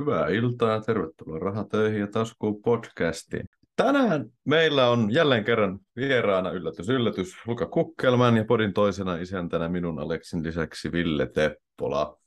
Hyvää 0.00 0.28
iltaa 0.28 0.72
ja 0.72 0.80
tervetuloa 0.80 1.38
Rahatöihin 1.38 2.00
ja 2.00 2.06
Taskuun 2.06 2.62
podcastiin. 2.62 3.46
Tänään 3.76 4.26
meillä 4.44 4.88
on 4.88 5.12
jälleen 5.12 5.44
kerran 5.44 5.78
vieraana 5.96 6.50
yllätys 6.50 6.88
yllätys 6.88 7.46
Luka 7.46 7.66
Kukkelman 7.66 8.36
ja 8.36 8.44
podin 8.44 8.72
toisena 8.72 9.16
isäntänä 9.16 9.68
minun 9.68 9.98
Aleksin 9.98 10.42
lisäksi 10.42 10.92
Ville 10.92 11.26
Teppola. 11.26 12.18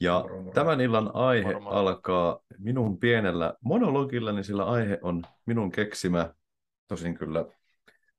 Ja 0.00 0.20
moro, 0.22 0.42
moro. 0.42 0.52
tämän 0.52 0.80
illan 0.80 1.10
aihe 1.14 1.52
moro, 1.52 1.60
moro. 1.60 1.76
alkaa 1.76 2.40
minun 2.58 2.98
pienellä 2.98 3.54
monologilla, 3.64 4.32
niin 4.32 4.44
sillä 4.44 4.64
aihe 4.64 4.98
on 5.02 5.22
minun 5.46 5.72
keksimä, 5.72 6.34
tosin 6.88 7.14
kyllä 7.14 7.44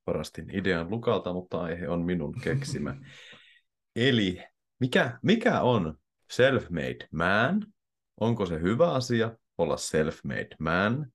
varastin 0.07 0.49
idean 0.55 0.89
Lukalta, 0.89 1.33
mutta 1.33 1.61
aihe 1.61 1.89
on 1.89 2.01
minun 2.01 2.35
keksimä. 2.43 2.95
Eli 3.95 4.43
mikä, 4.79 5.19
mikä 5.21 5.61
on 5.61 5.97
self-made 6.33 7.07
man? 7.11 7.72
Onko 8.19 8.45
se 8.45 8.61
hyvä 8.61 8.93
asia 8.93 9.37
olla 9.57 9.75
self-made 9.75 10.55
man? 10.59 11.11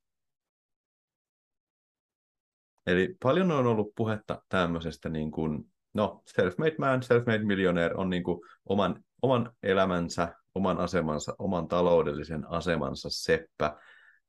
Eli 2.87 3.17
paljon 3.23 3.51
on 3.51 3.67
ollut 3.67 3.93
puhetta 3.97 4.43
tämmöisestä 4.49 5.09
niin 5.09 5.31
kuin, 5.31 5.73
no 5.95 6.23
self-made 6.27 6.75
man, 6.79 7.03
self-made 7.03 7.45
millionaire 7.45 7.95
on 7.95 8.11
niin 8.11 8.23
kuin 8.23 8.41
oman, 8.67 9.05
oman 9.23 9.53
elämänsä, 9.63 10.35
oman 10.55 10.79
asemansa, 10.79 11.35
oman 11.39 11.69
taloudellisen 11.69 12.51
asemansa 12.51 13.09
seppä, 13.11 13.77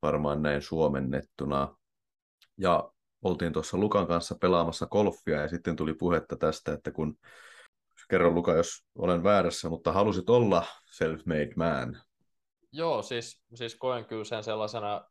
varmaan 0.01 0.41
näin 0.41 0.61
suomennettuna. 0.61 1.75
Ja 2.57 2.91
oltiin 3.21 3.53
tuossa 3.53 3.77
Lukan 3.77 4.07
kanssa 4.07 4.35
pelaamassa 4.41 4.85
golfia 4.85 5.41
ja 5.41 5.47
sitten 5.47 5.75
tuli 5.75 5.93
puhetta 5.93 6.35
tästä, 6.35 6.73
että 6.73 6.91
kun 6.91 7.17
kerro 8.09 8.31
Luka, 8.31 8.53
jos 8.53 8.85
olen 8.95 9.23
väärässä, 9.23 9.69
mutta 9.69 9.91
halusit 9.91 10.29
olla 10.29 10.65
self-made 10.85 11.53
man. 11.55 12.01
Joo, 12.71 13.01
siis, 13.01 13.43
siis 13.55 13.75
koen 13.75 14.05
kyllä 14.05 14.23
sen 14.23 14.43
sellaisena, 14.43 15.09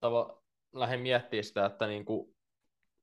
tava, 0.00 0.42
lähden 0.72 1.00
miettimään 1.00 1.44
sitä, 1.44 1.66
että 1.66 1.86
niin 1.86 2.04
kuin, 2.04 2.34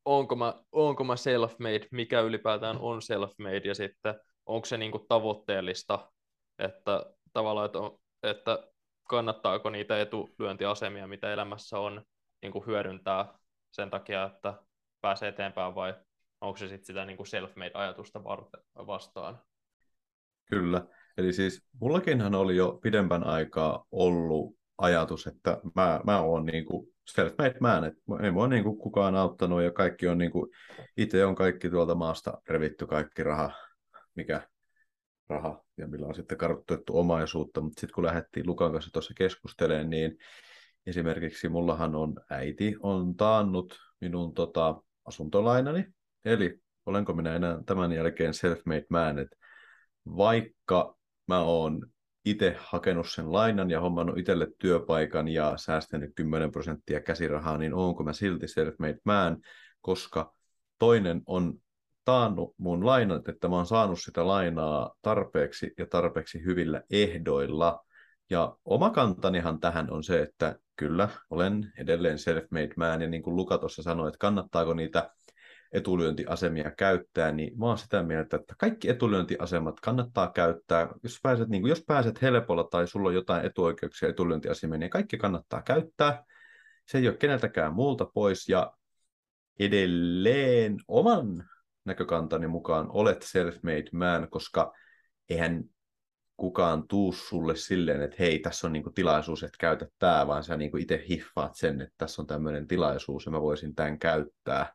onko, 0.05 0.35
mä, 0.35 0.53
onko 0.71 1.03
mä 1.03 1.13
self-made, 1.13 1.87
mikä 1.91 2.21
ylipäätään 2.21 2.77
on 2.79 3.01
self-made, 3.01 3.67
ja 3.67 3.75
sitten 3.75 4.19
onko 4.45 4.65
se 4.65 4.77
niin 4.77 4.91
kuin 4.91 5.07
tavoitteellista, 5.07 6.11
että 6.59 7.05
tavallaan, 7.33 7.65
että, 7.65 7.79
on, 7.79 7.99
että 8.23 8.67
kannattaako 9.09 9.69
niitä 9.69 10.01
etulyöntiasemia, 10.01 11.07
mitä 11.07 11.33
elämässä 11.33 11.79
on, 11.79 12.05
niin 12.41 12.51
kuin 12.51 12.65
hyödyntää 12.65 13.39
sen 13.71 13.89
takia, 13.89 14.23
että 14.23 14.53
pääsee 15.01 15.29
eteenpäin, 15.29 15.75
vai 15.75 15.93
onko 16.41 16.57
se 16.57 16.67
sitten 16.67 16.85
sitä 16.85 17.05
niin 17.05 17.17
kuin 17.17 17.27
self-made-ajatusta 17.27 18.23
vastaan? 18.87 19.41
Kyllä. 20.45 20.85
Eli 21.17 21.33
siis 21.33 21.61
mullakinhan 21.81 22.35
oli 22.35 22.55
jo 22.55 22.79
pidempän 22.83 23.23
aikaa 23.23 23.85
ollut 23.91 24.55
ajatus, 24.77 25.27
että 25.27 25.61
mä, 25.75 26.01
mä 26.05 26.21
oon 26.21 26.45
niin 26.45 26.65
kuin 26.65 26.87
self-made 27.11 27.57
man, 27.59 27.83
että 27.83 28.01
ei 28.23 28.31
mua 28.31 28.47
niin 28.47 28.63
kuin 28.63 28.77
kukaan 28.77 29.15
auttanut 29.15 29.61
ja 29.61 29.71
kaikki 29.71 30.07
on 30.07 30.17
niin 30.17 30.31
kuin, 30.31 30.51
itse 30.97 31.25
on 31.25 31.35
kaikki 31.35 31.69
tuolta 31.69 31.95
maasta 31.95 32.41
revitty 32.49 32.87
kaikki 32.87 33.23
raha, 33.23 33.51
mikä 34.15 34.47
raha 35.29 35.63
ja 35.77 35.87
millä 35.87 36.07
on 36.07 36.15
sitten 36.15 36.37
kartoitettu 36.37 36.97
omaisuutta, 36.97 37.61
mutta 37.61 37.79
sitten 37.79 37.95
kun 37.95 38.05
lähdettiin 38.05 38.47
Lukan 38.47 38.71
kanssa 38.71 38.91
tuossa 38.93 39.13
keskustelemaan, 39.17 39.89
niin 39.89 40.17
esimerkiksi 40.85 41.49
mullahan 41.49 41.95
on 41.95 42.13
äiti 42.29 42.75
on 42.79 43.15
taannut 43.15 43.77
minun 44.01 44.33
tota, 44.33 44.81
asuntolainani, 45.05 45.85
eli 46.25 46.59
olenko 46.85 47.13
minä 47.13 47.35
enää 47.35 47.59
tämän 47.65 47.91
jälkeen 47.91 48.33
self-made 48.33 48.85
man, 48.89 49.19
että 49.19 49.37
vaikka 50.05 50.97
mä 51.27 51.39
oon 51.41 51.87
itse 52.25 52.55
hakenut 52.59 53.09
sen 53.09 53.33
lainan 53.33 53.71
ja 53.71 53.81
hommannut 53.81 54.17
itselle 54.17 54.47
työpaikan 54.59 55.27
ja 55.27 55.53
säästänyt 55.57 56.11
10 56.15 56.51
prosenttia 56.51 57.01
käsirahaa, 57.01 57.57
niin 57.57 57.73
onko 57.73 58.03
mä 58.03 58.13
silti 58.13 58.45
self-made 58.45 58.99
man, 59.05 59.37
koska 59.81 60.33
toinen 60.79 61.21
on 61.25 61.53
taannut 62.05 62.55
mun 62.57 62.85
lainat, 62.85 63.27
että 63.27 63.47
mä 63.47 63.55
oon 63.55 63.65
saanut 63.65 63.99
sitä 64.01 64.27
lainaa 64.27 64.95
tarpeeksi 65.01 65.73
ja 65.77 65.85
tarpeeksi 65.85 66.43
hyvillä 66.45 66.81
ehdoilla. 66.91 67.85
Ja 68.29 68.55
oma 68.65 68.89
kantanihan 68.89 69.59
tähän 69.59 69.91
on 69.91 70.03
se, 70.03 70.21
että 70.21 70.55
kyllä, 70.75 71.09
olen 71.29 71.73
edelleen 71.77 72.17
self-made 72.17 72.73
man, 72.77 73.01
ja 73.01 73.07
niin 73.07 73.23
kuin 73.23 73.35
Luka 73.35 73.57
tuossa 73.57 73.83
sanoi, 73.83 74.07
että 74.07 74.17
kannattaako 74.17 74.73
niitä 74.73 75.09
etulyöntiasemia 75.71 76.71
käyttää, 76.71 77.31
niin 77.31 77.59
mä 77.59 77.65
oon 77.65 77.77
sitä 77.77 78.03
mieltä, 78.03 78.37
että 78.37 78.55
kaikki 78.57 78.89
etulyöntiasemat 78.89 79.79
kannattaa 79.79 80.31
käyttää. 80.31 80.87
Jos 81.03 81.19
pääset, 81.23 81.49
niin 81.49 81.61
kuin, 81.61 81.69
jos 81.69 81.83
pääset 81.87 82.21
helpolla 82.21 82.63
tai 82.63 82.87
sulla 82.87 83.09
on 83.09 83.15
jotain 83.15 83.45
etuoikeuksia 83.45 84.09
etulyöntiasemia, 84.09 84.77
niin 84.77 84.89
kaikki 84.89 85.17
kannattaa 85.17 85.61
käyttää. 85.61 86.23
Se 86.87 86.97
ei 86.97 87.07
ole 87.07 87.17
keneltäkään 87.17 87.73
muulta 87.73 88.05
pois 88.05 88.49
ja 88.49 88.73
edelleen 89.59 90.77
oman 90.87 91.49
näkökantani 91.85 92.47
mukaan 92.47 92.87
olet 92.89 93.23
self-made 93.23 93.89
man, 93.93 94.27
koska 94.29 94.73
eihän 95.29 95.63
kukaan 96.37 96.87
tuu 96.87 97.11
sulle 97.11 97.55
silleen, 97.55 98.01
että 98.01 98.15
hei, 98.19 98.39
tässä 98.39 98.67
on 98.67 98.73
niinku 98.73 98.89
tilaisuus, 98.89 99.43
että 99.43 99.57
käytä 99.59 99.87
tämä, 99.99 100.27
vaan 100.27 100.43
sä 100.43 100.57
niinku 100.57 100.77
itse 100.77 101.05
hiffaat 101.09 101.55
sen, 101.55 101.81
että 101.81 101.95
tässä 101.97 102.21
on 102.21 102.27
tämmöinen 102.27 102.67
tilaisuus 102.67 103.25
ja 103.25 103.31
mä 103.31 103.41
voisin 103.41 103.75
tämän 103.75 103.99
käyttää. 103.99 104.73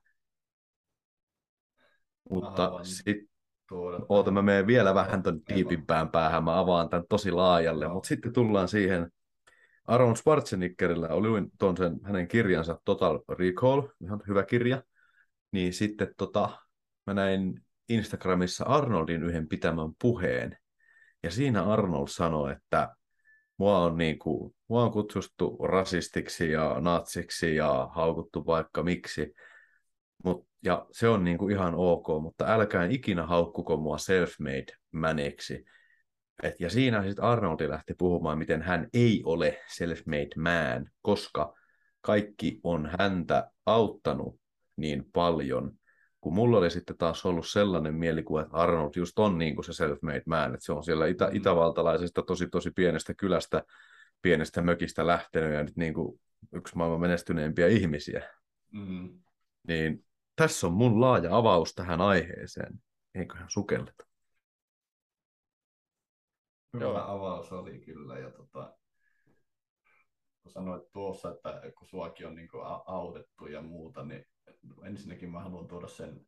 Mutta 2.31 2.79
sitten 2.83 3.29
Oota, 4.09 4.31
mä 4.31 4.43
menen 4.43 4.67
vielä 4.67 4.95
vähän 4.95 5.23
ton 5.23 5.41
diipimpään 5.55 6.09
päähän, 6.09 6.45
mä 6.45 6.59
avaan 6.59 6.89
tämän 6.89 7.07
tosi 7.09 7.31
laajalle, 7.31 7.89
mutta 7.89 8.09
sitten 8.09 8.33
tullaan 8.33 8.69
siihen, 8.69 9.11
Aaron 9.87 10.17
Schwarzeneggerillä 10.17 11.09
oli 11.09 11.29
tuon 11.59 11.77
sen 11.77 12.01
hänen 12.05 12.29
kirjansa 12.29 12.81
Total 12.85 13.21
Recall, 13.29 13.83
ihan 14.05 14.23
hyvä 14.29 14.43
kirja, 14.43 14.83
niin 15.53 15.73
sitten 15.73 16.15
tota, 16.17 16.51
mä 17.07 17.15
näin 17.15 17.61
Instagramissa 17.89 18.65
Arnoldin 18.65 19.23
yhden 19.23 19.49
pitämän 19.49 19.91
puheen, 20.01 20.59
ja 21.23 21.31
siinä 21.31 21.65
Arnold 21.65 22.09
sanoi, 22.09 22.53
että 22.53 22.97
mua 23.57 23.79
on, 23.79 23.97
niin 23.97 24.19
kuin, 24.19 24.55
mua 24.69 24.85
on 24.85 24.93
kutsuttu 24.93 25.59
rasistiksi 25.63 26.51
ja 26.53 26.77
natsiksi 26.81 27.57
ja 27.57 27.89
haukuttu 27.95 28.47
vaikka 28.47 28.83
miksi, 28.83 29.35
Mut, 30.27 30.47
ja 30.65 30.87
se 30.93 31.09
on 31.09 31.25
niinku 31.25 31.49
ihan 31.49 31.75
ok, 31.75 32.07
mutta 32.23 32.47
älkää 32.49 32.85
ikinä 32.85 33.27
haukkuko 33.27 33.77
mua 33.77 33.97
self-made 33.97 34.77
maneksi. 34.93 35.65
Et, 36.43 36.61
ja 36.61 36.71
siinä 36.71 37.03
sitten 37.03 37.25
Arnoldi 37.25 37.69
lähti 37.69 37.95
puhumaan, 37.99 38.39
miten 38.39 38.63
hän 38.63 38.89
ei 38.95 39.23
ole 39.25 39.59
self-made 39.69 40.41
man, 40.41 40.91
koska 41.03 41.55
kaikki 42.01 42.61
on 42.63 42.91
häntä 42.99 43.51
auttanut 43.67 44.41
niin 44.77 45.05
paljon, 45.13 45.73
kun 46.21 46.35
mulla 46.35 46.59
oli 46.59 46.71
sitten 46.71 46.97
taas 46.99 47.27
ollut 47.27 47.49
sellainen 47.49 47.95
mielikuva, 47.95 48.43
että 48.43 48.57
Arnold 48.57 48.93
just 48.97 49.19
on 49.19 49.39
niin 49.39 49.55
kuin 49.55 49.65
se 49.65 49.73
self-made 49.73 50.23
man, 50.27 50.55
että 50.55 50.67
se 50.67 50.73
on 50.73 50.85
siellä 50.85 51.07
itä- 51.07 51.31
mm. 51.31 51.37
itävaltalaisesta 51.37 52.23
tosi 52.23 52.49
tosi 52.49 52.71
pienestä 52.71 53.15
kylästä, 53.15 53.63
pienestä 54.23 54.63
mökistä 54.63 55.07
lähtenyt 55.07 55.55
ja 55.55 55.63
nyt 55.63 55.77
niin 55.77 55.95
kuin 55.95 56.21
yksi 56.53 56.77
maailman 56.77 57.01
menestyneimpiä 57.01 57.67
ihmisiä. 57.67 58.23
Mm. 58.73 59.21
Niin 59.69 60.06
tässä 60.37 60.67
on 60.67 60.73
mun 60.73 61.01
laaja 61.01 61.37
avaus 61.37 61.75
tähän 61.75 62.01
aiheeseen. 62.01 62.81
Eiköhän 63.15 63.51
sukelleta. 63.51 64.07
Hyvä 66.75 66.85
Joo. 66.85 66.99
avaus 66.99 67.53
oli 67.53 67.79
kyllä. 67.79 68.19
Ja 68.19 68.31
tota, 68.31 68.77
kun 70.43 70.53
sanoit 70.53 70.93
tuossa, 70.93 71.31
että 71.31 71.63
kun 71.79 71.87
suakin 71.87 72.27
on 72.27 72.35
niin 72.35 72.49
autettu 72.87 73.47
ja 73.47 73.63
muuta, 73.63 74.05
niin 74.05 74.25
ensinnäkin 74.85 75.31
mä 75.31 75.41
haluan 75.41 75.69
tuoda 75.69 75.89
sen 75.89 76.27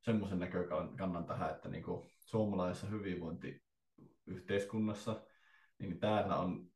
semmoisen 0.00 0.38
näkökannan 0.38 1.26
tähän, 1.26 1.50
että 1.50 1.68
niin 1.68 1.84
suomalaisessa 2.20 2.86
hyvinvointiyhteiskunnassa 2.86 5.22
niin 5.78 5.98
täällä 5.98 6.36
on 6.36 6.73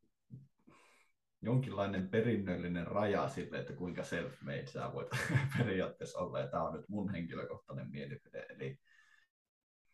jonkinlainen 1.43 2.09
perinnöllinen 2.09 2.87
raja 2.87 3.29
sille, 3.29 3.59
että 3.59 3.73
kuinka 3.73 4.03
self-made 4.03 4.67
sä 4.67 4.93
voit 4.93 5.09
periaatteessa 5.59 6.19
olla. 6.19 6.41
Ja 6.41 6.49
tämä 6.49 6.63
on 6.63 6.73
nyt 6.73 6.89
mun 6.89 7.11
henkilökohtainen 7.11 7.91
mielipide. 7.91 8.47
Eli 8.49 8.79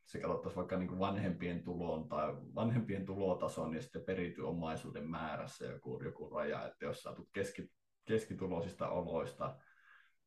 se 0.05 0.21
katsottaisiin 0.21 0.57
vaikka 0.57 0.77
niin 0.77 0.89
kuin 0.89 0.99
vanhempien 0.99 1.65
tuloon 1.65 2.09
tai 2.09 2.35
vanhempien 2.55 3.07
tulotason 3.07 3.75
ja 3.75 3.83
sitten 3.83 4.05
perity 4.05 4.41
omaisuuden 4.41 5.11
määrässä 5.11 5.67
joku, 5.67 6.03
joku 6.05 6.31
raja, 6.31 6.67
että 6.67 6.85
jos 6.85 7.03
saatut 7.03 7.29
keski, 7.33 7.71
keskituloisista 8.05 8.89
oloista 8.89 9.57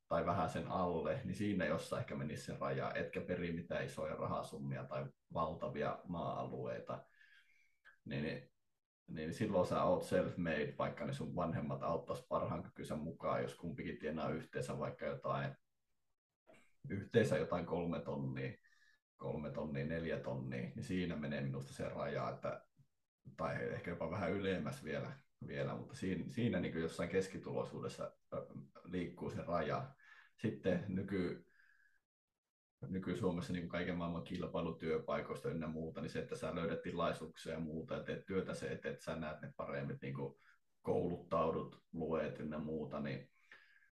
tai 0.08 0.26
vähän 0.26 0.50
sen 0.50 0.68
alle, 0.68 1.22
niin 1.24 1.36
siinä 1.36 1.66
jossa 1.66 2.00
ehkä 2.00 2.16
menisi 2.16 2.44
se 2.44 2.58
raja, 2.60 2.92
etkä 2.96 3.22
peri 3.22 3.52
mitään 3.52 3.86
isoja 3.86 4.16
rahasummia 4.16 4.84
tai 4.84 5.06
valtavia 5.34 6.00
maa-alueita, 6.08 7.06
niin 8.06 8.50
niin 9.08 9.34
silloin 9.34 9.68
sä 9.68 9.84
oot 9.84 10.04
self-made, 10.04 10.74
vaikka 10.78 11.06
ne 11.06 11.14
sun 11.14 11.36
vanhemmat 11.36 11.84
auttaisi 11.84 12.26
parhaan 12.30 12.64
kykynsä 12.64 12.96
mukaan, 12.96 13.42
jos 13.42 13.56
kumpikin 13.56 13.98
tienaa 13.98 14.30
yhteensä 14.30 14.80
vaikka 14.80 15.06
jotain, 15.06 15.56
yhteensä 16.90 17.38
jotain 17.38 17.66
kolme 17.66 18.00
tonnia, 18.00 18.52
kolme 19.18 19.52
tonnia, 19.52 19.86
neljä 19.86 20.20
tonnia, 20.20 20.72
niin 20.76 20.84
siinä 20.84 21.16
menee 21.16 21.42
minusta 21.42 21.74
se 21.74 21.90
raja, 21.90 22.30
että, 22.30 22.66
tai 23.38 23.56
ehkä 23.56 23.92
jopa 23.92 24.12
vähän 24.12 24.32
ylemmäs 24.32 24.84
vielä, 24.84 25.20
vielä, 25.48 25.76
mutta 25.76 25.96
siinä, 25.96 26.24
siinä 26.30 26.60
niin 26.60 26.82
jossain 26.82 27.10
keskituloisuudessa 27.10 28.12
liikkuu 28.84 29.30
se 29.30 29.42
raja. 29.42 29.94
Sitten 30.38 30.86
nyky, 30.88 31.47
nyky-Suomessa 32.82 33.54
niin 33.54 33.70
kaiken 33.70 33.98
maailman 33.98 34.24
kilpailutyöpaikoista 34.24 35.50
ynnä 35.50 35.68
muuta, 35.68 36.02
niin 36.02 36.10
se, 36.10 36.20
että 36.20 36.36
sä 36.36 36.56
löydät 36.56 36.82
tilaisuuksia 36.82 37.54
ja 37.54 37.60
muuta 37.60 37.94
ja 37.94 38.04
teet 38.04 38.26
työtä 38.26 38.54
se, 38.54 38.68
että, 38.68 38.90
että 38.90 39.04
sä 39.04 39.16
näet 39.16 39.42
ne 39.42 39.54
paremmin 39.58 39.98
niin 40.02 40.14
kuin 40.14 40.36
kouluttaudut, 40.82 41.84
luet 41.94 42.40
ynnä 42.40 42.58
muuta, 42.58 43.00
niin 43.00 43.30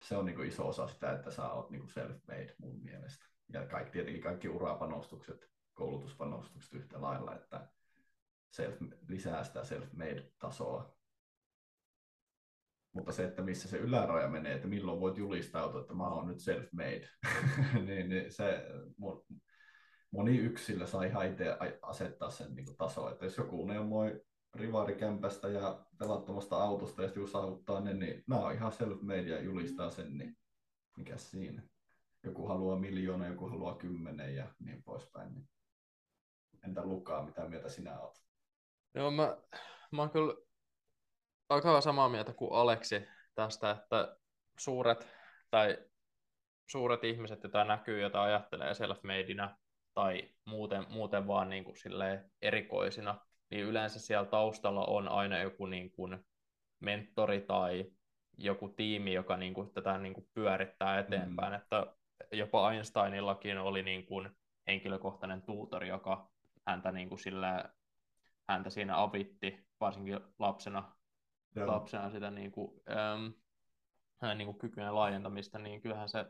se 0.02 0.18
on 0.18 0.26
niin 0.26 0.36
kuin 0.36 0.48
iso 0.48 0.68
osa 0.68 0.88
sitä, 0.88 1.12
että 1.12 1.32
sä 1.32 1.52
oot 1.52 1.70
niin 1.70 1.88
self-made 1.88 2.56
mun 2.58 2.84
mielestä. 2.84 3.26
Ja 3.54 3.66
kaikki, 3.66 3.92
tietenkin 3.92 4.24
kaikki 4.24 4.50
urapanostukset, 4.50 5.52
koulutuspanostukset 5.74 6.74
yhtä 6.74 7.02
lailla, 7.02 7.36
että 7.36 7.68
self, 8.50 8.76
lisää 9.08 9.44
sitä 9.44 9.64
self-made-tasoa. 9.64 10.96
Mutta 12.94 13.12
se, 13.12 13.24
että 13.24 13.42
missä 13.42 13.68
se 13.68 13.78
yläraja 13.78 14.30
menee, 14.30 14.54
että 14.54 14.68
milloin 14.68 15.00
voit 15.00 15.18
julistautua, 15.18 15.82
että 15.82 15.94
mä 15.94 16.08
oon 16.08 16.28
nyt 16.28 16.38
self-made, 16.40 17.08
niin, 17.88 18.10
niin 18.10 18.32
se 18.32 18.66
moni 20.12 20.38
yksilö 20.38 20.88
saa 20.88 21.04
ihan 21.04 21.28
itse 21.28 21.58
asettaa 21.82 22.30
sen 22.30 22.56
niin 22.56 22.78
tasoa. 22.78 23.12
Että 23.12 23.26
jos 23.26 23.38
joku 23.38 23.66
neuvoi 23.66 24.22
rivaarikämpästä 24.56 25.48
ja 25.48 25.86
pelattomasta 25.98 26.64
autosta 26.64 27.02
ja 27.02 27.08
sitten 27.08 27.28
saavuttaa 27.28 27.82
ne, 27.82 27.94
niin 27.94 28.24
nämä 28.28 28.42
on 28.42 28.54
ihan 28.54 28.72
self-made 28.72 29.30
ja 29.30 29.42
julistaa 29.42 29.90
sen, 29.90 30.18
niin 30.18 30.38
mikä 30.98 31.18
siinä. 31.18 31.64
Joku 32.24 32.48
haluaa 32.48 32.80
miljoona, 32.80 33.28
joku 33.28 33.50
haluaa 33.50 33.76
kymmenen 33.76 34.36
ja 34.36 34.54
niin 34.60 34.84
poispäin. 34.84 35.34
Niin. 35.34 35.50
Entä 36.66 36.86
Lukaa, 36.86 37.26
mitä 37.26 37.48
mieltä 37.50 37.70
sinä 37.70 38.00
olet? 38.00 38.16
Joo, 38.96 39.12
mä, 39.12 39.38
mä 39.92 40.02
oon 40.02 40.12
kyllä 40.12 40.34
aika 41.54 41.82
samaa 41.82 42.10
mieltä 42.10 42.34
kuin 42.34 42.54
Aleksi 42.54 43.08
tästä, 43.36 43.72
että 43.72 44.18
suuret 44.58 45.08
tai 45.52 45.78
suuret 46.68 47.04
ihmiset, 47.04 47.44
joita 47.44 47.64
näkyy, 47.64 48.02
joita 48.02 48.24
ajattelee 48.24 48.74
self-madeinä 48.74 49.58
tai 49.94 50.30
muuten, 50.46 50.86
muuten 50.90 51.28
vaan 51.28 51.50
niin 51.50 51.64
kuin 51.64 51.76
erikoisina, 52.42 53.20
niin 53.52 53.64
yleensä 53.64 54.00
siellä 54.00 54.26
taustalla 54.26 54.86
on 54.86 55.08
aina 55.08 55.42
joku 55.42 55.66
niin 55.66 55.92
kuin 55.92 56.26
mentori 56.80 57.42
tai 57.42 57.92
joku 58.38 58.70
tiimi, 58.70 59.14
joka 59.14 59.38
niin 59.38 59.54
kuin 59.54 59.74
tätä 59.74 59.98
niin 59.98 60.14
kuin 60.14 60.30
pyörittää 60.34 61.00
eteenpäin. 61.00 61.54
Mm. 61.54 61.58
Että 61.58 61.88
jopa 62.32 62.72
Einsteinillakin 62.72 63.58
oli 63.58 63.84
niin 63.84 64.06
kuin 64.06 64.30
henkilökohtainen 64.68 65.42
tuutori, 65.42 65.88
joka 65.88 66.32
häntä, 66.68 66.92
niin 66.92 67.10
kuin 67.10 67.20
sillä, 67.20 67.70
häntä 68.50 68.70
siinä 68.70 69.02
avitti, 69.02 69.68
varsinkin 69.80 70.20
lapsena, 70.40 70.96
Joo. 71.56 71.68
lapsena 71.68 72.10
sitä 72.10 72.32
niin 72.32 72.52
kuin, 72.52 72.82
äm, 72.90 73.34
hänen 74.22 74.38
niin 74.38 74.46
kuin 74.46 74.58
kykyjen 74.58 74.96
laajentamista, 74.96 75.60
niin 75.60 75.82
kyllähän 75.82 76.10
se, 76.10 76.26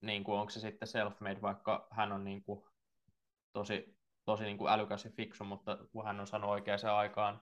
niin 0.00 0.24
kuin, 0.24 0.38
onko 0.38 0.50
se 0.50 0.60
sitten 0.60 0.88
self-made, 0.88 1.42
vaikka 1.42 1.88
hän 1.90 2.12
on 2.12 2.24
niin 2.24 2.44
kuin, 2.44 2.64
tosi 3.52 3.94
tosi 4.24 4.44
niin 4.44 4.58
kuin 4.58 4.72
älykäs 4.72 5.04
ja 5.04 5.10
fiksu, 5.10 5.44
mutta 5.44 5.78
kun 5.92 6.04
hän 6.04 6.20
on 6.20 6.26
saanut 6.26 6.50
oikeaan 6.50 6.78
aikaan 6.84 7.40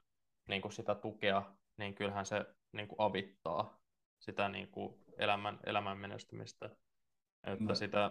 niin 0.48 0.62
kuin 0.62 0.72
sitä 0.72 0.94
tukea, 0.94 1.42
niin 1.76 1.94
kyllähän 1.94 2.26
se 2.26 2.46
niin 2.72 2.88
kuin 2.88 3.00
avittaa 3.00 3.80
sitä 4.18 4.48
niin 4.48 4.68
kuin 4.68 5.04
elämän, 5.18 5.60
elämän 5.66 5.98
menestymistä. 5.98 6.70
Että 7.44 7.64
no, 7.64 7.74
sitä... 7.74 8.10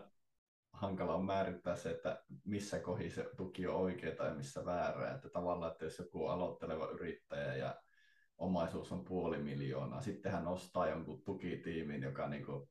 Hankala 0.74 1.16
on 1.16 1.26
määrittää 1.26 1.76
se, 1.76 1.92
että 1.92 2.24
missä 2.46 2.80
kohi 2.80 3.10
se 3.10 3.30
tuki 3.38 3.68
on 3.68 3.76
oikea 3.76 4.16
tai 4.16 4.36
missä 4.36 4.66
väärä. 4.66 5.12
Että 5.12 5.30
tavallaan, 5.30 5.72
että 5.72 5.86
jos 5.86 6.00
joku 6.00 6.28
aloitteleva 6.28 6.88
yrittäjä 6.88 7.56
ja 7.56 7.82
omaisuus 8.42 8.92
on 8.92 9.06
puoli 9.06 9.38
miljoonaa, 9.38 10.02
sitten 10.02 10.32
hän 10.32 10.48
ostaa 10.48 10.90
jonkun 10.90 11.24
tukitiimin, 11.24 12.04
joka 12.04 12.28
niin 12.28 12.46
kuin 12.46 12.70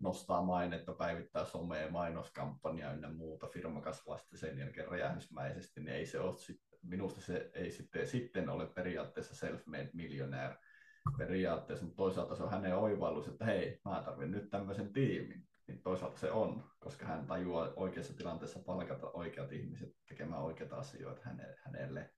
nostaa 0.00 0.42
mainetta, 0.42 0.92
päivittää 0.92 1.44
somea, 1.44 1.90
mainoskampanja 1.90 2.92
ynnä 2.92 3.12
muuta, 3.12 3.48
firma 3.48 3.80
kasvaa 3.80 4.18
sitten 4.18 4.38
sen 4.38 4.58
jälkeen 4.58 4.88
räjähdysmäisesti, 4.88 5.80
niin 5.80 5.94
ei 5.94 6.06
se 6.06 6.20
ole 6.20 6.36
minusta 6.82 7.20
se 7.20 7.50
ei 7.54 7.70
sitten, 7.70 8.06
sitten 8.06 8.48
ole 8.48 8.66
periaatteessa 8.66 9.46
self-made 9.46 9.90
millionaire 9.92 10.56
periaatteessa, 11.18 11.84
mutta 11.84 11.96
toisaalta 11.96 12.34
se 12.34 12.42
on 12.42 12.50
hänen 12.50 12.76
oivallus, 12.76 13.28
että 13.28 13.44
hei, 13.44 13.80
mä 13.84 14.02
tarvitsen 14.04 14.30
nyt 14.30 14.50
tämmöisen 14.50 14.92
tiimin. 14.92 15.48
Niin 15.66 15.82
toisaalta 15.82 16.18
se 16.18 16.30
on, 16.30 16.64
koska 16.78 17.06
hän 17.06 17.26
tajuaa 17.26 17.72
oikeassa 17.76 18.16
tilanteessa 18.16 18.60
palkata 18.66 19.10
oikeat 19.10 19.52
ihmiset 19.52 19.88
tekemään 20.08 20.42
oikeita 20.42 20.76
asioita 20.76 21.22
hänelle. 21.64 22.10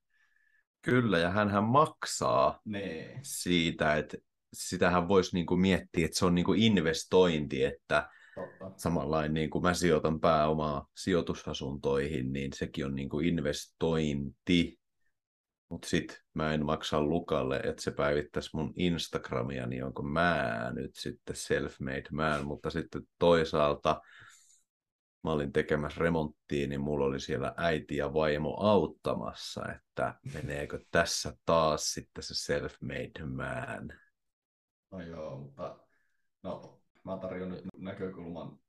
Kyllä, 0.83 1.19
ja 1.19 1.29
hän 1.29 1.63
maksaa 1.63 2.59
nee. 2.65 3.19
siitä, 3.21 3.95
että 3.95 4.17
sitähän 4.53 5.07
voisi 5.07 5.35
niin 5.35 5.45
kuin 5.45 5.59
miettiä, 5.59 6.05
että 6.05 6.19
se 6.19 6.25
on 6.25 6.35
niin 6.35 6.45
kuin 6.45 6.61
investointi, 6.61 7.63
että 7.63 8.09
Totta. 8.35 8.71
samanlainen 8.77 9.33
niin 9.33 9.49
kuin 9.49 9.61
mä 9.61 9.73
sijoitan 9.73 10.19
pääomaa 10.19 10.87
sijoitusasuntoihin, 10.97 12.33
niin 12.33 12.53
sekin 12.53 12.85
on 12.85 12.95
niin 12.95 13.09
kuin 13.09 13.27
investointi. 13.27 14.79
Mutta 15.69 15.87
sitten 15.87 16.17
mä 16.33 16.53
en 16.53 16.65
maksa 16.65 17.01
Lukalle, 17.01 17.57
että 17.57 17.81
se 17.81 17.91
päivittäisi 17.91 18.49
mun 18.53 18.73
Instagramia, 18.75 19.67
niin 19.67 19.83
onko 19.83 20.03
mä 20.03 20.71
nyt 20.75 20.95
sitten 20.95 21.35
self-made 21.35 22.07
man, 22.11 22.45
mutta 22.45 22.69
sitten 22.69 23.01
toisaalta 23.19 24.01
mä 25.23 25.31
olin 25.31 25.53
tekemässä 25.53 26.01
remonttia, 26.01 26.67
niin 26.67 26.81
mulla 26.81 27.05
oli 27.05 27.19
siellä 27.19 27.53
äiti 27.57 27.97
ja 27.97 28.13
vaimo 28.13 28.57
auttamassa, 28.59 29.71
että 29.71 30.15
meneekö 30.33 30.79
tässä 30.91 31.37
taas 31.45 31.93
sitten 31.93 32.23
se 32.23 32.33
self-made 32.33 33.25
man. 33.25 33.93
No 34.91 35.01
joo, 35.01 35.37
mutta 35.37 35.79
no, 36.43 36.81
mä 37.03 37.17
tarjon 37.17 37.49
nyt 37.49 37.65
näkökulman. 37.77 38.59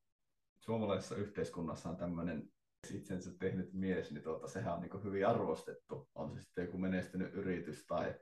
Suomalaisessa 0.61 1.17
yhteiskunnassa 1.17 1.89
on 1.89 1.97
tämmöinen 1.97 2.49
itsensä 2.95 3.31
tehnyt 3.39 3.73
mies, 3.73 4.11
niin 4.13 4.25
tuota, 4.25 4.49
sehän 4.49 4.75
on 4.75 4.81
niin 4.81 5.05
hyvin 5.05 5.27
arvostettu. 5.27 6.09
On 6.15 6.35
se 6.35 6.43
sitten 6.43 6.65
joku 6.65 6.79
menestynyt 6.79 7.35
yritys 7.35 7.87
tai 7.87 8.15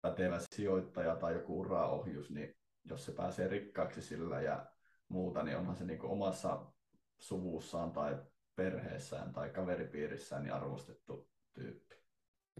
pätevä 0.00 0.38
sijoittaja 0.54 1.16
tai 1.16 1.34
joku 1.34 1.60
uraohjus, 1.60 2.30
niin 2.30 2.56
jos 2.84 3.04
se 3.04 3.12
pääsee 3.12 3.48
rikkaaksi 3.48 4.02
sillä 4.02 4.40
ja 4.40 4.66
muuta, 5.08 5.42
niin 5.42 5.56
onhan 5.56 5.76
se 5.76 5.84
niin 5.84 6.02
omassa 6.02 6.73
suvussaan 7.18 7.92
tai 7.92 8.18
perheessään 8.56 9.32
tai 9.32 9.50
kaveripiirissään 9.50 10.42
niin 10.42 10.54
arvostettu 10.54 11.28
tyyppi. 11.52 11.94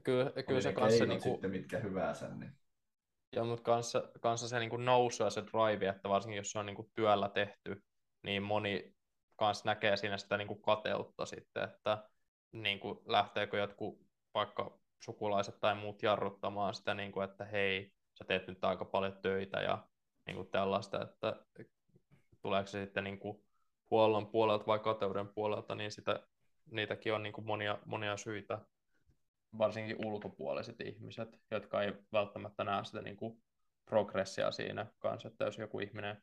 Kyllä, 0.02 0.32
kyllä 0.46 0.60
se 0.60 0.72
kanssa... 0.72 1.06
Niin 1.06 1.22
kuin... 1.22 1.32
sitten 1.32 1.50
mitkä 1.50 1.78
hyvänsä, 1.78 2.28
niin 2.28 2.52
Joo, 3.36 3.44
mutta 3.44 3.62
kanssa, 3.62 4.10
kanssa 4.20 4.48
se 4.48 4.58
niin 4.58 4.84
nousu 4.84 5.22
ja 5.22 5.30
se 5.30 5.42
drive, 5.42 5.88
että 5.88 6.08
varsinkin 6.08 6.36
jos 6.36 6.50
se 6.50 6.58
on 6.58 6.66
niin 6.66 6.76
kuin 6.76 6.90
työllä 6.94 7.28
tehty, 7.28 7.84
niin 8.22 8.42
moni 8.42 8.94
kans 9.36 9.64
näkee 9.64 9.96
siinä 9.96 10.16
sitä 10.18 10.36
niin 10.36 10.48
kuin 10.48 10.62
kateutta 10.62 11.26
sitten, 11.26 11.64
että 11.64 12.08
niin 12.52 12.80
kuin 12.80 12.98
lähteekö 13.06 13.58
jotkut 13.58 14.06
vaikka 14.34 14.78
sukulaiset 15.00 15.60
tai 15.60 15.74
muut 15.74 16.02
jarruttamaan 16.02 16.74
sitä, 16.74 16.94
niin 16.94 17.12
kuin, 17.12 17.30
että 17.30 17.44
hei, 17.44 17.92
sä 18.18 18.24
teet 18.24 18.46
nyt 18.46 18.64
aika 18.64 18.84
paljon 18.84 19.18
töitä 19.22 19.60
ja 19.60 19.88
niin 20.26 20.36
kuin 20.36 20.50
tällaista, 20.50 21.02
että 21.02 21.44
tuleeko 22.42 22.66
se 22.66 22.84
sitten 22.84 23.04
niin 23.04 23.18
kuin 23.18 23.43
huollon 23.94 24.26
puolelta 24.26 24.66
vai 24.66 24.78
kateuden 24.78 25.28
puolelta, 25.28 25.74
niin 25.74 25.90
sitä, 25.90 26.20
niitäkin 26.70 27.14
on 27.14 27.22
niin 27.22 27.32
kuin 27.32 27.46
monia, 27.46 27.78
monia 27.86 28.16
syitä 28.16 28.58
varsinkin 29.58 30.06
ulkopuoliset 30.06 30.80
ihmiset, 30.80 31.40
jotka 31.50 31.82
ei 31.82 31.92
välttämättä 32.12 32.64
näe 32.64 32.84
sitä 32.84 33.02
niin 33.02 33.16
kuin 33.16 33.42
progressia 33.84 34.50
siinä 34.50 34.86
kanssa, 34.98 35.28
että 35.28 35.44
jos 35.44 35.58
joku 35.58 35.80
ihminen 35.80 36.22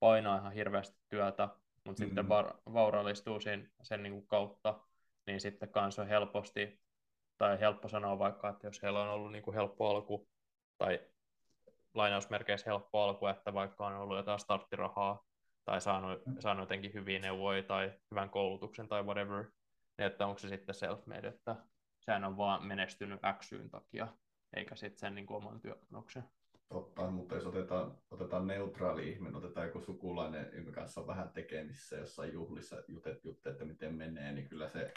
painaa 0.00 0.38
ihan 0.38 0.52
hirveästi 0.52 0.96
työtä, 1.08 1.48
mutta 1.84 2.02
mm-hmm. 2.02 2.04
sitten 2.04 2.28
var- 2.28 2.54
vaurallistuu 2.72 3.40
sen, 3.40 3.70
sen 3.82 4.02
niin 4.02 4.12
kuin 4.12 4.26
kautta, 4.26 4.80
niin 5.26 5.40
sitten 5.40 5.68
kanssa 5.68 6.02
on 6.02 6.08
helposti, 6.08 6.80
tai 7.38 7.60
helppo 7.60 7.88
sanoa 7.88 8.18
vaikka, 8.18 8.48
että 8.48 8.66
jos 8.66 8.82
heillä 8.82 9.02
on 9.02 9.08
ollut 9.08 9.32
niin 9.32 9.42
kuin 9.42 9.54
helppo 9.54 9.90
alku, 9.90 10.28
tai 10.78 11.00
lainausmerkeissä 11.94 12.70
helppo 12.70 13.02
alku, 13.02 13.26
että 13.26 13.54
vaikka 13.54 13.86
on 13.86 13.94
ollut 13.94 14.16
jotain 14.16 14.38
starttirahaa, 14.38 15.31
tai 15.64 15.80
saanut, 15.80 16.22
saanut 16.38 16.62
jotenkin 16.62 16.94
hyviä 16.94 17.18
neuvoja, 17.18 17.62
tai 17.62 17.92
hyvän 18.10 18.30
koulutuksen, 18.30 18.88
tai 18.88 19.02
whatever, 19.02 19.44
niin 19.98 20.06
että 20.06 20.26
onko 20.26 20.38
se 20.38 20.48
sitten 20.48 20.74
self-made, 20.74 21.28
että 21.28 21.56
sehän 22.00 22.24
on 22.24 22.36
vaan 22.36 22.66
menestynyt 22.66 23.20
Xyn 23.40 23.70
takia, 23.70 24.08
eikä 24.56 24.76
sitten 24.76 24.98
sen 24.98 25.14
niin 25.14 25.26
kuin 25.26 25.36
oman 25.36 25.60
työpanoksen. 25.60 26.24
Totta, 26.68 27.10
mutta 27.10 27.34
jos 27.34 27.46
otetaan, 27.46 27.98
otetaan 28.10 28.46
neutraali 28.46 29.08
ihminen, 29.08 29.36
otetaan 29.36 29.66
joku 29.66 29.80
sukulainen, 29.80 30.50
jonka 30.54 30.72
kanssa 30.72 31.00
on 31.00 31.06
vähän 31.06 31.30
tekemisissä 31.30 31.96
jossain 31.96 32.32
juhlissa, 32.32 32.82
jutet, 32.88 33.24
jutte, 33.24 33.50
että 33.50 33.64
miten 33.64 33.94
menee, 33.94 34.32
niin 34.32 34.48
kyllä 34.48 34.68
se 34.68 34.92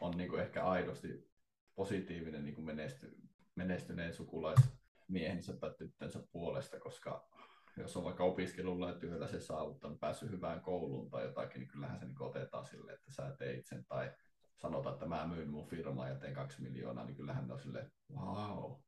on 0.00 0.16
niin 0.16 0.30
kuin 0.30 0.42
ehkä 0.42 0.64
aidosti 0.64 1.30
positiivinen 1.74 2.44
niin 2.44 2.54
kuin 2.54 2.64
menesty, 2.64 3.16
menestyneen 3.54 4.14
sukulaismiehensä 4.14 5.56
tai 5.56 5.74
tyttönsä 5.78 6.22
puolesta, 6.32 6.80
koska 6.80 7.28
jos 7.76 7.96
on 7.96 8.04
vaikka 8.04 8.24
opiskelulla 8.24 8.88
ja 8.88 8.98
työllä 8.98 9.28
se 9.28 9.40
saavuttanut, 9.40 10.00
päässyt 10.00 10.30
hyvään 10.30 10.60
kouluun 10.60 11.10
tai 11.10 11.24
jotakin, 11.24 11.60
niin 11.60 11.68
kyllähän 11.68 11.98
se 11.98 12.06
niin 12.06 12.22
otetaan 12.22 12.66
sille, 12.66 12.92
että 12.92 13.12
sä 13.12 13.36
teit 13.38 13.66
sen 13.66 13.84
tai 13.86 14.12
sanotaan, 14.56 14.92
että 14.92 15.06
mä 15.06 15.26
myyn 15.26 15.50
mun 15.50 15.68
firmaa 15.68 16.08
ja 16.08 16.18
teen 16.18 16.34
kaksi 16.34 16.62
miljoonaa, 16.62 17.04
niin 17.04 17.16
kyllähän 17.16 17.46
ne 17.46 17.52
on 17.52 17.60
silleen, 17.60 17.92
wow. 18.14 18.80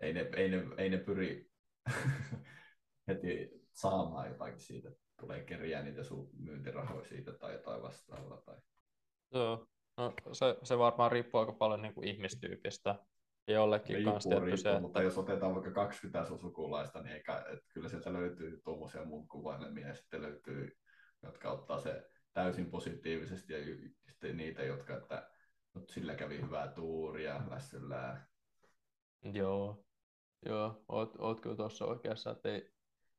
ei 0.00 0.12
ne, 0.12 0.30
ei 0.36 0.48
ne, 0.48 0.62
ei 0.78 0.90
ne 0.90 0.98
pyri 0.98 1.50
heti 3.08 3.50
saamaan 3.72 4.28
jotakin 4.28 4.60
siitä, 4.60 4.90
tulee 5.20 5.44
kerjää 5.44 5.82
niitä 5.82 6.04
sun 6.04 6.30
myyntirahoja 6.38 7.04
siitä 7.04 7.32
tai 7.32 7.52
jotain 7.52 7.82
vastaavaa. 7.82 8.40
Tai... 8.40 8.56
Joo, 9.34 9.66
no, 9.96 10.14
se, 10.32 10.56
se 10.62 10.78
varmaan 10.78 11.12
riippuu 11.12 11.40
aika 11.40 11.52
paljon 11.52 11.82
niin 11.82 11.94
kuin 11.94 12.08
ihmistyypistä. 12.08 12.98
Jollekin 13.48 14.04
kanssa 14.04 14.30
tietty 14.30 14.56
se, 14.56 14.80
mutta 14.80 14.98
että 14.98 15.06
jos 15.06 15.18
otetaan 15.18 15.54
vaikka 15.54 15.70
20 15.70 16.28
sun 16.28 16.38
sukulaista, 16.38 17.02
niin 17.02 17.14
eikä, 17.14 17.38
että 17.38 17.66
kyllä 17.74 17.88
sieltä 17.88 18.12
löytyy 18.12 18.60
tuommoisia 18.64 19.04
mun 19.04 19.28
kuvailemia 19.28 19.88
ja 19.88 19.94
sitten 19.94 20.22
löytyy, 20.22 20.70
jotka 21.22 21.50
ottaa 21.50 21.80
se 21.80 22.04
täysin 22.32 22.70
positiivisesti 22.70 23.52
ja 23.52 23.58
sitten 24.06 24.36
niitä, 24.36 24.62
jotka, 24.62 24.96
että 24.96 25.30
no, 25.74 25.82
sillä 25.88 26.14
kävi 26.14 26.40
hyvää 26.40 26.68
tuuria, 26.68 27.42
lässyllään. 27.50 28.26
Joo, 29.22 29.84
joo 30.46 30.84
oot, 30.88 31.14
oot 31.18 31.40
kyllä 31.40 31.56
tuossa 31.56 31.84
oikeassa, 31.84 32.30
että 32.30 32.48
ei, 32.48 32.70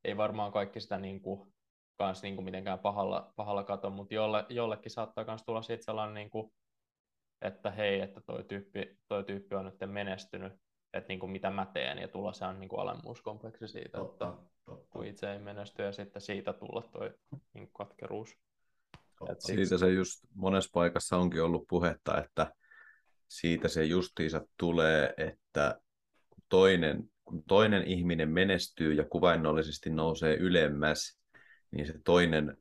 ei 0.03 0.17
varmaan 0.17 0.51
kaikki 0.51 0.79
sitä 0.79 0.97
niin 0.97 1.21
kuin, 1.21 1.53
kans 1.97 2.23
niin 2.23 2.35
kuin 2.35 2.45
mitenkään 2.45 2.79
pahalla, 2.79 3.33
pahalla 3.35 3.63
kato, 3.63 3.89
mutta 3.89 4.13
jolle, 4.13 4.45
jollekin 4.49 4.91
saattaa 4.91 5.25
myös 5.25 5.43
tulla 5.43 5.61
siitä 5.61 5.83
sellainen, 5.83 6.13
niin 6.13 6.29
kuin, 6.29 6.51
että 7.43 7.71
hei, 7.71 8.01
että 8.01 8.21
toi 8.21 8.43
tyyppi, 8.43 8.97
toi 9.07 9.23
tyyppi 9.23 9.55
on 9.55 9.65
nyt 9.65 9.91
menestynyt, 9.91 10.53
että 10.93 11.07
niin 11.07 11.19
kuin 11.19 11.31
mitä 11.31 11.49
mä 11.49 11.65
teen, 11.73 11.97
ja 11.97 12.07
tulla 12.07 12.33
se 12.33 12.45
on 12.45 12.59
niin 12.59 12.69
kuin 12.69 12.79
alemmuuskompleksi 12.79 13.67
siitä, 13.67 13.97
Totta, 13.97 14.29
että 14.29 14.41
totta, 14.65 14.87
kun 14.89 15.05
itse 15.05 15.33
ei 15.33 15.39
menesty, 15.39 15.83
ja 15.83 15.91
sitten 15.91 16.21
siitä 16.21 16.53
tulla 16.53 16.81
toi 16.81 17.13
niin 17.53 17.67
kuin 17.67 17.87
katkeruus. 17.87 18.37
totta. 19.19 19.33
Siksi- 19.47 19.65
Siitä 19.65 19.77
se 19.77 19.89
just 19.89 20.19
monessa 20.35 20.69
paikassa 20.73 21.17
onkin 21.17 21.43
ollut 21.43 21.67
puhetta, 21.69 22.23
että 22.23 22.53
siitä 23.27 23.67
se 23.67 23.83
justiinsa 23.83 24.41
tulee, 24.57 25.13
että 25.17 25.81
kun 26.29 26.43
toinen, 26.49 27.03
kun 27.25 27.43
toinen 27.47 27.83
ihminen 27.83 28.29
menestyy 28.29 28.93
ja 28.93 29.05
kuvainnollisesti 29.09 29.89
nousee 29.89 30.35
ylemmäs, 30.35 31.19
niin 31.71 31.87
se 31.87 31.93
toinen, 32.05 32.57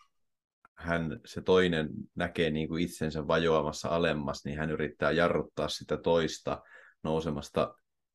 hän, 0.83 1.21
se 1.27 1.43
toinen 1.43 1.89
näkee 2.15 2.51
niin 2.51 2.69
kuin 2.69 2.85
itsensä 2.85 3.27
vajoamassa 3.27 3.89
alemmas, 3.89 4.45
niin 4.45 4.59
hän 4.59 4.71
yrittää 4.71 5.11
jarruttaa 5.11 5.69
sitä 5.69 5.97
toista 5.97 6.63
nousemasta 7.03 7.75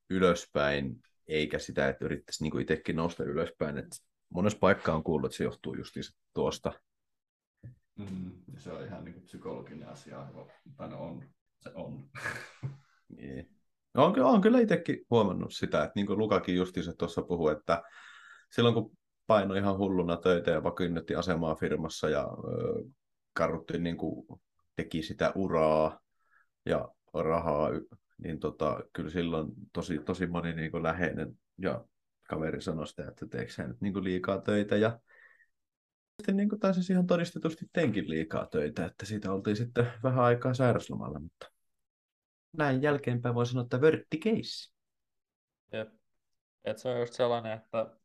ylöspäin, 0.10 1.02
eikä 1.28 1.60
sitä, 1.60 1.90
että 1.90 2.06
yrittäisi 2.06 2.44
niin 2.44 2.52
kuin 2.52 2.62
itsekin 2.62 2.96
nousta 2.96 3.24
ylöspäin. 3.24 3.78
Et 3.78 3.88
monessa 4.30 4.60
paikkaa 4.60 4.96
on 4.96 5.04
kuullut, 5.04 5.30
että 5.30 5.38
se 5.38 5.44
johtuu 5.44 5.76
justiinsa 5.76 6.18
tuosta. 6.34 6.74
Mm, 8.00 8.32
ja 8.54 8.60
se 8.60 8.72
on 8.72 8.86
ihan 8.86 9.04
niin 9.06 9.14
kuin 9.14 9.24
psykologinen 9.24 9.90
asia, 9.90 10.20
aivan- 10.22 10.92
no 10.92 11.00
on, 11.00 11.30
se 11.60 11.72
on. 11.76 12.10
Niin. 13.18 13.50
No, 13.94 14.06
on, 14.06 14.20
on 14.20 14.42
kyllä 14.42 14.60
itsekin 14.60 15.06
huomannut 15.10 15.54
sitä, 15.54 15.84
että 15.84 15.92
niin 15.96 16.08
kuin 16.08 16.20
Lukakin 16.20 16.56
justiinsa 16.56 16.94
tuossa 16.94 17.22
puhui, 17.22 17.52
että 17.52 17.84
silloin 18.52 18.76
kun 18.76 18.98
painoi 19.28 19.58
ihan 19.58 19.78
hulluna 19.78 20.18
töitä 20.18 20.52
ja 20.52 20.64
vakiinnutti 20.64 21.16
asemaa 21.16 21.56
firmassa 21.56 22.10
ja 22.10 22.24
ö, 22.24 22.84
karrutti 23.34 23.78
niin 23.78 23.98
kuin 23.98 24.40
teki 24.76 25.04
sitä 25.04 25.32
uraa 25.36 26.00
ja 26.66 26.90
rahaa, 27.14 27.70
niin 28.18 28.40
tota, 28.40 28.84
kyllä 28.94 29.10
silloin 29.10 29.52
tosi, 29.74 30.00
tosi 30.00 30.28
moni 30.28 30.54
niin 30.54 30.72
kuin 30.72 30.84
läheinen 30.84 31.40
ja 31.58 31.86
kaveri 32.30 32.62
sanoi 32.62 32.88
sitä, 32.88 33.08
että 33.08 33.28
teekö 33.28 33.52
sä 33.52 33.68
nyt 33.68 33.82
niin 33.82 33.94
kuin 33.94 34.04
liikaa 34.04 34.42
töitä 34.42 34.76
ja 34.76 35.00
sitten 36.18 36.38
niin 36.38 36.50
kuin 36.50 36.60
taisi 36.60 36.94
ihan 36.94 37.08
todistetusti 37.08 37.66
teinkin 37.74 38.10
liikaa 38.10 38.46
töitä, 38.46 38.86
että 38.86 39.06
siitä 39.06 39.34
oltiin 39.34 39.56
sitten 39.56 39.88
vähän 40.04 40.24
aikaa 40.24 40.54
sairaslomalla, 40.54 41.20
mutta 41.20 41.52
näin 42.58 42.82
jälkeenpäin 42.82 43.36
voi 43.36 43.46
sanoa, 43.46 43.64
että 43.64 43.82
vörtti 43.82 44.18
case. 44.18 44.74
Jep. 45.74 45.90
Et 46.64 46.78
se 46.78 46.90
on 46.90 47.00
just 47.00 47.14
sellainen, 47.14 47.52
että 47.52 47.98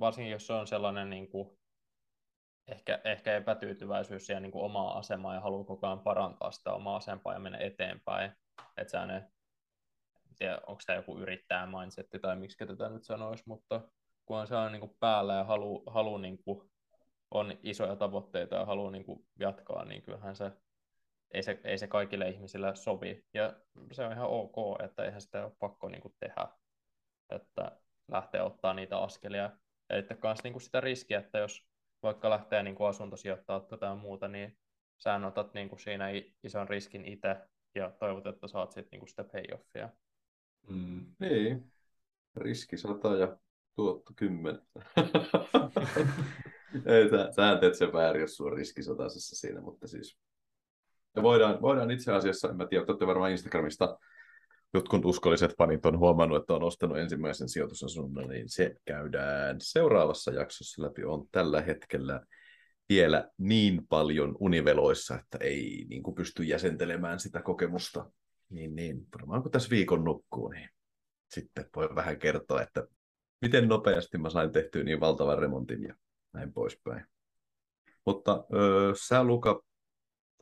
varsinkin 0.00 0.32
jos 0.32 0.46
se 0.46 0.52
on 0.52 0.66
sellainen 0.66 1.10
niin 1.10 1.28
kuin, 1.28 1.58
ehkä, 2.68 3.00
ehkä 3.04 3.36
epätyytyväisyys 3.36 4.26
siihen 4.26 4.42
niin 4.42 4.52
kuin 4.52 4.64
omaa 4.64 4.98
asemaa 4.98 5.34
ja 5.34 5.40
haluaa 5.40 5.64
koko 5.64 5.86
ajan 5.86 6.00
parantaa 6.00 6.50
sitä 6.50 6.72
omaa 6.72 6.96
asemaa 6.96 7.32
ja 7.32 7.38
mennä 7.38 7.58
eteenpäin. 7.58 8.32
Että 8.76 8.90
sä 8.90 9.06
ne, 9.06 9.30
tiedä, 10.38 10.60
onko 10.66 10.82
tämä 10.86 10.96
joku 10.96 11.18
yrittäjä 11.18 11.66
mindsetti 11.66 12.18
tai 12.18 12.36
miksi 12.36 12.66
tätä 12.66 12.88
nyt 12.88 13.04
sanoisi, 13.04 13.44
mutta 13.46 13.80
kun 14.26 14.38
on 14.38 14.46
sellainen 14.46 14.72
niin 14.72 14.88
kuin 14.88 14.96
päällä 15.00 15.34
ja 15.34 15.44
halu, 15.44 15.82
halu 15.86 16.18
niin 16.18 16.42
kuin, 16.42 16.70
on 17.30 17.58
isoja 17.62 17.96
tavoitteita 17.96 18.56
ja 18.56 18.64
haluaa 18.64 18.90
niin 18.90 19.04
kuin 19.04 19.26
jatkaa, 19.38 19.84
niin 19.84 20.02
kyllähän 20.02 20.36
se 20.36 20.52
ei, 21.30 21.42
se 21.42 21.60
ei 21.64 21.78
se 21.78 21.86
kaikille 21.86 22.28
ihmisille 22.28 22.76
sovi. 22.76 23.24
Ja 23.34 23.56
se 23.92 24.04
on 24.04 24.12
ihan 24.12 24.28
ok, 24.28 24.80
että 24.84 25.04
eihän 25.04 25.20
sitä 25.20 25.44
ole 25.44 25.52
pakko 25.58 25.88
niin 25.88 26.02
kuin 26.02 26.14
tehdä 26.20 26.48
että 27.30 27.72
lähtee 28.08 28.42
ottaa 28.42 28.74
niitä 28.74 28.98
askelia. 28.98 29.50
Ja 29.88 29.96
sitten 29.96 30.18
myös 30.22 30.38
niin 30.44 30.52
kuin 30.52 30.62
sitä 30.62 30.80
riskiä, 30.80 31.18
että 31.18 31.38
jos 31.38 31.66
vaikka 32.02 32.30
lähtee 32.30 32.62
niin 32.62 32.74
kuin 32.74 32.88
asuntosijoittaa 32.88 33.60
tätä 33.60 33.86
ja 33.86 33.94
muuta, 33.94 34.28
niin 34.28 34.58
sä 34.98 35.20
otat 35.26 35.54
niin 35.54 35.68
kuin 35.68 35.78
siinä 35.78 36.06
ison 36.42 36.68
riskin 36.68 37.04
itse 37.04 37.36
ja 37.74 37.90
toivot, 37.90 38.26
että 38.26 38.48
saat 38.48 38.72
sitten 38.72 38.88
niin 38.90 39.00
kuin 39.00 39.08
sitä 39.08 39.24
payoffia. 39.24 39.88
Mm. 40.68 41.06
Niin. 41.18 41.72
Riski 42.36 42.76
100 42.76 43.16
ja 43.16 43.36
tuotto 43.76 44.12
10. 44.16 44.62
Ei, 46.86 47.10
sä, 47.10 47.32
sä 47.32 47.58
teet 47.60 47.74
sen 47.74 47.92
väärin, 47.92 48.20
jos 48.20 48.36
sulla 48.36 48.50
on 48.50 48.56
riski 48.56 48.82
siinä, 49.18 49.60
mutta 49.60 49.88
siis... 49.88 50.18
Ja 51.16 51.22
voidaan, 51.22 51.62
voidaan 51.62 51.90
itse 51.90 52.12
asiassa, 52.12 52.48
en 52.48 52.56
mä 52.56 52.66
tiedä, 52.66 52.84
olette 52.88 53.06
varmaan 53.06 53.30
Instagramista 53.30 53.98
jotkut 54.74 55.04
uskolliset 55.04 55.54
fanit 55.58 55.86
on 55.86 55.98
huomannut, 55.98 56.42
että 56.42 56.54
on 56.54 56.62
ostanut 56.62 56.98
ensimmäisen 56.98 57.48
sijoitusasunnon, 57.48 58.28
niin 58.28 58.48
se 58.48 58.74
käydään 58.84 59.56
seuraavassa 59.60 60.30
jaksossa 60.30 60.82
läpi. 60.82 61.04
On 61.04 61.28
tällä 61.32 61.60
hetkellä 61.60 62.20
vielä 62.88 63.30
niin 63.38 63.86
paljon 63.88 64.36
univeloissa, 64.40 65.14
että 65.14 65.38
ei 65.40 65.86
niin 65.88 66.02
kuin 66.02 66.14
pysty 66.14 66.42
jäsentelemään 66.42 67.20
sitä 67.20 67.42
kokemusta. 67.42 68.10
Niin, 68.50 68.76
niin, 68.76 69.06
varmaan 69.14 69.42
kun 69.42 69.50
tässä 69.50 69.70
viikon 69.70 70.04
nukkuu, 70.04 70.48
niin 70.48 70.70
sitten 71.30 71.64
voi 71.76 71.88
vähän 71.94 72.18
kertoa, 72.18 72.62
että 72.62 72.86
miten 73.40 73.68
nopeasti 73.68 74.18
mä 74.18 74.30
sain 74.30 74.52
tehtyä 74.52 74.84
niin 74.84 75.00
valtavan 75.00 75.38
remontin 75.38 75.82
ja 75.82 75.94
näin 76.32 76.52
poispäin. 76.52 77.04
Mutta 78.06 78.44
öö, 78.54 78.92
sä 79.08 79.24
Luka, 79.24 79.62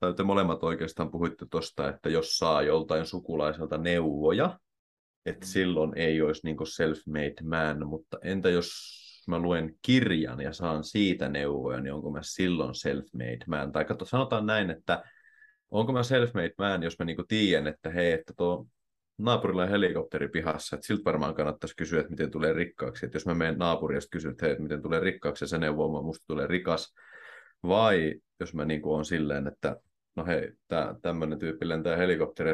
tai 0.01 0.15
te 0.15 0.23
molemmat 0.23 0.63
oikeastaan 0.63 1.11
puhuitte 1.11 1.47
tuosta, 1.51 1.89
että 1.89 2.09
jos 2.09 2.39
saa 2.39 2.63
joltain 2.63 3.07
sukulaiselta 3.07 3.79
neuvoja, 3.79 4.59
että 5.27 5.47
silloin 5.47 5.93
ei 5.97 6.23
olisi 6.23 6.41
niin 6.45 6.57
self-made 6.57 7.49
man, 7.49 7.87
mutta 7.87 8.19
entä 8.23 8.51
jos 8.51 8.71
mä 9.29 9.39
luen 9.39 9.75
kirjan 9.83 10.41
ja 10.41 10.53
saan 10.53 10.85
siitä 10.85 11.29
neuvoja, 11.29 11.81
niin 11.81 11.93
onko 11.93 12.11
mä 12.11 12.21
silloin 12.23 12.75
self-made 12.75 13.45
man? 13.47 13.73
Tai 13.73 13.85
katso, 13.85 14.05
sanotaan 14.05 14.47
näin, 14.47 14.71
että 14.71 15.05
onko 15.71 15.93
mä 15.93 16.01
self-made 16.01 16.55
man, 16.59 16.83
jos 16.83 16.99
mä 16.99 17.05
niin 17.05 17.17
tiedän, 17.29 17.67
että 17.67 17.91
hei, 17.91 18.13
että 18.13 18.33
tuo 18.37 18.67
naapurilla 19.19 19.63
on 19.63 19.69
helikopteri 19.69 20.29
pihassa, 20.29 20.77
että 20.77 20.87
siltä 20.87 21.05
varmaan 21.05 21.35
kannattaisi 21.35 21.77
kysyä, 21.77 22.01
että 22.01 22.11
miten 22.11 22.31
tulee 22.31 22.53
rikkaaksi. 22.53 23.07
Että 23.07 23.17
jos 23.17 23.27
mä 23.27 23.35
menen 23.35 23.59
naapuriin 23.59 23.97
ja 23.97 24.03
kysyn, 24.11 24.31
että 24.31 24.47
hei, 24.47 24.53
että 24.53 24.63
miten 24.63 24.83
tulee 24.83 25.01
rikkaaksi, 25.01 25.45
ja 25.45 25.49
se 25.49 25.59
neuvoo 25.59 26.03
musta 26.03 26.25
tulee 26.27 26.47
rikas. 26.47 26.95
Vai 27.63 28.15
jos 28.41 28.55
mä 28.55 28.65
niin 28.65 28.81
on 28.85 29.05
silleen, 29.05 29.47
että 29.47 29.77
no 30.17 30.27
hei, 30.27 30.53
tämmöinen 31.03 31.39
tyyppi 31.39 31.69
lentää 31.69 31.97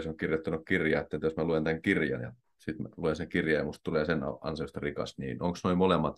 se 0.03 0.09
on 0.09 0.17
kirjoittanut 0.17 0.63
kirjaa, 0.69 1.03
että 1.03 1.19
jos 1.23 1.37
mä 1.37 1.45
luen 1.45 1.65
tämän 1.65 1.83
kirjan 1.83 2.23
ja 2.23 2.33
sitten 2.59 2.89
luen 2.97 3.17
sen 3.17 3.29
kirjan 3.29 3.59
ja 3.59 3.65
musta 3.65 3.83
tulee 3.83 4.05
sen 4.05 4.21
ansiosta 4.41 4.81
rikas, 4.81 5.19
niin 5.19 5.43
onko 5.43 5.59
noin 5.65 5.79
molemmat, 5.79 6.17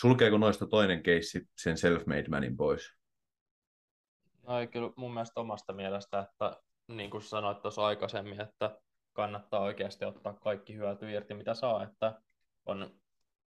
sulkeeko 0.00 0.38
noista 0.38 0.66
toinen 0.66 1.02
keissi 1.02 1.48
sen 1.56 1.76
self-made 1.76 2.28
manin 2.28 2.56
pois? 2.56 2.94
No 4.46 4.60
ei 4.60 4.66
kyllä 4.66 4.90
mun 4.96 5.14
mielestä 5.14 5.40
omasta 5.40 5.72
mielestä, 5.72 6.20
että 6.20 6.56
niin 6.88 7.10
kuin 7.10 7.22
sanoit 7.22 7.62
tuossa 7.62 7.86
aikaisemmin, 7.86 8.40
että 8.40 8.78
kannattaa 9.12 9.60
oikeasti 9.60 10.04
ottaa 10.04 10.32
kaikki 10.32 10.74
hyöty 10.74 11.10
irti, 11.10 11.34
mitä 11.34 11.54
saa, 11.54 11.82
että 11.82 12.20
on, 12.66 13.00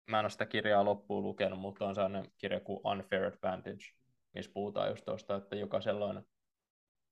mä 0.06 0.20
en 0.20 0.26
ole 0.26 0.30
sitä 0.30 0.46
kirjaa 0.46 0.86
loppuun 0.86 1.24
lukenut, 1.24 1.60
mutta 1.60 1.86
on 1.86 1.96
sellainen 1.96 2.32
kirja 2.38 2.60
kuin 2.60 2.80
Unfair 2.84 3.24
Advantage, 3.24 3.86
missä 4.34 4.52
puhutaan 4.54 4.90
just 4.90 5.06
tuosta, 5.06 5.36
että 5.36 5.56
jokaisella 5.56 6.06
on, 6.06 6.24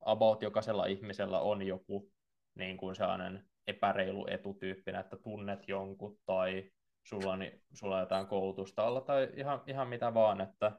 about 0.05 0.41
jokaisella 0.41 0.85
ihmisellä 0.85 1.39
on 1.39 1.61
joku 1.61 2.11
niin 2.55 2.77
kuin 2.77 2.95
sellainen 2.95 3.45
epäreilu 3.67 4.27
etutyyppinen, 4.29 5.01
että 5.01 5.17
tunnet 5.17 5.67
jonkun 5.67 6.19
tai 6.25 6.71
sulla 7.03 7.33
on, 7.33 7.39
sulla 7.73 7.95
on 7.95 8.01
jotain 8.01 8.27
koulutusta 8.27 8.83
alla 8.87 9.01
tai 9.01 9.29
ihan, 9.35 9.61
ihan 9.67 9.87
mitä 9.87 10.13
vaan, 10.13 10.41
että 10.41 10.71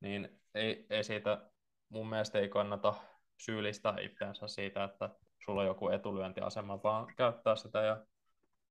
niin 0.00 0.40
ei, 0.54 0.86
ei 0.90 1.04
siitä 1.04 1.50
mun 1.88 2.08
mielestä 2.08 2.38
ei 2.38 2.48
kannata 2.48 2.94
syyllistää 3.38 3.96
itseänsä 4.00 4.48
siitä, 4.48 4.84
että 4.84 5.10
sulla 5.44 5.60
on 5.60 5.66
joku 5.66 5.88
etulyöntiasema, 5.88 6.82
vaan 6.82 7.14
käyttää 7.16 7.56
sitä 7.56 7.82
ja 7.82 8.06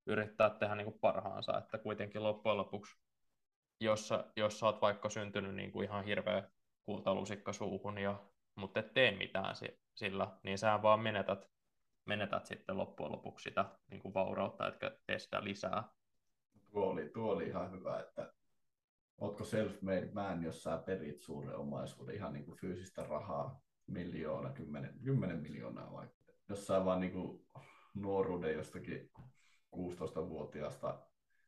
yrittää 0.06 0.50
tehdä 0.50 0.76
niin 0.76 0.86
kuin 0.86 1.00
parhaansa, 1.00 1.58
että 1.58 1.78
kuitenkin 1.78 2.24
loppujen 2.24 2.58
lopuksi, 2.58 2.96
jos 3.80 4.10
jos 4.36 4.60
sä 4.60 4.66
oot 4.66 4.82
vaikka 4.82 5.10
syntynyt 5.10 5.56
niin 5.56 5.72
kuin 5.72 5.84
ihan 5.84 6.06
hirveä 6.06 6.50
kultalusikka 6.86 7.54
suuhun, 7.54 7.98
ja, 7.98 8.20
mutta 8.56 8.80
et 8.80 8.94
tee 8.94 9.18
mitään 9.18 9.56
sillä, 9.96 10.38
niin 10.44 10.58
sä 10.58 10.82
vaan 10.82 11.00
menetät, 11.00 11.52
menetät 12.06 12.46
sitten 12.46 12.78
loppujen 12.78 13.12
lopuksi 13.12 13.44
sitä 13.44 13.66
niin 13.92 14.02
kuin 14.02 14.14
vaurautta, 14.14 14.68
etkä 14.68 14.98
tee 15.08 15.20
sitä 15.20 15.44
lisää. 15.44 15.84
tuo 16.72 16.86
oli, 16.86 17.10
tuo 17.10 17.32
oli 17.32 17.48
ihan 17.48 17.72
hyvä, 17.72 18.00
että 18.00 18.34
ootko 19.18 19.44
self-made 19.44 20.12
man, 20.14 20.44
jos 20.44 20.64
sä 20.64 20.78
perit 20.86 21.22
suuren 21.22 21.56
omaisuuden, 21.56 22.16
ihan 22.16 22.34
niin 22.34 22.46
kuin 22.46 22.58
fyysistä 22.58 23.04
rahaa, 23.04 23.62
miljoona, 23.88 24.50
kymmenen, 24.50 25.00
kymmenen 25.04 25.42
miljoonaa 25.42 25.94
vaikka. 25.94 26.22
Jos 26.50 26.68
sä 26.68 26.86
vaan 26.86 27.00
niin 27.00 27.12
kuin 27.12 27.46
nuoruuden 27.94 28.54
jostakin 28.54 29.12
16-vuotiaasta 29.76 31.00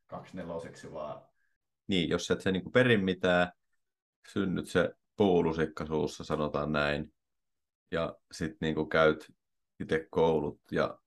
kaksineloseksi 0.06 0.92
vaan. 0.92 1.22
Niin, 1.86 2.08
jos 2.08 2.30
et 2.30 2.40
se 2.40 2.52
niin 2.52 2.62
kuin 2.62 2.72
perin 2.72 3.04
mitään, 3.04 3.52
synnyt 4.32 4.68
se 4.68 4.94
puulusikka 5.16 5.86
suussa, 5.86 6.24
sanotaan 6.24 6.72
näin, 6.72 7.12
ja 7.90 8.16
sitten 8.32 8.58
niin 8.60 8.88
käyt 8.88 9.32
itse 9.80 10.06
koulut 10.10 10.60
ja 10.70 10.98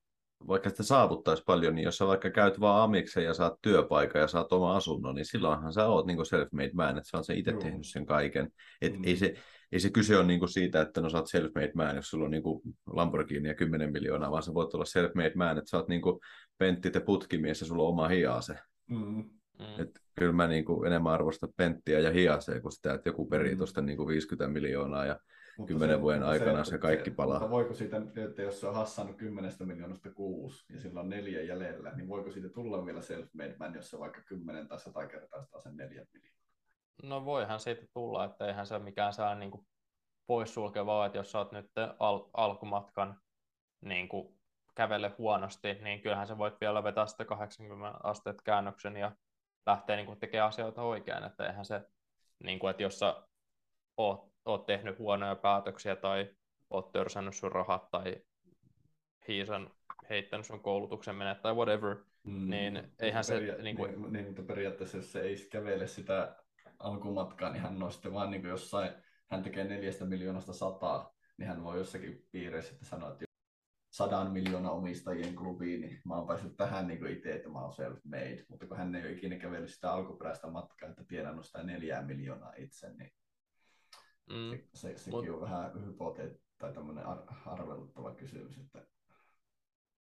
vaikka 0.47 0.69
sitä 0.69 0.83
saavuttaisi 0.83 1.43
paljon, 1.45 1.75
niin 1.75 1.83
jos 1.85 1.97
sä 1.97 2.07
vaikka 2.07 2.29
käyt 2.29 2.59
vaan 2.59 2.83
amiksen 2.83 3.23
ja 3.23 3.33
saat 3.33 3.53
työpaikan 3.61 4.21
ja 4.21 4.27
saat 4.27 4.51
oma 4.51 4.75
asunnon, 4.75 5.15
niin 5.15 5.25
silloinhan 5.25 5.73
sä 5.73 5.87
oot 5.87 6.05
niin 6.05 6.17
self-made 6.17 6.73
man, 6.73 6.97
että 6.97 7.09
sä 7.09 7.17
oot 7.17 7.25
sen 7.25 7.37
itse 7.37 7.53
tehnyt 7.53 7.87
sen 7.87 8.05
kaiken. 8.05 8.49
Et 8.81 8.93
mm. 8.93 9.03
ei, 9.03 9.17
se, 9.17 9.33
ei 9.71 9.79
se 9.79 9.89
kyse 9.89 10.17
ole 10.17 10.25
niin 10.25 10.49
siitä, 10.49 10.81
että 10.81 11.01
no 11.01 11.09
sä 11.09 11.17
oot 11.17 11.27
self-made 11.27 11.71
man, 11.75 11.95
jos 11.95 12.09
sulla 12.09 12.25
on 12.25 12.31
niin 12.31 12.43
Lamborghini 12.85 13.47
ja 13.47 13.55
10 13.55 13.91
miljoonaa, 13.91 14.31
vaan 14.31 14.43
sä 14.43 14.53
voit 14.53 14.73
olla 14.73 14.85
self-made 14.85 15.35
man, 15.35 15.57
että 15.57 15.69
sä 15.69 15.77
oot 15.77 15.87
niin 15.87 16.01
Pentti 16.57 16.91
te 16.91 16.99
putkimies 16.99 17.61
ja 17.61 17.67
sulla 17.67 17.83
on 17.83 17.89
oma 17.89 18.07
hiase. 18.07 18.55
Mm. 18.89 19.29
Mm. 19.59 19.81
Et 19.81 19.99
kyllä 20.15 20.33
mä 20.33 20.47
niin 20.47 20.65
kuin 20.65 20.87
enemmän 20.87 21.13
arvostan 21.13 21.49
Penttiä 21.57 21.99
ja 21.99 22.11
hiasea 22.11 22.61
kuin 22.61 22.71
sitä, 22.71 22.93
että 22.93 23.09
joku 23.09 23.25
perii 23.25 23.51
mm. 23.51 23.57
tuosta 23.57 23.81
niin 23.81 24.07
50 24.07 24.47
miljoonaa 24.47 25.05
ja 25.05 25.19
mutta 25.57 25.67
kymmenen 25.67 25.97
se, 25.97 26.01
vuoden 26.01 26.23
aikana 26.23 26.63
se, 26.63 26.69
se 26.69 26.77
kaikki 26.77 27.11
palaa. 27.11 27.39
Mutta 27.39 27.51
voiko 27.51 27.73
siitä, 27.73 28.01
että 28.25 28.41
jos 28.41 28.59
se 28.59 28.67
on 28.67 28.75
hassannut 28.75 29.17
kymmenestä 29.17 29.65
miljoonasta 29.65 30.09
kuusi 30.11 30.73
ja 30.73 30.79
sillä 30.79 30.99
on 30.99 31.09
neljä 31.09 31.41
jäljellä, 31.41 31.91
niin 31.95 32.07
voiko 32.07 32.31
siitä 32.31 32.49
tulla 32.49 32.85
vielä 32.85 32.99
self-made 32.99 33.55
man, 33.59 33.75
jos 33.75 33.89
se 33.89 33.99
vaikka 33.99 34.21
kymmenen 34.21 34.67
tai 34.67 34.79
sata 34.79 35.07
kertaa 35.07 35.61
sen 35.63 35.77
neljä 35.77 36.05
miljoonaa? 36.13 36.37
No 37.03 37.25
voihan 37.25 37.59
siitä 37.59 37.85
tulla, 37.93 38.25
että 38.25 38.47
eihän 38.47 38.67
se 38.67 38.79
mikään 38.79 39.13
saa 39.13 39.35
niin 39.35 39.51
kuin 39.51 39.67
poissulkevaa, 40.27 41.05
että 41.05 41.17
jos 41.17 41.31
sä 41.31 41.37
oot 41.37 41.51
nyt 41.51 41.71
al- 41.99 42.29
alkumatkan 42.33 43.21
niin 43.81 44.09
kuin 44.09 44.37
kävele 44.75 45.11
huonosti, 45.17 45.73
niin 45.73 46.01
kyllähän 46.01 46.27
sä 46.27 46.37
voit 46.37 46.61
vielä 46.61 46.83
vetää 46.83 47.07
sitä 47.07 47.25
80 47.25 47.99
asteet 48.03 48.41
käännöksen 48.41 48.97
ja 48.97 49.11
lähteä 49.67 49.95
niin 49.95 50.05
kuin 50.05 50.19
tekemään 50.19 50.47
asioita 50.47 50.81
oikein, 50.81 51.24
että 51.24 51.47
eihän 51.47 51.65
se, 51.65 51.81
niin 52.43 52.59
kuin, 52.59 52.71
että 52.71 52.83
jos 52.83 53.00
sä 53.00 53.24
oot 53.97 54.38
oot 54.47 54.65
tehnyt 54.65 55.00
huonoja 55.00 55.36
päätöksiä 55.36 55.95
tai 55.95 56.36
oot 56.69 56.91
törsännyt 56.91 57.36
sun 57.36 57.51
rahat 57.51 57.91
tai 57.91 58.15
hiisan 59.27 59.71
heittänyt 60.09 60.45
sun 60.45 60.59
koulutuksen 60.59 61.15
menet 61.15 61.41
tai 61.41 61.53
whatever, 61.53 61.95
mm, 62.24 62.50
niin 62.50 62.91
eihän 63.00 63.24
se... 63.24 63.33
Peria- 63.33 63.63
niin, 63.63 63.75
kuin... 63.75 64.01
niin, 64.01 64.13
niin, 64.13 64.25
mutta 64.25 64.41
periaatteessa 64.41 64.97
jos 64.97 65.12
se 65.12 65.21
ei 65.21 65.47
kävele 65.51 65.88
sitä 65.88 66.36
alkumatkaa, 66.79 67.51
niin 67.51 67.62
hän 67.62 67.83
on 67.83 67.91
sitten 67.91 68.13
vaan 68.13 68.31
niin 68.31 68.41
kuin 68.41 68.50
jossain, 68.50 68.91
hän 69.27 69.43
tekee 69.43 69.63
neljästä 69.63 70.05
miljoonasta 70.05 70.53
sataa, 70.53 71.13
niin 71.38 71.47
hän 71.47 71.63
voi 71.63 71.77
jossakin 71.77 72.27
piireissä 72.31 72.75
sanoa, 72.81 73.12
että 73.12 73.26
sadan 73.89 74.32
miljoonaa 74.32 74.72
omistajien 74.72 75.36
klubiin, 75.36 75.82
niin 75.82 76.01
mä 76.06 76.15
oon 76.15 76.27
päässyt 76.27 76.58
tähän 76.58 76.88
niin 76.88 77.08
itse, 77.08 77.36
että 77.36 77.50
mä 77.50 77.62
oon 77.62 77.74
self-made, 77.74 78.46
mutta 78.50 78.67
kun 78.67 78.77
hän 78.77 78.96
ei 78.96 79.01
ole 79.01 79.12
ikinä 79.12 79.38
kävellyt 79.38 79.74
sitä 79.74 79.91
alkuperäistä 79.91 80.48
matkaa, 80.48 80.89
että 80.89 81.03
tiedän 81.08 81.44
sitä 81.44 81.63
neljää 81.63 82.01
miljoonaa 82.01 82.53
itse, 82.57 82.94
niin 82.94 83.11
Mm. 84.29 84.50
Se, 84.50 84.64
se, 84.74 84.98
sekin 84.98 85.20
Mut... 85.20 85.29
on 85.29 85.42
vähän 85.42 85.85
hypoteetti 85.85 86.42
tai 86.57 86.74
tämmöinen 86.74 87.05
ar- 87.05 87.24
arveluttava 87.46 88.16
kysymys. 88.16 88.57
Että... 88.57 88.85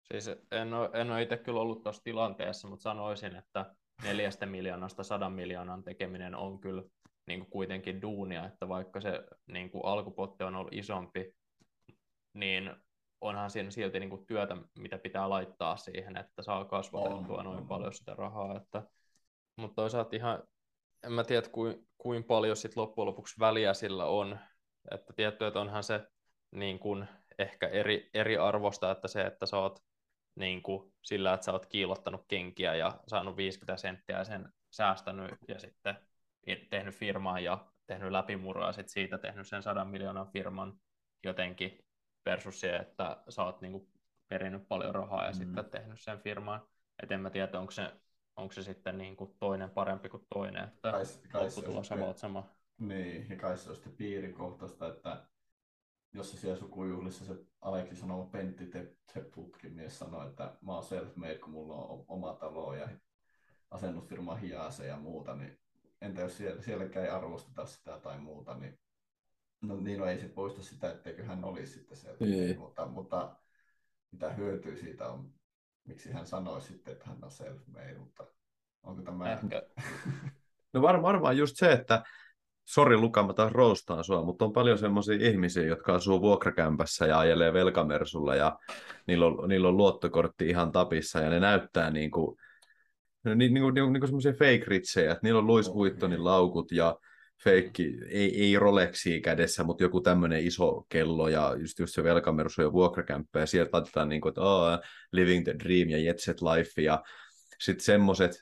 Siis 0.02 0.28
en 0.50 0.74
ole, 0.74 0.90
en 0.92 1.10
ole 1.10 1.22
itse 1.22 1.36
kyllä 1.36 1.60
ollut 1.60 1.82
tuossa 1.82 2.04
tilanteessa, 2.04 2.68
mutta 2.68 2.82
sanoisin, 2.82 3.36
että 3.36 3.74
neljästä 4.02 4.46
miljoonasta 4.46 5.02
sadan 5.02 5.32
miljoonan 5.32 5.84
tekeminen 5.84 6.34
on 6.34 6.60
kyllä 6.60 6.82
niin 7.26 7.40
kuin 7.40 7.50
kuitenkin 7.50 8.02
duunia, 8.02 8.46
että 8.46 8.68
vaikka 8.68 9.00
se 9.00 9.26
niin 9.46 9.70
kuin 9.70 9.84
alkupotti 9.84 10.44
on 10.44 10.56
ollut 10.56 10.72
isompi, 10.72 11.34
niin 12.34 12.70
onhan 13.20 13.50
siinä 13.50 13.70
silti 13.70 14.00
niin 14.00 14.10
kuin 14.10 14.26
työtä, 14.26 14.56
mitä 14.78 14.98
pitää 14.98 15.30
laittaa 15.30 15.76
siihen, 15.76 16.16
että 16.16 16.42
saa 16.42 16.64
kasvatettua 16.64 17.38
on, 17.38 17.44
noin 17.44 17.58
on. 17.58 17.68
paljon 17.68 17.94
sitä 17.94 18.14
rahaa. 18.14 18.56
Että, 18.56 18.82
mutta 19.56 19.74
toisaalta 19.74 20.16
ihan 20.16 20.42
en 21.02 21.12
mä 21.12 21.24
tiedä, 21.24 21.48
kuin, 21.48 21.88
kuin 21.98 22.24
paljon 22.24 22.56
sit 22.56 22.76
loppujen 22.76 23.06
lopuksi 23.06 23.38
väliä 23.38 23.74
sillä 23.74 24.04
on. 24.04 24.38
Että 24.90 25.12
tietty, 25.12 25.46
että 25.46 25.60
onhan 25.60 25.84
se 25.84 26.06
niin 26.50 26.78
kuin, 26.78 27.08
ehkä 27.38 27.68
eri, 27.68 28.10
eri 28.14 28.36
arvosta, 28.36 28.90
että 28.90 29.08
se, 29.08 29.22
että 29.22 29.46
sä 29.46 29.58
oot 29.58 29.78
niin 30.34 30.62
kuin, 30.62 30.92
sillä, 31.02 31.34
että 31.34 31.44
sä 31.44 31.52
oot 31.52 31.66
kiilottanut 31.66 32.24
kenkiä 32.28 32.74
ja 32.74 33.00
saanut 33.06 33.36
50 33.36 33.76
senttiä 33.76 34.18
ja 34.18 34.24
sen 34.24 34.52
säästänyt 34.70 35.30
ja 35.48 35.58
sitten 35.58 35.96
tehnyt 36.70 36.94
firmaa 36.94 37.40
ja 37.40 37.66
tehnyt 37.86 38.10
läpimurroa 38.10 38.66
ja 38.66 38.72
sitten 38.72 38.92
siitä 38.92 39.18
tehnyt 39.18 39.48
sen 39.48 39.62
sadan 39.62 39.88
miljoonan 39.88 40.32
firman 40.32 40.80
jotenkin 41.24 41.84
versus 42.26 42.60
se, 42.60 42.76
että 42.76 43.22
sä 43.28 43.44
oot 43.44 43.60
niin 43.60 43.72
kuin, 43.72 43.88
perinnyt 44.28 44.68
paljon 44.68 44.94
rahaa 44.94 45.24
ja 45.24 45.30
mm. 45.30 45.38
sitten 45.38 45.64
tehnyt 45.64 46.00
sen 46.00 46.18
firman. 46.18 46.60
Et 47.02 47.10
en 47.10 47.20
mä 47.20 47.30
tiedä, 47.30 47.58
onko 47.58 47.70
se 47.70 47.92
onko 48.36 48.52
se 48.52 48.62
sitten 48.62 48.98
niin 48.98 49.16
kuin 49.16 49.36
toinen 49.38 49.70
parempi 49.70 50.08
kuin 50.08 50.26
toinen, 50.34 50.64
että 50.64 50.90
kai, 50.90 51.04
kai 51.32 51.44
lopputulos 51.44 51.86
sama 51.88 52.12
sama. 52.12 52.48
Niin, 52.78 53.26
ja 53.30 53.36
kai 53.36 53.58
se 53.58 53.70
on 53.70 53.76
sitten 53.76 53.92
piirikohtaista, 53.92 54.88
että 54.88 55.26
jos 56.12 56.30
se 56.30 56.36
siellä 56.36 56.58
sukujuhlissa 56.58 57.24
se 57.24 57.34
Aleksi 57.60 57.96
sanoo 57.96 58.24
Pentti 58.24 58.66
te, 58.66 58.96
te 59.14 59.20
putkimies 59.20 59.98
sanoi, 59.98 60.28
että 60.28 60.56
mä 60.62 60.74
oon 60.74 60.84
self-made, 60.84 61.38
kun 61.38 61.50
mulla 61.50 61.74
on 61.74 62.04
oma 62.08 62.34
talo 62.34 62.74
ja 62.74 62.88
asennusfirma 63.70 64.34
hiase 64.34 64.86
ja 64.86 64.96
muuta, 64.96 65.34
niin 65.34 65.58
entä 66.00 66.20
jos 66.20 66.36
siellä, 66.36 66.62
sielläkään 66.62 67.04
ei 67.04 67.10
arvosteta 67.10 67.66
sitä 67.66 67.98
tai 67.98 68.18
muuta, 68.18 68.54
niin 68.54 68.78
no, 69.60 69.80
niin 69.80 70.00
no 70.00 70.06
ei 70.06 70.18
se 70.18 70.28
poista 70.28 70.62
sitä, 70.62 70.90
etteikö 70.90 71.24
hän 71.24 71.44
olisi 71.44 71.72
sitten 71.72 71.96
self 71.96 72.20
niin. 72.20 72.58
mutta, 72.58 72.86
mutta 72.86 73.36
mitä 74.12 74.32
hyötyä 74.32 74.76
siitä 74.76 75.08
on 75.08 75.32
miksi 75.90 76.12
hän 76.12 76.26
sanoi 76.26 76.60
sitten, 76.60 76.92
että 76.92 77.06
hän 77.06 77.18
on 77.22 77.30
self-made, 77.30 77.98
mutta 77.98 78.26
onko 78.82 79.02
tämä... 79.02 79.32
Ehkä. 79.32 79.62
no 80.72 80.82
var, 80.82 81.02
varmaan 81.02 81.36
just 81.36 81.56
se, 81.56 81.72
että 81.72 82.02
sori 82.64 82.96
Luka, 82.96 83.26
mä 83.26 83.32
taas 83.32 83.52
roostaan 83.52 84.04
sua, 84.04 84.24
mutta 84.24 84.44
on 84.44 84.52
paljon 84.52 84.78
semmoisia 84.78 85.28
ihmisiä, 85.28 85.62
jotka 85.62 85.94
asuu 85.94 86.20
vuokrakämpässä 86.20 87.06
ja 87.06 87.18
ajelee 87.18 87.52
velkamersulla 87.52 88.34
ja 88.34 88.58
niillä 89.06 89.26
on, 89.26 89.48
niillä 89.48 89.68
on 89.68 89.76
luottokortti 89.76 90.48
ihan 90.48 90.72
tapissa 90.72 91.20
ja 91.20 91.30
ne 91.30 91.40
näyttää 91.40 91.90
niin 91.90 92.10
kuin, 92.10 92.36
niin, 93.24 93.38
niin, 93.38 93.54
niin, 93.54 93.74
niin, 93.74 93.92
niin 93.92 94.00
kuin 94.00 94.08
semmoisia 94.08 94.32
fake 94.32 94.64
ritsejä, 94.66 95.12
että 95.12 95.20
niillä 95.22 95.38
on 95.38 95.46
Louis 95.46 95.74
Vuittonin 95.74 96.24
laukut 96.24 96.72
ja 96.72 96.96
feikki, 97.44 97.98
ei, 98.08 98.42
ei 98.42 98.58
Rolexia 98.58 99.20
kädessä, 99.20 99.64
mutta 99.64 99.84
joku 99.84 100.00
tämmöinen 100.00 100.46
iso 100.46 100.86
kello 100.88 101.28
ja 101.28 101.56
just, 101.60 101.78
just 101.78 101.94
se 101.94 102.04
velkamersu 102.04 102.62
ja 102.62 102.72
vuokrakämppä 102.72 103.40
ja 103.40 103.46
sieltä 103.46 103.70
laitetaan 103.72 104.08
niin 104.08 104.20
kuin, 104.20 104.30
että 104.30 104.40
oh, 104.40 104.78
living 105.12 105.44
the 105.44 105.54
dream 105.64 105.88
ja 105.88 105.98
jet 105.98 106.20
set 106.20 106.42
life 106.42 106.82
ja 106.82 107.02
sitten 107.60 107.84
semmoiset, 107.84 108.40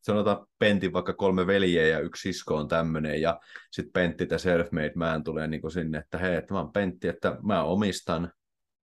sanotaan 0.00 0.46
Pentti 0.58 0.92
vaikka 0.92 1.12
kolme 1.12 1.46
veljeä 1.46 1.86
ja 1.86 2.00
yksi 2.00 2.32
sisko 2.32 2.56
on 2.56 2.68
tämmöinen 2.68 3.20
ja 3.20 3.40
sitten 3.70 3.92
Pentti 3.92 4.26
tämä 4.26 4.38
self-made 4.38 4.92
man 4.94 5.24
tulee 5.24 5.46
niin 5.46 5.60
kuin 5.60 5.72
sinne, 5.72 5.98
että 5.98 6.18
hei, 6.18 6.36
että 6.36 6.54
mä 6.54 6.60
oon 6.60 6.72
Pentti, 6.72 7.08
että 7.08 7.38
mä 7.42 7.62
omistan 7.62 8.32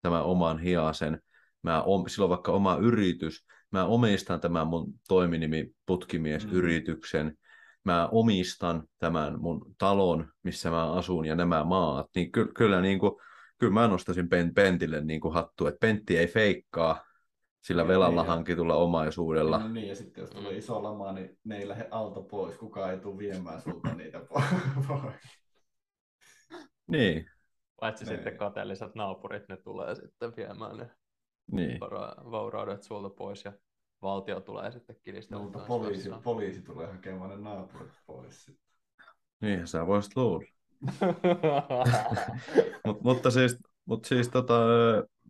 tämän 0.02 0.24
oman 0.24 0.60
hiasen, 0.60 1.22
mä 1.64 1.84
om, 1.84 2.08
sillä 2.08 2.24
on 2.24 2.30
vaikka 2.30 2.52
oma 2.52 2.78
yritys, 2.82 3.46
mä 3.72 3.86
omistan 3.86 4.40
tämän 4.40 4.68
mun 4.68 4.94
toiminimi 5.08 5.72
putkimies-yrityksen, 5.86 7.26
mm 7.26 7.49
mä 7.84 8.08
omistan 8.12 8.84
tämän 9.00 9.42
mun 9.42 9.76
talon, 9.78 10.28
missä 10.44 10.70
mä 10.70 10.92
asun 10.92 11.26
ja 11.26 11.36
nämä 11.36 11.64
maat, 11.64 12.08
niin 12.16 12.32
ky- 12.32 12.52
kyllä, 12.56 12.82
niin 12.82 13.00
kuin, 13.00 13.12
kyllä 13.58 13.74
mä 13.74 13.88
nostaisin 13.88 14.30
Pen- 14.30 14.54
Pentille 14.54 15.02
niin 15.02 15.22
kuin 15.22 15.34
hattu, 15.34 15.68
että 15.68 15.80
Pentti 15.80 16.18
ei 16.18 16.28
feikkaa 16.28 17.04
sillä 17.62 17.88
velalla 17.88 18.22
niin, 18.22 18.30
hankitulla 18.30 18.76
omaisuudella. 18.76 19.60
No 19.60 19.68
niin, 19.68 19.88
ja 19.88 19.96
sitten 19.96 20.22
jos 20.22 20.30
tulee 20.30 20.58
iso 20.58 20.84
lama, 20.84 21.12
niin 21.12 21.38
ne 21.44 21.58
ei 21.58 21.68
lähde 21.68 21.88
alta 21.92 22.22
pois, 22.22 22.58
kukaan 22.58 22.92
ei 22.92 23.00
tule 23.00 23.18
viemään 23.18 23.62
sulta 23.62 23.94
niitä 23.94 24.20
pois. 24.88 25.16
Niin. 26.88 27.26
Paitsi 27.80 28.06
ne. 28.06 28.12
sitten 28.12 28.38
kateelliset 28.38 28.96
naapurit, 28.96 29.48
ne 29.50 29.58
tulee 29.58 29.96
sitten 29.96 30.34
viemään 30.38 30.78
ne 30.78 30.90
niin. 31.52 31.80
vauraudet 32.32 32.84
sulta 32.84 33.10
pois 33.10 33.46
ja 33.46 33.54
valtio 34.02 34.40
tulee 34.40 34.72
sitten 34.72 34.96
kiristämään. 35.04 35.44
mutta 35.44 35.60
poliisi, 35.60 36.10
poliisi 36.24 36.62
tulee 36.62 36.88
hakemaan 36.88 37.30
ne 37.30 37.38
naapurit 37.38 37.94
pois 38.08 38.46
sitten. 38.46 38.70
Niin, 39.42 39.68
sä 39.68 39.88
voisit 39.88 40.16
luulla. 40.16 40.46
Mut, 42.86 43.02
mutta 43.02 43.32
siis, 43.32 43.58
mutta 43.86 44.08
siis 44.08 44.30
tota, 44.30 44.60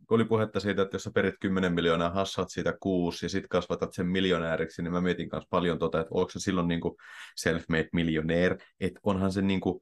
kun 0.08 0.16
oli 0.16 0.26
puhetta 0.26 0.60
siitä, 0.60 0.82
että 0.82 0.96
jos 0.96 1.04
sä 1.04 1.12
perit 1.16 1.36
10 1.40 1.74
miljoonaa, 1.74 2.10
hassat 2.10 2.50
siitä 2.50 2.74
kuusi 2.80 3.26
ja 3.26 3.30
sitten 3.30 3.50
kasvatat 3.50 3.94
sen 3.94 4.08
miljonääriksi, 4.08 4.82
niin 4.82 4.94
mä 4.94 5.02
mietin 5.02 5.30
myös 5.32 5.46
paljon 5.50 5.80
tota, 5.80 6.00
että 6.00 6.14
onko 6.14 6.30
se 6.30 6.40
silloin 6.40 6.68
niin 6.68 6.82
kuin 6.82 6.96
self-made 7.36 7.90
millionaire, 7.94 8.58
että 8.80 9.00
onhan 9.04 9.32
se 9.32 9.42
niin 9.42 9.62
kuin, 9.62 9.80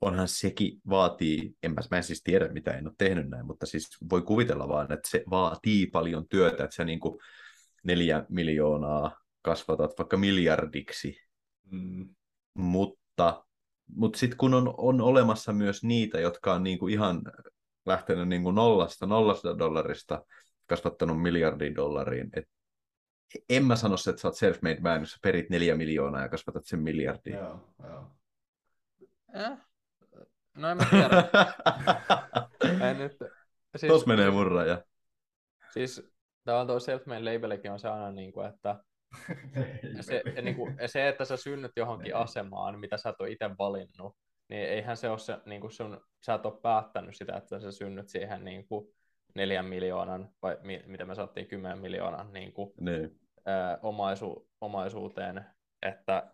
onhan 0.00 0.28
sekin 0.28 0.80
vaatii, 0.88 1.54
en 1.62 1.74
mä, 1.74 1.80
mä 1.90 1.96
en 1.96 2.02
siis 2.02 2.22
tiedä 2.22 2.48
mitä 2.48 2.70
en 2.70 2.86
ole 2.86 2.94
tehnyt 2.98 3.28
näin, 3.28 3.46
mutta 3.46 3.66
siis 3.66 3.88
voi 4.10 4.22
kuvitella 4.22 4.68
vaan, 4.68 4.92
että 4.92 5.10
se 5.10 5.24
vaatii 5.30 5.86
paljon 5.86 6.28
työtä, 6.28 6.64
että 6.64 6.76
sä 6.76 6.84
niin 6.84 7.00
kuin, 7.00 7.18
neljä 7.86 8.26
miljoonaa 8.28 9.20
kasvatat 9.42 9.98
vaikka 9.98 10.16
miljardiksi, 10.16 11.26
Mm. 11.70 12.14
mutta, 12.54 13.44
mutta 13.94 14.18
sitten 14.18 14.36
kun 14.38 14.54
on, 14.54 14.74
on 14.76 15.00
olemassa 15.00 15.52
myös 15.52 15.84
niitä, 15.84 16.20
jotka 16.20 16.54
on 16.54 16.62
niinku 16.62 16.88
ihan 16.88 17.22
lähtenyt 17.86 18.28
niinku 18.28 18.50
nollasta, 18.50 19.06
nollasta 19.06 19.58
dollarista 19.58 20.24
kasvattanut 20.66 21.22
miljardin 21.22 21.74
dollariin, 21.76 22.30
et 22.32 22.48
en 23.48 23.64
mä 23.64 23.76
sano, 23.76 23.94
että 24.08 24.20
sä 24.20 24.28
oot 24.28 24.36
self-made 24.36 24.80
man, 24.80 25.00
jos 25.00 25.10
sä 25.10 25.18
perit 25.22 25.50
neljä 25.50 25.76
miljoonaa 25.76 26.22
ja 26.22 26.28
kasvatat 26.28 26.64
sen 26.64 26.80
miljardin. 26.82 27.34
Joo, 27.34 27.74
joo. 27.82 28.10
Eh? 29.34 29.58
No 30.56 30.68
en 30.68 30.76
mä 30.76 30.86
tiedä. 30.90 31.28
en 32.90 32.98
nyt, 32.98 33.12
siis, 33.76 33.92
Tos 33.92 34.06
menee 34.06 34.30
mun 34.30 34.46
raja. 34.46 34.82
Siis 35.72 36.15
tämä 36.46 36.60
on 36.60 36.66
tuo 36.66 36.78
self-made 36.78 37.34
labelikin 37.34 37.72
on 37.72 37.80
se 37.80 37.88
aina 37.88 38.12
niin 38.12 38.32
kuin, 38.32 38.46
että 38.46 38.76
se, 40.00 40.22
niin 40.42 40.56
kuin, 40.56 40.76
se, 40.86 41.08
että 41.08 41.24
sä 41.24 41.36
synnyt 41.36 41.72
johonkin 41.76 42.16
asemaan, 42.16 42.80
mitä 42.80 42.96
sä 42.96 43.08
et 43.08 43.20
ole 43.20 43.30
itse 43.30 43.50
valinnut, 43.58 44.16
niin 44.48 44.62
eihän 44.62 44.96
se 44.96 45.08
ole 45.08 45.18
se, 45.18 45.38
niin 45.46 45.60
kuin 45.60 45.72
sun, 45.72 46.00
sä 46.26 46.34
et 46.34 46.46
ole 46.46 46.60
päättänyt 46.62 47.16
sitä, 47.16 47.36
että 47.36 47.60
sä 47.60 47.72
synnyt 47.72 48.08
siihen 48.08 48.44
niin 48.44 48.68
kuin 48.68 48.86
neljän 49.34 49.64
miljoonan, 49.64 50.28
vai 50.42 50.58
mi, 50.62 50.82
mitä 50.86 51.04
me 51.04 51.14
saattiin, 51.14 51.46
kymmenen 51.46 51.78
miljoonan 51.78 52.32
niin 52.32 52.52
kuin, 52.52 52.72
niin. 52.80 53.20
ää, 53.46 53.78
omaisu, 53.82 54.48
omaisuuteen, 54.60 55.46
että 55.82 56.32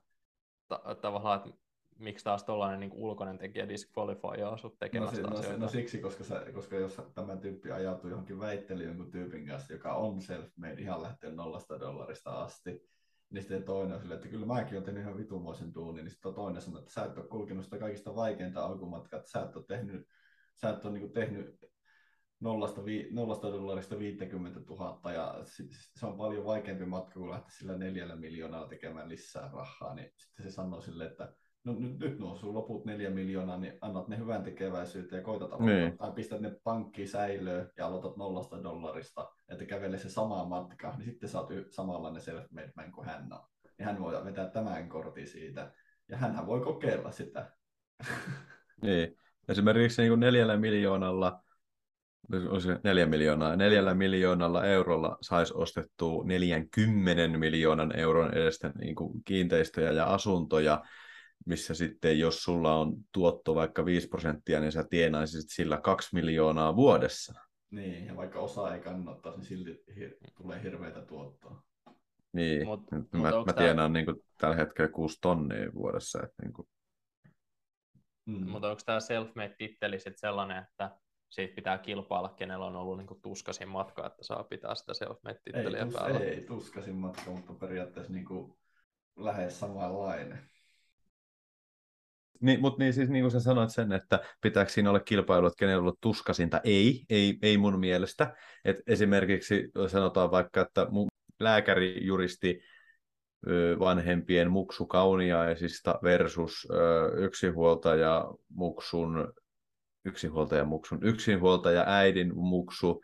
ta- 0.69 0.95
tavallaan, 1.01 1.39
että 1.39 1.62
miksi 2.03 2.25
taas 2.25 2.45
tuollainen 2.45 2.81
niin 2.81 2.93
ulkoinen 2.93 3.39
tekijä 3.39 3.69
disqualifioaa 3.69 4.57
sut 4.57 4.79
tekemästä 4.79 5.21
no, 5.21 5.29
asioita? 5.29 5.59
No, 5.59 5.65
no 5.65 5.69
siksi, 5.69 5.99
koska, 5.99 6.25
sä, 6.25 6.45
koska 6.55 6.77
jos 6.77 7.01
tämä 7.15 7.37
tyyppi 7.37 7.71
ajautuu 7.71 8.11
johonkin 8.11 8.39
väittelyyn 8.39 8.89
jonkun 8.89 9.11
tyypin 9.11 9.47
kanssa, 9.47 9.73
joka 9.73 9.95
on 9.95 10.19
self-made 10.19 10.81
ihan 10.81 11.03
lähtien 11.03 11.37
nollasta 11.37 11.81
dollarista 11.81 12.31
asti, 12.31 12.89
niin 13.31 13.43
sitten 13.43 13.65
toinen 13.65 13.95
on 13.95 14.01
silleen, 14.01 14.17
että 14.17 14.29
kyllä 14.29 14.47
mäkin 14.47 14.75
olen 14.75 14.85
tehnyt 14.85 15.03
ihan 15.03 15.17
vitumoisen 15.17 15.75
duunin, 15.75 16.05
niin 16.05 16.11
sitten 16.11 16.35
toinen 16.35 16.63
sanoo, 16.63 16.81
että 16.81 16.93
sä 16.93 17.05
et 17.05 17.19
ole 17.19 17.27
kulkenut 17.27 17.65
sitä 17.65 17.79
kaikista 17.79 18.15
vaikeinta 18.15 18.65
alkumatkaa, 18.65 19.19
että 19.19 19.31
sä 19.31 19.43
et 19.43 19.57
ole 19.57 19.65
tehnyt, 19.69 20.09
sä 20.61 20.71
et 20.71 20.85
ole 20.85 20.99
niin 20.99 21.13
tehnyt 21.13 21.73
nollasta, 22.41 22.85
vi, 22.85 23.09
nollasta 23.11 23.53
dollarista 23.53 23.99
50 23.99 24.61
000 24.61 25.13
ja 25.13 25.39
se 25.99 26.07
on 26.07 26.17
paljon 26.17 26.45
vaikeampi 26.45 26.85
matka 26.85 27.15
kuin 27.15 27.31
lähteä 27.31 27.51
sillä 27.51 27.79
neljällä 27.79 28.17
miljoonalla 28.17 28.69
tekemään 28.69 29.09
lisää 29.09 29.51
rahaa, 29.53 29.95
niin 29.95 30.11
sitten 30.17 30.45
se 30.45 30.51
sanoo 30.51 30.81
sille, 30.81 31.05
että 31.05 31.35
no 31.65 31.75
nyt, 31.79 31.99
nyt 31.99 32.19
nuo 32.19 32.37
sun 32.37 32.55
loput 32.55 32.85
neljä 32.85 33.11
miljoonaa, 33.11 33.57
niin 33.57 33.79
annat 33.81 34.09
ne 34.09 34.19
hyvän 34.19 34.43
tekeväisyyteen 34.43 35.21
ja 35.21 35.25
koitat 35.25 35.61
niin. 35.61 35.99
tai 35.99 36.13
pistät 36.13 36.41
ne 36.41 36.57
pankkiin 36.65 37.09
säilöön 37.09 37.71
ja 37.77 37.87
aloitat 37.87 38.17
nollasta 38.17 38.63
dollarista, 38.63 39.31
että 39.49 39.65
kävele 39.65 39.99
se 39.99 40.09
sama 40.09 40.45
matka, 40.45 40.95
niin 40.97 41.05
sitten 41.05 41.29
sä 41.29 41.41
oot 41.41 41.51
samanlainen 41.71 42.23
self-made 42.23 42.73
man 42.77 42.93
kuin 42.93 43.07
hän 43.07 43.33
on. 43.33 43.41
Ja 43.79 43.85
hän 43.85 44.01
voi 44.01 44.25
vetää 44.25 44.47
tämän 44.47 44.89
kortin 44.89 45.27
siitä, 45.27 45.73
ja 46.09 46.17
hän 46.17 46.47
voi 46.47 46.61
kokeilla 46.61 47.11
sitä. 47.11 47.53
niin. 48.83 49.17
Esimerkiksi 49.49 50.03
niin 50.03 50.11
kuin 50.11 50.21
neljällä 50.21 50.57
miljoonalla 50.57 51.43
neljä 52.85 53.07
miljoonaa. 53.07 53.57
Neljällä 53.57 53.95
miljoonalla 53.95 54.65
eurolla 54.65 55.19
saisi 55.21 55.53
ostettua 55.57 56.25
40 56.25 57.39
miljoonan 57.39 57.99
euron 57.99 58.35
edestä 58.35 58.73
niin 58.79 58.95
kuin 58.95 59.25
kiinteistöjä 59.25 59.93
ja 59.93 60.07
asuntoja, 60.07 60.83
missä 61.47 61.75
sitten 61.75 62.19
jos 62.19 62.43
sulla 62.43 62.75
on 62.75 62.97
tuotto 63.13 63.55
vaikka 63.55 63.85
5 63.85 64.09
prosenttia, 64.09 64.61
niin 64.61 64.73
sä 64.73 64.85
tienaisit 64.91 65.45
sillä 65.49 65.81
2 65.81 66.15
miljoonaa 66.15 66.77
vuodessa. 66.77 67.35
Niin, 67.71 68.07
ja 68.07 68.17
vaikka 68.17 68.41
osa 68.41 68.75
ei 68.75 68.81
kannattaa, 68.81 69.37
niin 69.37 69.45
silti 69.45 69.85
hir- 69.91 70.33
tulee 70.37 70.63
hirveitä 70.63 71.01
tuottoa. 71.01 71.63
Niin, 72.33 72.67
mut, 72.67 72.91
mä, 72.91 72.99
mut 72.99 73.47
mä 73.47 73.53
tienaan 73.53 73.77
tämä... 73.77 73.89
niin 73.89 74.05
kuin, 74.05 74.17
tällä 74.39 74.57
hetkellä 74.57 74.91
6 74.91 75.19
tonnia 75.21 75.75
vuodessa. 75.75 76.23
Että, 76.23 76.43
niin 76.43 76.53
kuin... 76.53 76.69
mm. 78.27 78.51
Mutta 78.51 78.71
onko 78.71 78.83
tämä 78.87 79.01
self-made-titteli 79.01 79.99
sellainen, 80.17 80.63
että 80.63 80.91
siitä 81.31 81.55
pitää 81.55 81.79
kilpailla, 81.79 82.29
kenellä 82.29 82.67
on 82.67 82.77
ollut 82.77 82.99
niin 82.99 83.07
kuin 83.07 83.23
tuskasin 83.23 83.69
matka, 83.69 84.07
että 84.07 84.25
saa 84.25 84.45
pitää 84.45 84.75
sitä 84.75 84.93
self-made-titteliä 84.95 85.79
ei, 85.79 85.85
tus, 85.85 85.95
päällä? 85.95 86.21
Ei, 86.21 86.45
tuskasin 86.45 86.95
matka, 86.95 87.31
mutta 87.31 87.55
periaatteessa 87.55 88.13
niin 88.13 88.25
kuin 88.25 88.55
lähes 89.17 89.61
samanlainen. 89.61 90.52
Niin, 92.43 92.61
mutta 92.61 92.83
niin, 92.83 92.93
siis 92.93 93.09
niin 93.09 93.23
kuin 93.23 93.31
sä 93.31 93.41
sanoit 93.41 93.71
sen, 93.71 93.93
että 93.93 94.21
pitääkö 94.41 94.71
siinä 94.71 94.91
olla 94.91 95.01
kilpailu, 95.01 95.47
että 95.47 95.59
kenellä 95.59 95.79
on 95.79 95.83
ollut 95.83 96.01
tuskasinta? 96.01 96.61
Ei, 96.65 97.05
ei, 97.11 97.39
ei 97.43 97.59
mun 97.59 97.81
mielestä. 97.81 98.35
Et 98.65 98.77
esimerkiksi 98.87 99.71
sanotaan 99.87 100.31
vaikka, 100.31 100.61
että 100.61 100.87
mun 100.91 101.09
lääkäri 101.41 102.07
juristi 102.07 102.61
vanhempien 103.79 104.51
muksu 104.51 104.87
kauniaisista 104.87 105.99
versus 106.03 106.69
yksinhuoltaja 107.17 108.25
muksun 108.55 109.33
yksinhuoltaja 110.05 110.65
muksun 110.65 110.99
yksinhuoltaja 111.03 111.85
äidin 111.87 112.37
muksu 112.37 113.03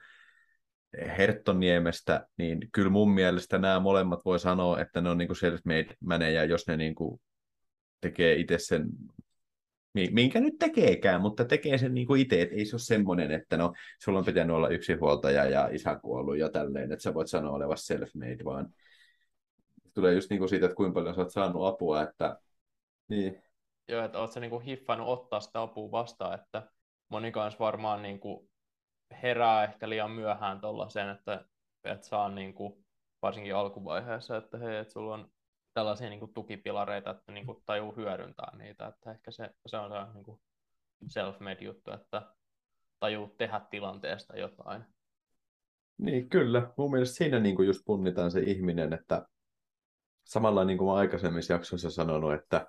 Herttoniemestä, 1.18 2.26
niin 2.36 2.58
kyllä 2.72 2.90
mun 2.90 3.10
mielestä 3.10 3.58
nämä 3.58 3.80
molemmat 3.80 4.24
voi 4.24 4.38
sanoa, 4.38 4.80
että 4.80 5.00
ne 5.00 5.10
on 5.10 5.18
niin 5.18 5.36
self-made 5.36 5.94
manejä, 6.00 6.44
jos 6.44 6.66
ne 6.66 6.76
niin 6.76 6.94
kuin 6.94 7.20
tekee 8.00 8.34
itse 8.34 8.58
sen 8.58 8.86
minkä 10.10 10.40
nyt 10.40 10.54
tekeekään, 10.58 11.20
mutta 11.20 11.44
tekee 11.44 11.78
sen 11.78 11.94
niin 11.94 12.06
kuin 12.06 12.20
itse, 12.20 12.42
että 12.42 12.54
ei 12.54 12.64
se 12.64 12.74
ole 12.74 12.80
semmoinen, 12.80 13.30
että 13.30 13.56
no, 13.56 13.72
sulla 14.04 14.18
on 14.18 14.24
pitänyt 14.24 14.56
olla 14.56 14.68
yksinhuoltaja 14.68 15.44
ja 15.44 15.68
isä 15.72 15.96
kuollut 15.96 16.38
ja 16.38 16.48
tälleen, 16.48 16.92
että 16.92 17.02
sä 17.02 17.14
voit 17.14 17.28
sanoa 17.28 17.52
olevasi 17.52 17.94
self-made, 17.94 18.44
vaan 18.44 18.74
tulee 19.94 20.14
just 20.14 20.30
niin 20.30 20.38
kuin 20.38 20.48
siitä, 20.48 20.66
että 20.66 20.76
kuinka 20.76 20.94
paljon 20.94 21.14
sä 21.14 21.20
oot 21.20 21.32
saanut 21.32 21.66
apua, 21.66 22.02
että 22.02 22.38
niin. 23.08 23.42
Joo, 23.88 24.04
että 24.04 24.18
oot 24.18 24.32
sä 24.32 24.40
niin 24.40 24.50
kuin 24.50 24.64
hiffannut 24.64 25.08
ottaa 25.08 25.40
sitä 25.40 25.62
apua 25.62 25.90
vastaan, 25.90 26.34
että 26.34 26.62
moni 27.08 27.32
kanssa 27.32 27.58
varmaan 27.58 28.02
niin 28.02 28.20
kuin 28.20 28.50
herää 29.22 29.64
ehkä 29.64 29.88
liian 29.88 30.10
myöhään 30.10 30.60
tuollaiseen, 30.60 31.08
että, 31.08 31.44
että 31.84 32.06
saa 32.06 32.28
niin 32.28 32.54
kuin, 32.54 32.84
varsinkin 33.22 33.54
alkuvaiheessa, 33.54 34.36
että 34.36 34.58
hei, 34.58 34.76
että 34.76 34.92
sulla 34.92 35.14
on 35.14 35.30
tällaisia 35.74 36.08
niin 36.08 36.20
kuin 36.20 36.34
tukipilareita, 36.34 37.10
että 37.10 37.32
niin 37.32 37.46
kuin 37.46 37.62
tajuu 37.66 37.96
hyödyntää 37.96 38.56
niitä, 38.56 38.86
että 38.86 39.10
ehkä 39.10 39.30
se, 39.30 39.50
se 39.66 39.76
on 39.76 39.90
se 39.92 40.12
niin 40.14 40.40
self-made 41.08 41.64
juttu, 41.64 41.92
että 41.92 42.34
tajuu 43.00 43.34
tehdä 43.38 43.60
tilanteesta 43.70 44.36
jotain. 44.36 44.84
Niin, 45.98 46.28
kyllä. 46.28 46.72
Mun 46.76 46.90
mielestä 46.90 47.16
siinä 47.16 47.38
niin 47.38 47.56
kuin 47.56 47.66
just 47.66 47.82
punnitaan 47.84 48.30
se 48.30 48.40
ihminen, 48.40 48.92
että 48.92 49.28
samalla 50.24 50.64
niin 50.64 50.78
kuin 50.78 50.88
mä 50.88 50.94
aikaisemmissa 50.94 51.52
jaksoissa 51.52 51.90
sanonut, 51.90 52.34
että 52.34 52.66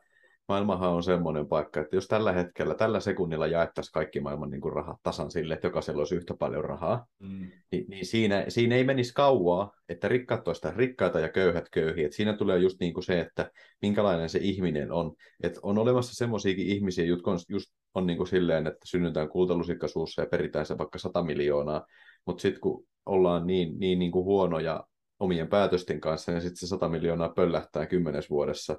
maailmahan 0.50 0.90
on 0.90 1.04
semmoinen 1.04 1.48
paikka, 1.48 1.82
että 1.82 1.96
jos 1.96 2.08
tällä 2.08 2.32
hetkellä, 2.32 2.76
tällä 2.76 3.00
sekunnilla 3.00 3.48
jaettaisiin 3.48 3.94
kaikki 3.94 4.20
maailman 4.20 4.50
niin 4.50 4.62
kuin 4.62 4.74
rahat 4.74 4.98
tasan 5.04 5.32
sille, 5.32 5.54
että 5.54 5.68
jokaisella 5.68 6.02
olisi 6.02 6.16
yhtä 6.16 6.34
paljon 6.40 6.64
rahaa, 6.64 7.06
mm. 7.20 7.48
niin, 7.72 7.86
niin 7.88 8.06
siinä, 8.06 8.46
siinä 8.48 8.76
ei 8.76 8.84
menisi 8.84 9.14
kauaa, 9.14 9.72
että 9.90 10.08
rikkaat 10.08 10.44
toista 10.44 10.74
rikkaita 10.76 11.20
ja 11.20 11.30
köyhät 11.30 11.70
köyhiä. 11.72 12.06
Että 12.06 12.16
siinä 12.16 12.34
tulee 12.34 12.58
just 12.58 12.80
niin 12.80 12.94
kuin 12.94 13.04
se, 13.04 13.20
että 13.20 13.52
minkälainen 13.82 14.30
se 14.30 14.40
ihminen 14.42 14.92
on. 14.92 15.16
Että 15.44 15.60
on 15.64 15.78
olemassa 15.78 16.16
semmoisiakin 16.16 16.68
ihmisiä, 16.68 17.06
jotka 17.06 17.32
on, 17.32 17.40
just 17.50 17.70
on 17.94 18.08
niin 18.08 18.18
kuin 18.18 18.28
silleen, 18.28 18.68
että 18.68 18.86
synnytään 18.86 19.30
kultalusikkasuussa 19.30 20.22
ja 20.22 20.28
peritään 20.28 20.66
se 20.66 20.78
vaikka 20.78 21.00
100 21.00 21.24
miljoonaa, 21.24 21.86
mutta 22.26 22.42
sitten 22.42 22.62
kun 22.62 22.86
ollaan 23.06 23.48
niin, 23.48 23.80
niin, 23.80 24.00
niin 24.00 24.12
kuin 24.12 24.26
huonoja 24.26 24.84
omien 25.20 25.48
päätösten 25.48 26.02
kanssa, 26.02 26.32
niin 26.32 26.42
sitten 26.42 26.58
se 26.58 26.68
100 26.68 26.90
miljoonaa 26.90 27.30
pöllähtää 27.30 27.86
kymmenes 27.86 28.30
vuodessa, 28.30 28.78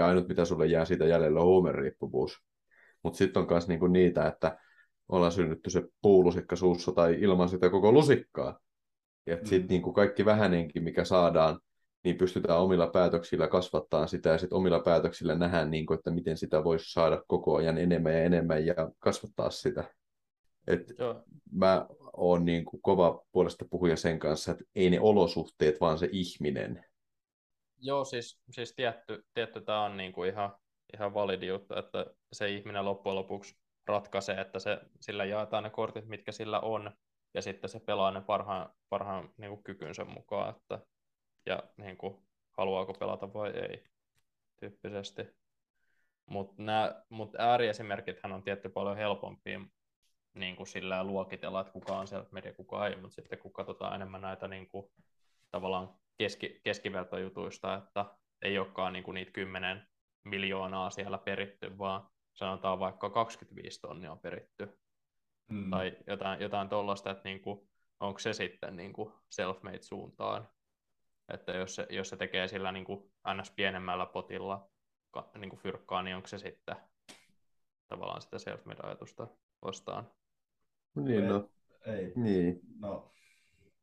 ja 0.00 0.06
ainut 0.06 0.28
mitä 0.28 0.44
sulle 0.44 0.66
jää 0.66 0.84
siitä 0.84 1.06
jäljellä 1.06 1.40
on 1.40 1.46
huumeriippuvuus. 1.46 2.38
Mutta 3.02 3.16
sitten 3.16 3.42
on 3.42 3.46
myös 3.50 3.68
niinku 3.68 3.86
niitä, 3.86 4.26
että 4.26 4.58
ollaan 5.08 5.32
synnytty 5.32 5.70
se 5.70 5.82
puulusikka 6.02 6.56
suussa 6.56 6.92
tai 6.92 7.16
ilman 7.20 7.48
sitä 7.48 7.70
koko 7.70 7.92
lusikkaa. 7.92 8.60
Ja 9.26 9.36
mm. 9.36 9.44
sitten 9.44 9.68
niinku 9.68 9.92
kaikki 9.92 10.24
vähänenkin, 10.24 10.82
mikä 10.82 11.04
saadaan, 11.04 11.60
niin 12.04 12.16
pystytään 12.16 12.60
omilla 12.60 12.86
päätöksillä 12.86 13.48
kasvattaa 13.48 14.06
sitä 14.06 14.28
ja 14.28 14.38
sitten 14.38 14.56
omilla 14.56 14.80
päätöksillä 14.80 15.34
nähdään, 15.34 15.70
niin 15.70 15.86
kuin, 15.86 15.98
että 15.98 16.10
miten 16.10 16.36
sitä 16.36 16.64
voisi 16.64 16.92
saada 16.92 17.22
koko 17.26 17.56
ajan 17.56 17.78
enemmän 17.78 18.12
ja 18.12 18.22
enemmän 18.22 18.66
ja 18.66 18.74
kasvattaa 18.98 19.50
sitä. 19.50 19.84
Et 20.66 20.92
mä 21.52 21.86
oon 22.12 22.44
niin 22.44 22.64
kuin 22.64 22.82
kova 22.82 23.22
puolesta 23.32 23.64
puhuja 23.70 23.96
sen 23.96 24.18
kanssa, 24.18 24.52
että 24.52 24.64
ei 24.74 24.90
ne 24.90 25.00
olosuhteet, 25.00 25.80
vaan 25.80 25.98
se 25.98 26.08
ihminen. 26.12 26.84
Joo, 27.80 28.04
siis, 28.04 28.40
siis 28.50 28.72
tietty, 28.74 29.26
tietty 29.34 29.60
tämä 29.60 29.84
on 29.84 29.96
niinku 29.96 30.24
ihan, 30.24 30.56
ihan 30.94 31.14
validi 31.14 31.46
juttu, 31.46 31.74
että 31.78 32.06
se 32.32 32.48
ihminen 32.50 32.84
loppujen 32.84 33.16
lopuksi 33.16 33.56
ratkaisee, 33.86 34.40
että 34.40 34.58
se, 34.58 34.80
sillä 35.00 35.24
jaetaan 35.24 35.64
ne 35.64 35.70
kortit, 35.70 36.06
mitkä 36.06 36.32
sillä 36.32 36.60
on, 36.60 36.90
ja 37.34 37.42
sitten 37.42 37.70
se 37.70 37.80
pelaa 37.80 38.10
ne 38.10 38.20
parhaan, 38.20 38.72
parhaan 38.88 39.30
niinku 39.36 39.62
kykynsä 39.62 40.04
mukaan, 40.04 40.56
että, 40.56 40.78
ja 41.46 41.62
niinku, 41.76 42.22
haluaako 42.58 42.92
pelata 42.94 43.32
vai 43.32 43.50
ei, 43.50 43.84
tyyppisesti. 44.60 45.22
Mutta 46.26 46.62
mut 47.08 47.34
ääriesimerkithän 47.38 48.32
on 48.32 48.42
tietty 48.42 48.68
paljon 48.68 48.96
helpompia 48.96 49.60
niin 50.34 50.56
kuin 50.56 50.66
sillä 50.66 51.04
luokitella, 51.04 51.60
että 51.60 51.72
kuka 51.72 51.98
on 51.98 52.06
self-media, 52.06 52.52
kuka 52.56 52.86
ei, 52.86 52.96
mutta 52.96 53.14
sitten 53.14 53.38
kun 53.38 53.52
katsotaan 53.52 53.94
enemmän 53.94 54.20
näitä 54.20 54.48
niin 54.48 54.68
kuin 54.68 54.90
tavallaan 55.50 55.94
keski, 56.18 56.60
keskivertojutuista, 56.64 57.74
että 57.74 58.06
ei 58.42 58.58
olekaan 58.58 58.92
niin 58.92 59.04
kuin 59.04 59.14
niitä 59.14 59.32
10 59.32 59.86
miljoonaa 60.24 60.90
siellä 60.90 61.18
peritty, 61.18 61.78
vaan 61.78 62.08
sanotaan 62.34 62.78
vaikka 62.78 63.10
25 63.10 63.80
tonnia 63.80 64.12
on 64.12 64.18
peritty. 64.18 64.78
Mm. 65.48 65.70
Tai 65.70 65.96
jotain, 66.06 66.40
jotain 66.40 66.68
tuollaista, 66.68 67.10
että 67.10 67.28
niin 67.28 67.40
kuin, 67.40 67.68
onko 68.00 68.18
se 68.18 68.32
sitten 68.32 68.76
niin 68.76 68.92
kuin 68.92 69.12
self-made 69.30 69.82
suuntaan. 69.82 70.48
Että 71.32 71.52
jos 71.52 71.74
se, 71.74 71.86
jos 71.90 72.08
se 72.08 72.16
tekee 72.16 72.48
sillä 72.48 72.72
niin 72.72 72.84
kuin 72.84 73.12
ns. 73.34 73.50
pienemmällä 73.50 74.06
potilla 74.06 74.70
niin 75.38 75.50
kuin 75.50 75.60
fyrkkaa, 75.60 76.02
niin 76.02 76.16
onko 76.16 76.28
se 76.28 76.38
sitten 76.38 76.76
tavallaan 77.88 78.22
sitä 78.22 78.36
self-made-ajatusta 78.38 79.26
vastaan? 79.62 80.10
Niin, 80.94 81.28
no. 81.28 81.50
Ei. 81.86 82.12
Niin. 82.16 82.60
No. 82.78 83.12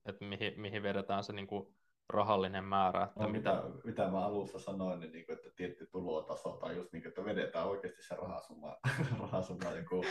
Että 0.07 0.25
mihin, 0.25 0.61
mihin 0.61 0.83
vedetään 0.83 1.23
se 1.23 1.33
niin 1.33 1.47
kuin 1.47 1.67
rahallinen 2.09 2.63
määrä. 2.63 3.03
Että 3.03 3.23
no, 3.23 3.29
mitä... 3.29 3.53
mitä, 3.53 3.79
mitä 3.83 4.07
mä 4.11 4.25
alussa 4.25 4.59
sanoin, 4.59 4.99
niin, 4.99 5.11
niin 5.11 5.25
että 5.31 5.49
tietty 5.55 5.87
tulotaso 5.91 6.49
tai 6.49 6.75
just 6.75 6.93
niin, 6.93 7.07
että 7.07 7.25
vedetään 7.25 7.67
oikeasti 7.67 8.03
se 8.03 8.15
rahasumma, 8.15 8.77
rahasumma 9.21 9.71
joku 9.71 10.03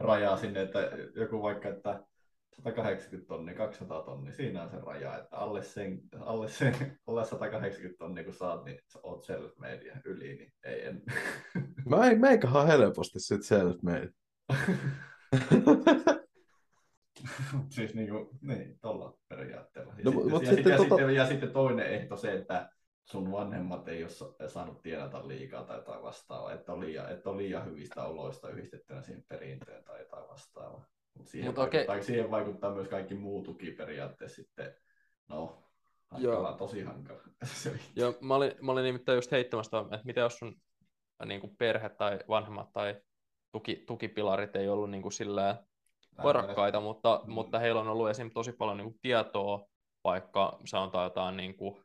raja 0.00 0.36
sinne, 0.36 0.60
että 0.62 0.78
joku 1.14 1.42
vaikka, 1.42 1.68
että 1.68 2.04
180 2.64 3.28
tonnia, 3.28 3.54
200 3.54 4.02
tonnia, 4.02 4.32
siinä 4.32 4.62
on 4.62 4.70
se 4.70 4.76
raja, 4.86 5.18
että 5.18 5.36
alle, 5.36 5.62
sen, 5.62 6.00
alle, 6.20 6.48
sen, 6.48 6.98
alle 7.06 7.24
180 7.24 7.98
tonnia 7.98 8.24
kun 8.24 8.34
saat, 8.34 8.64
niin 8.64 8.78
sä 8.92 8.98
oot 9.02 9.24
self-made 9.24 9.86
ja 9.86 9.94
yli, 10.04 10.34
niin 10.34 10.52
ei 10.64 10.86
en. 10.86 11.02
Mä 11.88 12.08
ei, 12.08 12.18
meikähän 12.18 12.66
helposti 12.66 13.20
sit 13.20 13.40
self-made. 13.42 14.10
siis 17.70 17.94
niin 17.94 18.08
kuin, 18.10 18.28
niin, 18.40 18.78
tuolla 18.80 19.14
periaatteella. 19.28 19.94
Ja, 19.98 20.04
No, 20.04 20.10
sitten, 20.10 20.30
ja, 20.32 20.38
sitten 20.38 20.56
sitten, 20.56 20.72
ja, 20.72 20.78
tota- 20.78 20.82
sitten, 20.98 21.14
ja 21.14 21.26
sitten 21.26 21.52
toinen 21.52 21.86
ehto 21.86 22.16
se, 22.16 22.32
että 22.32 22.70
sun 23.04 23.32
vanhemmat 23.32 23.88
ei 23.88 24.02
ole 24.02 24.10
sa- 24.10 24.48
saanut 24.48 24.82
tienata 24.82 25.28
liikaa 25.28 25.64
tai 25.64 25.76
jotain 25.76 26.02
vastaavaa, 26.02 26.52
että 26.52 26.72
on 26.72 26.80
liian, 26.80 27.12
että 27.12 27.30
on 27.30 27.36
liian 27.36 27.66
hyvistä 27.66 28.04
oloista 28.04 28.48
yhdistettynä 28.50 29.02
siihen 29.02 29.24
perintöön 29.28 29.84
tai 29.84 30.00
jotain 30.00 30.28
vastaavaa. 30.28 30.86
Mut 31.14 31.28
siihen, 31.28 31.48
Mut 31.48 31.56
vaikuttaa, 31.56 31.94
okei. 31.94 32.02
siihen 32.04 32.30
vaikuttaa 32.30 32.74
myös 32.74 32.88
kaikki 32.88 33.14
muu 33.14 33.42
tuki 33.42 33.70
periaatteessa 33.70 34.36
sitten, 34.36 34.74
no, 35.28 35.62
Joo. 36.18 36.34
hankala, 36.34 36.56
tosi 36.58 36.82
hankala. 36.82 37.20
Joo, 37.96 38.14
mä 38.20 38.34
olin, 38.34 38.52
mä 38.62 38.72
olin 38.72 38.84
nimittäin 38.84 39.16
just 39.16 39.30
heittämässä, 39.32 39.78
että 39.78 40.00
mitä 40.04 40.20
jos 40.20 40.38
sun 40.38 40.56
niin 41.24 41.40
kuin 41.40 41.56
perhe 41.56 41.88
tai 41.88 42.18
vanhemmat 42.28 42.72
tai 42.72 43.00
tuki, 43.52 43.84
tukipilarit 43.86 44.56
ei 44.56 44.68
ollut 44.68 44.90
niin 44.90 45.02
kuin 45.02 45.12
silleen 45.12 45.54
varakkaita, 46.22 46.80
mutta, 46.80 47.20
Mm. 47.24 47.32
mutta 47.32 47.58
heillä 47.58 47.80
on 47.80 47.88
ollut 47.88 48.08
esim. 48.08 48.30
tosi 48.30 48.52
paljon 48.52 48.76
niin 48.76 48.90
kuin 48.90 49.00
tietoa, 49.02 49.66
vaikka 50.04 50.58
sanotaan 50.64 51.04
jotain 51.04 51.36
niin 51.36 51.56
kuin 51.56 51.84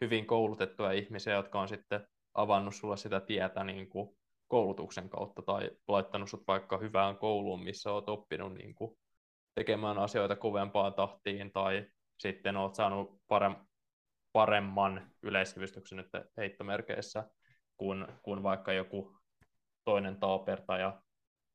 hyvin 0.00 0.26
koulutettuja 0.26 0.92
ihmisiä, 0.92 1.34
jotka 1.34 1.60
on 1.60 1.68
sitten 1.68 2.06
avannut 2.34 2.74
sulle 2.74 2.96
sitä 2.96 3.20
tietä 3.20 3.64
niin 3.64 3.88
kuin 3.88 4.16
koulutuksen 4.48 5.08
kautta 5.10 5.42
tai 5.42 5.70
laittanut 5.88 6.30
sut 6.30 6.42
vaikka 6.46 6.78
hyvään 6.78 7.16
kouluun, 7.18 7.64
missä 7.64 7.92
oot 7.92 8.08
oppinut 8.08 8.54
niin 8.54 8.74
kuin 8.74 8.98
tekemään 9.54 9.98
asioita 9.98 10.36
kovempaan 10.36 10.94
tahtiin 10.94 11.52
tai 11.52 11.86
sitten 12.18 12.56
oot 12.56 12.74
saanut 12.74 13.20
parem- 13.28 13.66
paremman 14.32 15.10
yleissivistyksen 15.22 15.96
nyt 15.96 16.08
heittomerkeissä 16.36 17.24
kuin, 17.76 18.06
kuin 18.22 18.42
vaikka 18.42 18.72
joku 18.72 19.16
toinen 19.84 20.20
taapertaja 20.20 21.02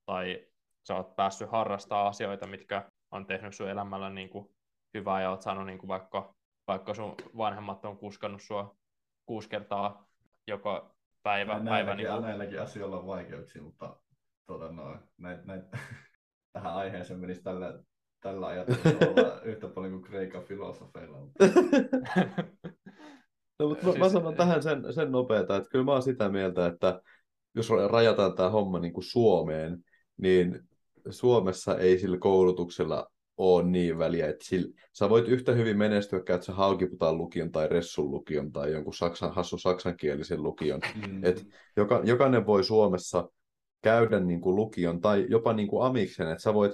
tai 0.05 0.47
sä 0.87 0.95
oot 0.95 1.15
päässyt 1.15 1.51
harrastaa 1.51 2.07
asioita, 2.07 2.47
mitkä 2.47 2.91
on 3.11 3.25
tehnyt 3.25 3.55
sun 3.55 3.69
elämällä 3.69 4.09
niin 4.09 4.29
kuin 4.29 4.49
hyvää 4.93 5.21
ja 5.21 5.29
oot 5.29 5.41
saanut 5.41 5.65
niin 5.65 5.77
kuin 5.77 5.87
vaikka, 5.87 6.35
vaikka 6.67 6.93
sun 6.93 7.15
vanhemmat 7.37 7.85
on 7.85 7.97
kuskannut 7.97 8.41
sua 8.41 8.77
kuusi 9.25 9.49
kertaa 9.49 10.07
joka 10.47 10.95
päivä. 11.23 11.53
päivä 11.53 11.63
näilläkin, 11.63 11.97
niin 11.97 12.13
kuin, 12.13 12.21
näilläkin 12.21 12.61
asioilla 12.61 12.99
on 12.99 13.07
vaikeuksia, 13.07 13.61
mutta 13.61 13.95
tuota, 14.47 14.71
no, 14.71 14.97
näit, 15.17 15.45
näit, 15.45 15.63
tähän 16.53 16.73
aiheeseen 16.73 17.19
menisi 17.19 17.43
tällä, 17.43 17.79
tällä 18.21 18.47
ajatuksella 18.47 19.41
yhtä 19.51 19.67
paljon 19.67 19.91
kuin 19.93 20.03
Kreikan 20.03 20.43
filosofeilla. 20.43 21.19
Mutta... 21.19 21.45
No, 23.59 23.69
mutta 23.69 23.85
mä, 23.85 23.91
Siis- 23.91 23.99
mä 23.99 24.09
sanon 24.09 24.35
tähän 24.35 24.63
sen, 24.63 24.93
sen 24.93 25.11
nopeeta, 25.11 25.57
että 25.57 25.69
kyllä 25.69 25.85
mä 25.85 25.91
oon 25.91 26.03
sitä 26.03 26.29
mieltä, 26.29 26.65
että 26.65 27.01
jos 27.55 27.69
rajataan 27.91 28.35
tämä 28.35 28.49
homma 28.49 28.79
niin 28.79 28.93
kuin 28.93 29.03
Suomeen, 29.03 29.83
niin 30.17 30.68
Suomessa 31.09 31.77
ei 31.77 31.99
sillä 31.99 32.17
koulutuksella 32.17 33.07
ole 33.37 33.63
niin 33.63 33.97
väliä, 33.97 34.27
että 34.27 34.45
sillä, 34.45 34.69
sä 34.93 35.09
voit 35.09 35.27
yhtä 35.27 35.51
hyvin 35.51 35.77
menestyä, 35.77 36.19
käyt 36.19 36.43
sä 36.43 36.53
Haukiputaan 36.53 37.17
lukion 37.17 37.51
tai 37.51 37.67
Ressun 37.67 38.11
lukion 38.11 38.51
tai 38.51 38.71
jonkun 38.71 38.93
saksan, 38.93 39.33
hassu 39.33 39.57
saksankielisen 39.57 40.43
lukion. 40.43 40.81
Mm. 41.07 41.25
Et 41.25 41.47
joka, 41.77 42.01
jokainen 42.03 42.45
voi 42.45 42.63
Suomessa 42.63 43.29
käydä 43.81 44.19
niin 44.19 44.41
kuin 44.41 44.55
lukion 44.55 45.01
tai 45.01 45.25
jopa 45.29 45.53
niin 45.53 45.67
kuin 45.67 45.85
amiksen, 45.85 46.27
että 46.27 46.43
sä 46.43 46.53
voit, 46.53 46.71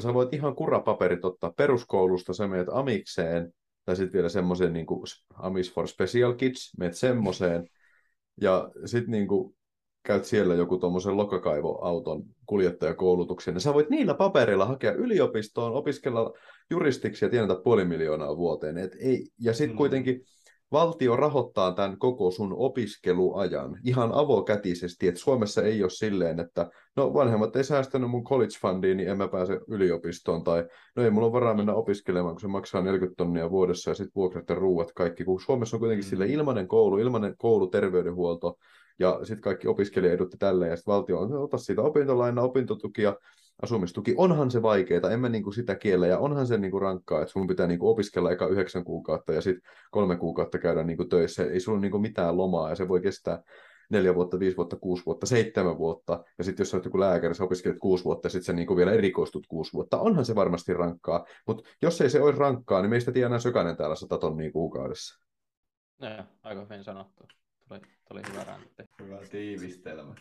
sä 0.00 0.14
voit 0.14 0.34
ihan 0.34 0.56
kurapaperit 0.56 1.24
ottaa 1.24 1.52
peruskoulusta, 1.56 2.32
sä 2.32 2.48
menet 2.48 2.68
amikseen, 2.72 3.52
tai 3.84 3.96
sitten 3.96 4.12
vielä 4.12 4.28
semmoisen 4.28 4.72
niin 4.72 4.86
kuin 4.86 5.00
Amis 5.34 5.72
for 5.72 5.88
Special 5.88 6.34
Kids, 6.34 6.72
menet 6.78 6.96
semmoiseen, 6.96 7.64
ja 8.40 8.70
sitten 8.84 9.10
niin 9.10 9.28
kuin 9.28 9.56
käyt 10.06 10.24
siellä 10.24 10.54
joku 10.54 10.78
tuommoisen 10.78 11.16
lokakaivoauton 11.16 12.22
kuljettajakoulutuksen, 12.46 13.54
ja 13.54 13.60
sä 13.60 13.74
voit 13.74 13.90
niillä 13.90 14.14
paperilla 14.14 14.66
hakea 14.66 14.92
yliopistoon, 14.92 15.72
opiskella 15.72 16.32
juristiksi 16.70 17.24
ja 17.24 17.28
tienata 17.28 17.60
puoli 17.64 17.84
miljoonaa 17.84 18.36
vuoteen. 18.36 18.78
Et 18.78 18.96
ei, 19.00 19.28
ja 19.40 19.52
sitten 19.52 19.74
Mm. 19.74 19.78
kuitenkin 19.78 20.22
valtio 20.72 21.16
rahoittaa 21.16 21.72
tämän 21.72 21.98
koko 21.98 22.30
sun 22.30 22.54
opiskeluajan 22.58 23.80
ihan 23.84 24.10
avokätisesti, 24.12 25.08
että 25.08 25.20
Suomessa 25.20 25.62
ei 25.62 25.82
ole 25.82 25.90
silleen, 25.90 26.40
että 26.40 26.70
no 26.96 27.14
vanhemmat 27.14 27.56
ei 27.56 27.64
säästänyt 27.64 28.10
mun 28.10 28.24
college 28.24 28.54
fundiin, 28.60 28.96
niin 28.96 29.08
en 29.08 29.18
mä 29.18 29.28
pääse 29.28 29.60
yliopistoon, 29.68 30.44
tai 30.44 30.64
no 30.96 31.02
ei 31.04 31.10
mulla 31.10 31.26
ole 31.26 31.32
varaa 31.32 31.54
mennä 31.54 31.74
opiskelemaan, 31.74 32.34
kun 32.34 32.40
se 32.40 32.48
maksaa 32.48 32.82
40 32.82 33.16
tonnia 33.16 33.50
vuodessa 33.50 33.90
ja 33.90 33.94
sitten 33.94 34.12
vuokrat 34.16 34.48
ja 34.48 34.54
ruuat 34.54 34.92
kaikki, 34.92 35.24
kun 35.24 35.40
Suomessa 35.40 35.76
on 35.76 35.80
kuitenkin 35.80 36.04
Mm. 36.06 36.08
sille 36.08 36.26
ilmainen 36.26 36.68
koulu, 36.68 36.98
ilmainen 36.98 37.34
kouluterveydenhuolto, 37.38 38.58
ja 38.98 39.20
sitten 39.22 39.40
kaikki 39.40 39.68
opiskelijaedut 39.68 40.32
ja 40.32 40.38
tälleen, 40.38 40.70
ja 40.70 40.76
sitten 40.76 40.92
valtio 40.92 41.18
on, 41.18 41.32
ota 41.32 41.58
siitä 41.58 41.82
opintolaina, 41.82 42.42
opintotukia, 42.42 43.16
asumistuki, 43.62 44.14
onhan 44.16 44.50
se 44.50 44.62
vaikeaa, 44.62 45.10
en 45.10 45.20
mä 45.20 45.28
niinku 45.28 45.52
sitä 45.52 45.74
kiellä, 45.74 46.06
ja 46.06 46.18
onhan 46.18 46.46
se 46.46 46.58
niinku 46.58 46.78
rankkaa, 46.78 47.22
että 47.22 47.32
sun 47.32 47.46
pitää 47.46 47.66
niinku 47.66 47.88
opiskella 47.88 48.30
eka 48.30 48.46
yhdeksän 48.46 48.84
kuukautta 48.84 49.32
ja 49.32 49.40
sitten 49.40 49.72
kolme 49.90 50.16
kuukautta 50.16 50.58
käydä 50.58 50.84
niinku 50.84 51.04
töissä, 51.04 51.44
ei 51.44 51.60
sulla 51.60 51.76
ole 51.76 51.82
niinku 51.82 51.98
mitään 51.98 52.36
lomaa, 52.36 52.68
ja 52.68 52.74
se 52.74 52.88
voi 52.88 53.00
kestää 53.00 53.42
neljä 53.90 54.14
vuotta, 54.14 54.38
viisi 54.38 54.56
vuotta, 54.56 54.76
kuusi 54.76 55.06
vuotta, 55.06 55.26
seitsemän 55.26 55.78
vuotta, 55.78 56.24
ja 56.38 56.44
sitten 56.44 56.64
jos 56.64 56.70
sä 56.70 56.76
oot 56.76 56.84
joku 56.84 57.00
lääkäri, 57.00 57.34
sä 57.34 57.44
opiskelet 57.44 57.78
kuusi 57.78 58.04
vuotta, 58.04 58.26
ja 58.26 58.30
sitten 58.30 58.44
sä 58.44 58.52
niinku 58.52 58.76
vielä 58.76 58.92
erikoistut 58.92 59.46
kuusi 59.46 59.72
vuotta, 59.72 60.00
onhan 60.00 60.24
se 60.24 60.34
varmasti 60.34 60.74
rankkaa, 60.74 61.26
mutta 61.46 61.70
jos 61.82 62.00
ei 62.00 62.10
se 62.10 62.22
olisi 62.22 62.40
rankkaa, 62.40 62.82
niin 62.82 62.90
meistä 62.90 63.12
tienaa 63.12 63.38
jokainen 63.44 63.76
täällä 63.76 63.96
sata 63.96 64.18
tonnia 64.18 64.52
kuukaudessa. 64.52 65.24
Joo, 66.00 66.24
aika 66.42 66.60
hyvin 66.60 66.84
sanottu. 66.84 67.24
Tuli, 67.68 67.80
tuli 68.08 68.22
hyvä 68.32 68.44
räntti. 68.44 68.82
Hyvä 69.02 69.18
tiivistelmä. 69.30 70.14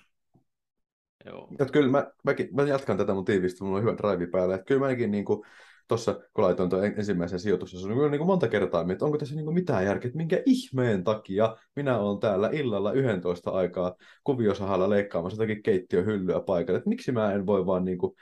Joo. 1.26 1.48
Et 1.60 1.72
kyllä 1.72 1.92
mä, 1.92 2.12
mäkin, 2.24 2.50
mä 2.52 2.64
jatkan 2.64 2.98
tätä 2.98 3.14
mun 3.14 3.26
tiivistä, 3.26 3.64
mulla 3.64 3.78
on 3.78 3.84
hyvä 3.84 3.98
drive 3.98 4.28
päällä. 4.28 4.56
Et 4.56 4.66
kyllä 4.68 4.88
mäkin 4.88 5.12
niin 5.12 5.26
kuin, 5.26 5.46
tuossa, 5.88 6.14
kun 6.34 6.44
laitoin 6.44 6.70
tuon 6.70 6.86
ensimmäisen 6.86 7.40
sijoituksen, 7.40 7.80
niin 7.80 8.12
niin 8.12 8.18
kuin 8.18 8.28
monta 8.28 8.48
kertaa, 8.48 8.86
että 8.92 9.06
onko 9.06 9.18
tässä 9.18 9.36
niin 9.36 9.46
kuin 9.46 9.54
mitään 9.54 9.86
järkeä, 9.86 10.08
että 10.08 10.18
minkä 10.18 10.42
ihmeen 10.46 11.04
takia 11.04 11.58
minä 11.76 11.98
olen 11.98 12.20
täällä 12.20 12.50
illalla 12.54 12.94
11 12.94 13.52
aikaa 13.52 13.96
kuviosahalla 14.24 14.90
leikkaamassa 14.90 15.44
jotakin 15.44 15.64
keittiöhyllyä 15.64 16.40
paikalle. 16.40 16.78
Että 16.78 16.90
miksi 16.90 17.12
mä 17.12 17.34
en 17.34 17.46
voi 17.46 17.66
vaan, 17.66 17.86
niin 17.86 17.98
kuin, 17.98 18.16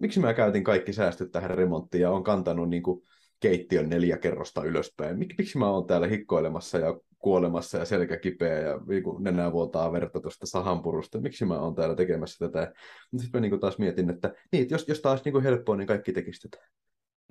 miksi 0.00 0.20
mä 0.20 0.34
käytin 0.34 0.64
kaikki 0.64 0.92
säästöt 0.92 1.30
tähän 1.32 1.50
remonttiin 1.50 2.02
ja 2.02 2.10
on 2.10 2.24
kantanut 2.24 2.68
niin 2.68 2.82
kuin, 2.82 3.02
keittiön 3.40 3.88
neljä 3.88 4.18
kerrosta 4.18 4.64
ylöspäin. 4.64 5.18
Mik, 5.18 5.34
miksi 5.38 5.58
mä 5.58 5.70
oon 5.70 5.86
täällä 5.86 6.06
hikkoilemassa 6.06 6.78
ja 6.78 7.00
kuolemassa 7.26 7.78
ja 7.78 7.84
selkä 7.84 8.16
kipeä 8.16 8.58
ja 8.58 8.80
niin 8.86 9.02
nenää 9.18 9.52
vuotaa 9.52 9.92
verta 9.92 10.20
tuosta 10.20 10.46
sahanpurusta. 10.46 11.20
Miksi 11.20 11.44
mä 11.44 11.58
oon 11.58 11.74
täällä 11.74 11.94
tekemässä 11.94 12.46
tätä? 12.46 12.72
Mutta 13.12 13.22
sitten 13.22 13.40
mä 13.42 13.48
niin 13.48 13.60
taas 13.60 13.78
mietin, 13.78 14.10
että, 14.10 14.34
niin, 14.52 14.62
että 14.62 14.74
jos, 14.74 14.88
jos 14.88 15.00
taas 15.00 15.24
niin 15.24 15.42
helppoa, 15.42 15.76
niin 15.76 15.86
kaikki 15.86 16.12
tekisi 16.12 16.48
tätä. 16.48 16.64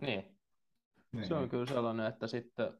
Niin, 0.01 0.37
Niin. 1.11 1.27
se 1.27 1.33
on 1.33 1.49
kyllä 1.49 1.65
sellainen, 1.65 2.05
että 2.05 2.27
sitten 2.27 2.73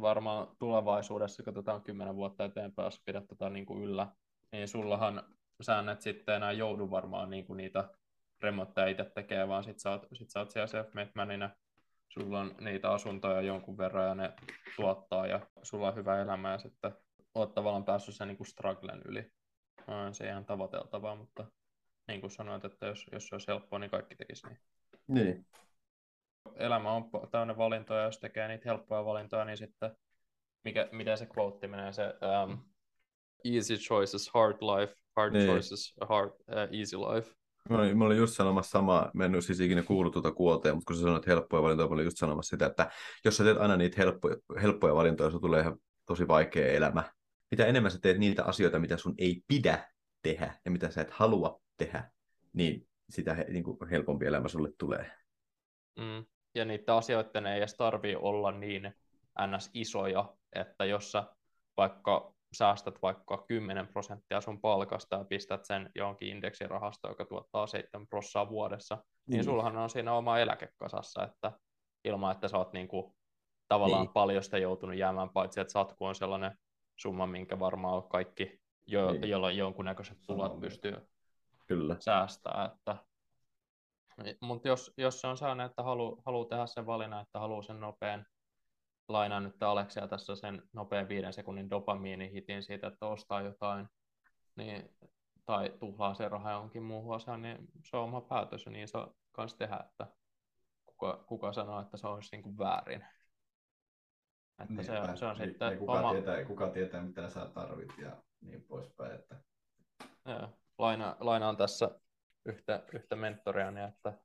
varmaan 0.00 0.48
tulevaisuudessa, 0.58 1.42
kun 1.42 1.54
tätä 1.54 1.74
on 1.74 1.82
kymmenen 1.82 2.16
vuotta 2.16 2.44
eteenpäin, 2.44 2.86
jos 2.86 3.02
pidät 3.04 3.26
tätä 3.26 3.50
niin 3.50 3.66
kuin 3.66 3.82
yllä, 3.82 4.08
niin 4.52 4.68
sullahan 4.68 5.22
säännöt 5.60 6.00
sitten 6.00 6.34
enää 6.34 6.52
joudu 6.52 6.90
varmaan 6.90 7.30
niin 7.30 7.44
kuin 7.46 7.56
niitä 7.56 7.90
remontteja 8.42 8.86
itse 8.86 9.04
tekee, 9.04 9.48
vaan 9.48 9.64
sit 9.64 9.78
sä 9.78 9.90
oot, 9.90 10.06
sit 10.12 10.30
sä 10.30 10.40
oot 10.40 10.50
siellä 10.50 10.66
self-made 10.66 11.10
manina, 11.14 11.50
sulla 12.12 12.40
on 12.40 12.54
niitä 12.60 12.90
asuntoja 12.90 13.40
jonkun 13.40 13.78
verran 13.78 14.08
ja 14.08 14.14
ne 14.14 14.32
tuottaa 14.76 15.26
ja 15.26 15.46
sulla 15.62 15.88
on 15.88 15.94
hyvä 15.94 16.22
elämä 16.22 16.52
ja 16.52 16.58
sitten 16.58 16.92
oot 17.34 17.54
tavallaan 17.54 17.84
päässyt 17.84 18.14
sen 18.14 18.28
niin 18.28 18.46
strugglen 18.46 19.02
yli. 19.04 19.32
Se 20.12 20.26
ihan 20.26 20.44
tavoiteltavaa, 20.44 21.16
mutta 21.16 21.46
niin 22.08 22.20
kuin 22.20 22.30
sanoit, 22.30 22.64
että 22.64 22.86
jos, 22.86 23.06
jos 23.12 23.26
se 23.26 23.34
olisi 23.34 23.48
helppoa, 23.48 23.78
niin 23.78 23.90
kaikki 23.90 24.16
tekisi 24.16 24.46
niin. 24.46 24.58
Niin. 25.08 25.46
elämä 26.56 26.92
on 26.92 27.10
täynnä 27.30 27.56
valintoja, 27.56 28.04
jos 28.04 28.18
tekee 28.18 28.48
niitä 28.48 28.68
helppoja 28.68 29.04
valintoja, 29.04 29.44
niin 29.44 29.56
sitten 29.56 29.96
mikä, 30.64 30.88
miten 30.92 31.18
se 31.18 31.28
quote 31.38 31.68
menee, 31.68 31.92
se 31.92 32.02
um, 32.44 32.58
easy 33.44 33.76
choices, 33.76 34.30
hard 34.34 34.56
life, 34.60 34.94
hard 35.16 35.32
niin. 35.32 35.46
choices, 35.46 35.94
hard, 36.00 36.30
uh, 36.30 36.78
easy 36.78 36.96
life. 36.96 37.41
Mä 37.70 37.76
olin, 37.78 37.98
mä 37.98 38.04
olin 38.04 38.18
just 38.18 38.34
sanomassa 38.34 38.70
sama, 38.70 39.10
mä 39.14 39.24
en 39.24 39.42
siis 39.42 39.60
ikinä 39.60 39.82
kuullut 39.82 40.12
tuota 40.12 40.32
kuotea, 40.32 40.74
mutta 40.74 40.86
kun 40.86 40.96
sä 40.96 41.02
sanoit 41.02 41.26
helppoja 41.26 41.62
valintoja, 41.62 41.88
mä 41.88 41.94
olin 41.94 42.04
just 42.04 42.18
sanomassa 42.18 42.50
sitä, 42.50 42.66
että 42.66 42.90
jos 43.24 43.36
sä 43.36 43.44
teet 43.44 43.58
aina 43.58 43.76
niitä 43.76 43.96
helppoja, 43.98 44.36
helppoja 44.62 44.94
valintoja, 44.94 45.30
se 45.30 45.38
tulee 45.38 45.60
ihan 45.60 45.76
tosi 46.06 46.28
vaikea 46.28 46.72
elämä. 46.72 47.04
Mitä 47.50 47.66
enemmän 47.66 47.90
sä 47.90 47.98
teet 48.02 48.18
niitä 48.18 48.44
asioita, 48.44 48.78
mitä 48.78 48.96
sun 48.96 49.14
ei 49.18 49.42
pidä 49.48 49.88
tehdä 50.22 50.54
ja 50.64 50.70
mitä 50.70 50.90
sä 50.90 51.00
et 51.00 51.10
halua 51.10 51.60
tehdä, 51.76 52.10
niin 52.52 52.88
sitä 53.10 53.34
niin 53.34 53.64
kuin 53.64 53.88
helpompi 53.90 54.26
elämä 54.26 54.48
sulle 54.48 54.72
tulee. 54.78 55.12
Mm. 55.98 56.24
Ja 56.54 56.64
niitä 56.64 56.96
asioiden 56.96 57.46
ei 57.46 57.58
edes 57.58 57.74
tarvii 57.74 58.16
olla 58.16 58.52
niin 58.52 58.94
ns. 59.46 59.70
isoja, 59.74 60.34
että 60.52 60.84
jos 60.84 61.12
sä 61.12 61.24
vaikka 61.76 62.34
säästät 62.52 63.02
vaikka 63.02 63.44
10 63.48 63.88
prosenttia 63.88 64.40
sun 64.40 64.60
palkasta 64.60 65.16
ja 65.16 65.24
pistät 65.24 65.64
sen 65.64 65.90
johonkin 65.94 66.28
indeksirahastoon, 66.28 67.12
joka 67.12 67.24
tuottaa 67.24 67.66
7 67.66 68.06
prosenttia 68.06 68.48
vuodessa, 68.48 68.94
mm. 68.94 69.02
niin 69.26 69.44
sullahan 69.44 69.76
on 69.76 69.90
siinä 69.90 70.12
oma 70.12 70.38
eläkekasassa, 70.38 71.24
että 71.24 71.52
ilman, 72.04 72.32
että 72.32 72.48
sä 72.48 72.58
oot 72.58 72.72
niinku 72.72 73.16
tavallaan 73.68 74.02
niin. 74.02 74.12
paljon 74.12 74.42
sitä 74.42 74.58
joutunut 74.58 74.96
jäämään, 74.96 75.30
paitsi 75.30 75.60
että 75.60 75.72
satku 75.72 76.04
on 76.04 76.14
sellainen 76.14 76.58
summa, 76.96 77.26
minkä 77.26 77.58
varmaan 77.58 78.02
kaikki, 78.02 78.60
jo, 78.86 79.12
niin. 79.12 79.28
jolla 79.28 79.50
jonkunnäköiset 79.50 80.18
tulot 80.26 80.60
pystyy 80.60 81.08
Kyllä. 81.66 81.96
säästää. 82.00 82.70
Että... 82.74 82.96
Mutta 84.40 84.68
jos, 84.68 84.92
jos 84.96 85.20
se 85.20 85.26
on 85.26 85.36
sellainen, 85.36 85.66
että 85.66 85.82
haluaa 85.82 86.22
halu 86.26 86.44
tehdä 86.44 86.66
sen 86.66 86.86
valinnan, 86.86 87.22
että 87.22 87.38
haluaa 87.38 87.62
sen 87.62 87.80
nopean 87.80 88.26
lainaan 89.12 89.44
nyt 89.44 89.62
Aleksia 89.62 90.08
tässä 90.08 90.36
sen 90.36 90.62
nopean 90.72 91.08
viiden 91.08 91.32
sekunnin 91.32 91.70
dopamiinihitin 91.70 92.62
siitä, 92.62 92.86
että 92.86 93.06
ostaa 93.06 93.42
jotain, 93.42 93.88
niin, 94.56 94.96
tai 95.46 95.76
tuhlaa 95.80 96.14
se 96.14 96.28
raha 96.28 96.52
johonkin 96.52 96.82
muuhun 96.82 97.16
asiaan, 97.16 97.42
niin 97.42 97.58
se 97.84 97.96
on 97.96 98.04
oma 98.04 98.20
päätös 98.20 98.66
ja 98.66 98.72
niin 98.72 98.88
se 98.88 98.98
kanssa 99.32 99.58
tehdä, 99.58 99.76
että 99.90 100.06
kuka, 100.86 101.24
kuka 101.26 101.52
sanoo, 101.52 101.80
että 101.80 101.96
se 101.96 102.06
olisi 102.06 102.28
niin 102.32 102.42
kuin 102.42 102.58
väärin. 102.58 103.06
Että 104.62 104.74
niin, 104.74 104.84
se, 104.84 105.00
on, 105.00 105.18
se 105.18 105.26
on 105.26 105.36
niin, 105.36 105.48
sitten 105.48 105.78
kuka, 105.78 105.92
oma... 105.92 106.12
tietää, 106.12 106.44
kuka 106.44 106.70
tietää, 106.70 107.02
mitä 107.02 107.28
sä 107.28 107.46
tarvit 107.54 107.98
ja 107.98 108.16
niin 108.40 108.62
poispäin. 108.62 109.14
Että... 109.14 109.36
Ja, 110.24 110.48
laina, 110.78 111.16
lainaan 111.20 111.56
tässä 111.56 111.90
yhtä, 112.44 112.84
yhtä 112.92 113.16
mentoriani, 113.16 113.80
että 113.80 114.18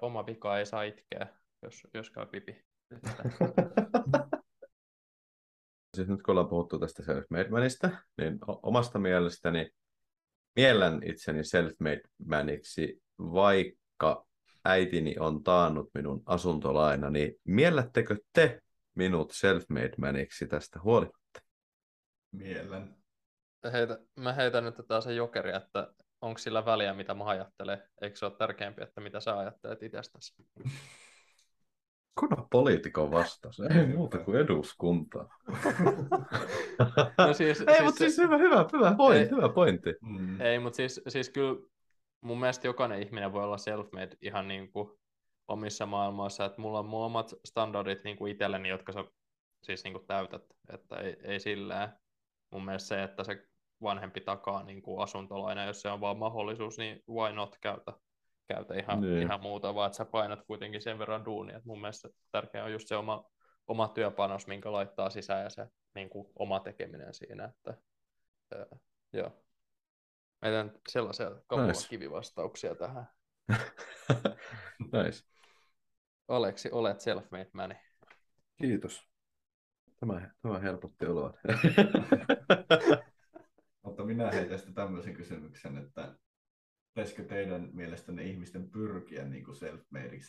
oma 0.00 0.26
vika 0.26 0.58
ei 0.58 0.66
saa 0.66 0.82
itkeä, 0.82 1.26
jos, 1.62 1.86
jos 1.94 2.10
käy 2.10 2.26
pipi. 2.26 2.69
siis 5.96 6.08
nyt 6.08 6.22
kun 6.22 6.32
ollaan 6.32 6.48
puhuttu 6.48 6.78
tästä 6.78 7.02
self-made 7.02 7.50
manista, 7.50 7.90
niin 8.18 8.38
omasta 8.46 8.98
mielestäni 8.98 9.70
miellän 10.56 11.02
itseni 11.04 11.40
self-made 11.40 12.02
maniksi, 12.26 13.02
vaikka 13.18 14.26
äitini 14.64 15.16
on 15.18 15.42
taannut 15.42 15.90
minun 15.94 16.22
asuntolaina, 16.26 17.10
niin 17.10 17.34
miellättekö 17.44 18.16
te 18.32 18.62
minut 18.94 19.32
self-made 19.32 19.94
maniksi 19.98 20.46
tästä 20.46 20.80
huolimatta? 20.80 21.40
Miellän. 22.32 22.96
Heitä, 23.72 23.98
mä 24.16 24.32
heitän 24.32 24.64
nyt 24.64 24.74
taas 24.88 25.04
se 25.04 25.14
jokeri, 25.14 25.52
että 25.52 25.92
onko 26.20 26.38
sillä 26.38 26.64
väliä, 26.64 26.94
mitä 26.94 27.14
mä 27.14 27.24
ajattelen? 27.24 27.82
Eikö 28.02 28.16
se 28.16 28.26
ole 28.26 28.36
tärkeämpi, 28.36 28.82
että 28.82 29.00
mitä 29.00 29.20
sä 29.20 29.38
ajattelet 29.38 29.82
itsestäsi? 29.82 30.34
Kuna 32.18 32.46
poliitikon 32.50 33.10
vastaus, 33.10 33.60
ei 33.60 33.86
muuta 33.86 34.18
kuin 34.18 34.40
eduskunta. 34.40 35.18
no 37.18 37.32
siis, 37.32 37.60
ei, 37.60 37.66
siis 37.66 37.82
mutta 37.84 37.98
siis 37.98 38.18
hyvä, 38.18 38.38
hyvä, 38.38 38.66
hyvä 38.72 38.94
pointti. 38.96 39.24
Ei, 39.24 39.30
hyvä 39.30 39.48
pointti. 39.48 39.94
Mm. 40.02 40.40
Ei, 40.40 40.58
mutta 40.58 40.76
siis, 40.76 41.00
siis 41.08 41.30
kyllä 41.30 41.60
mun 42.20 42.40
mielestä 42.40 42.66
jokainen 42.66 43.02
ihminen 43.02 43.32
voi 43.32 43.44
olla 43.44 43.56
self-made 43.56 44.16
ihan 44.20 44.48
niin 44.48 44.72
kuin 44.72 44.90
omissa 45.48 45.86
maailmoissa, 45.86 46.44
että 46.44 46.60
mulla 46.60 46.78
on 46.78 46.86
mun 46.86 47.04
omat 47.04 47.34
standardit 47.44 48.04
niin 48.04 48.16
kuin 48.16 48.32
itselleni, 48.32 48.68
jotka 48.68 48.92
sä 48.92 49.04
siis 49.62 49.84
niin 49.84 49.92
kuin 49.92 50.06
täytät, 50.06 50.42
että 50.72 50.96
ei, 50.96 51.16
ei 51.22 51.40
sillä 51.40 51.96
mun 52.52 52.64
mielestä 52.64 52.88
se, 52.88 53.02
että 53.02 53.24
se 53.24 53.44
vanhempi 53.82 54.20
takaa 54.20 54.62
niin 54.62 54.82
kuin 54.82 55.02
asuntolaina, 55.02 55.64
jos 55.64 55.82
se 55.82 55.88
on 55.88 56.00
vaan 56.00 56.18
mahdollisuus, 56.18 56.78
niin 56.78 57.02
why 57.08 57.32
not 57.32 57.56
käytä 57.60 57.92
käytä 58.54 58.74
ihan, 58.74 59.00
niin. 59.00 59.22
ihan 59.22 59.40
muuta, 59.40 59.74
vaan 59.74 59.86
että 59.86 59.96
sä 59.96 60.04
painat 60.04 60.42
kuitenkin 60.46 60.82
sen 60.82 60.98
verran 60.98 61.24
duunia. 61.24 61.56
Et 61.56 61.64
mun 61.64 61.80
mielestä 61.80 62.08
tärkeää 62.32 62.64
on 62.64 62.72
just 62.72 62.88
se 62.88 62.96
oma, 62.96 63.30
oma 63.66 63.88
työpanos, 63.88 64.46
minkä 64.46 64.72
laittaa 64.72 65.10
sisään 65.10 65.44
ja 65.44 65.50
se 65.50 65.66
niin 65.94 66.10
kuin, 66.10 66.28
oma 66.38 66.60
tekeminen 66.60 67.14
siinä. 67.14 67.44
Että, 67.44 67.74
ää, 68.54 68.66
joo. 69.12 69.44
Meidän 70.42 70.72
sellaisia 70.88 71.30
nice. 71.66 71.88
kivivastauksia 71.88 72.74
tähän. 72.74 73.06
nice. 74.92 75.24
Aleksi, 76.28 76.68
olet 76.72 77.00
self-made 77.00 77.50
man. 77.52 77.74
Kiitos. 78.56 79.08
Tämä, 80.00 80.30
tämä 80.42 80.58
helpotti 80.58 81.06
oloa. 81.06 81.34
Mutta 83.84 84.04
minä 84.04 84.30
heitän 84.30 84.58
sitten 84.58 84.74
tämmöisen 84.74 85.14
kysymyksen, 85.14 85.78
että 85.78 86.14
pitäisikö 86.94 87.24
teidän 87.24 87.70
mielestänne 87.72 88.24
ihmisten 88.24 88.70
pyrkiä 88.70 89.24
niin 89.24 89.44
kuin 89.44 89.56
self-madeiksi 89.56 90.28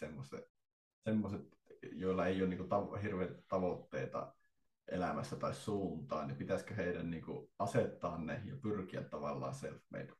semmoiset, 1.03 1.57
joilla 1.91 2.27
ei 2.27 2.41
ole 2.41 2.49
niin 2.49 2.57
kuin 2.57 2.69
tav- 2.69 3.01
hirveitä 3.01 3.41
tavoitteita 3.47 4.35
elämässä 4.87 5.35
tai 5.35 5.53
suuntaan, 5.53 6.27
niin 6.27 6.37
pitäisikö 6.37 6.73
heidän 6.73 7.09
niin 7.09 7.23
kuin 7.23 7.51
asettaa 7.59 8.17
ne 8.17 8.41
ja 8.45 8.55
pyrkiä 8.61 9.03
tavallaan 9.03 9.53
self-made? 9.53 10.13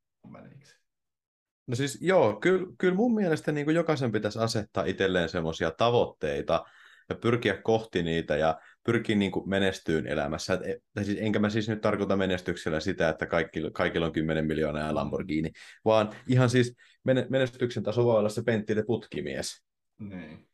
No 1.68 1.76
siis 1.76 1.98
joo, 2.02 2.40
kyllä, 2.40 2.68
kyllä 2.78 2.96
mun 2.96 3.16
mielestä 3.16 3.52
niin 3.52 3.66
kuin 3.66 3.76
jokaisen 3.76 4.12
pitäisi 4.12 4.40
asettaa 4.40 4.84
itselleen 4.84 5.30
semmoisia 5.30 5.72
tavoitteita 5.72 6.66
ja 7.10 7.16
pyrkiä 7.16 7.58
kohti 7.58 8.04
niitä 8.04 8.38
ja 8.38 8.62
pyrkii 8.84 9.16
niin 9.16 9.32
kuin 9.32 9.50
menestyyn 9.50 10.08
elämässä. 10.08 10.54
Et, 10.54 10.62
et, 10.96 11.06
siis, 11.06 11.18
enkä 11.22 11.40
mä 11.40 11.50
siis 11.50 11.70
nyt 11.70 11.82
tarkoita 11.82 12.18
menestyksellä 12.18 12.80
sitä, 12.80 13.10
että 13.10 13.26
kaikki, 13.26 13.62
kaikilla 13.74 14.06
on 14.06 14.14
10 14.14 14.48
miljoonaa 14.48 14.88
ja 14.88 14.96
Lamborghini, 14.96 15.52
vaan 15.86 16.10
ihan 16.28 16.50
siis 16.50 16.76
menestyksen 17.30 17.84
taso 17.84 18.06
voi 18.06 18.20
olla 18.20 18.30
se 18.30 18.44
penttille 18.44 18.84
putkimies. 18.84 19.64
Niin. 20.00 20.48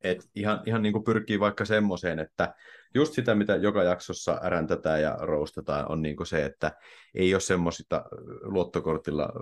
Et 0.00 0.30
ihan, 0.34 0.62
ihan 0.66 0.82
niin 0.82 0.92
kuin 0.92 1.04
pyrkii 1.04 1.40
vaikka 1.40 1.64
semmoiseen, 1.64 2.18
että 2.18 2.54
just 2.94 3.14
sitä, 3.14 3.34
mitä 3.34 3.56
joka 3.56 3.82
jaksossa 3.82 4.40
äräntetään 4.44 5.02
ja 5.02 5.18
roustataan, 5.20 5.90
on 5.90 6.02
niin 6.02 6.16
kuin 6.16 6.26
se, 6.26 6.44
että 6.44 6.72
ei 7.14 7.34
ole 7.34 7.40
semmoisita 7.40 8.04
luottokortilla 8.42 9.32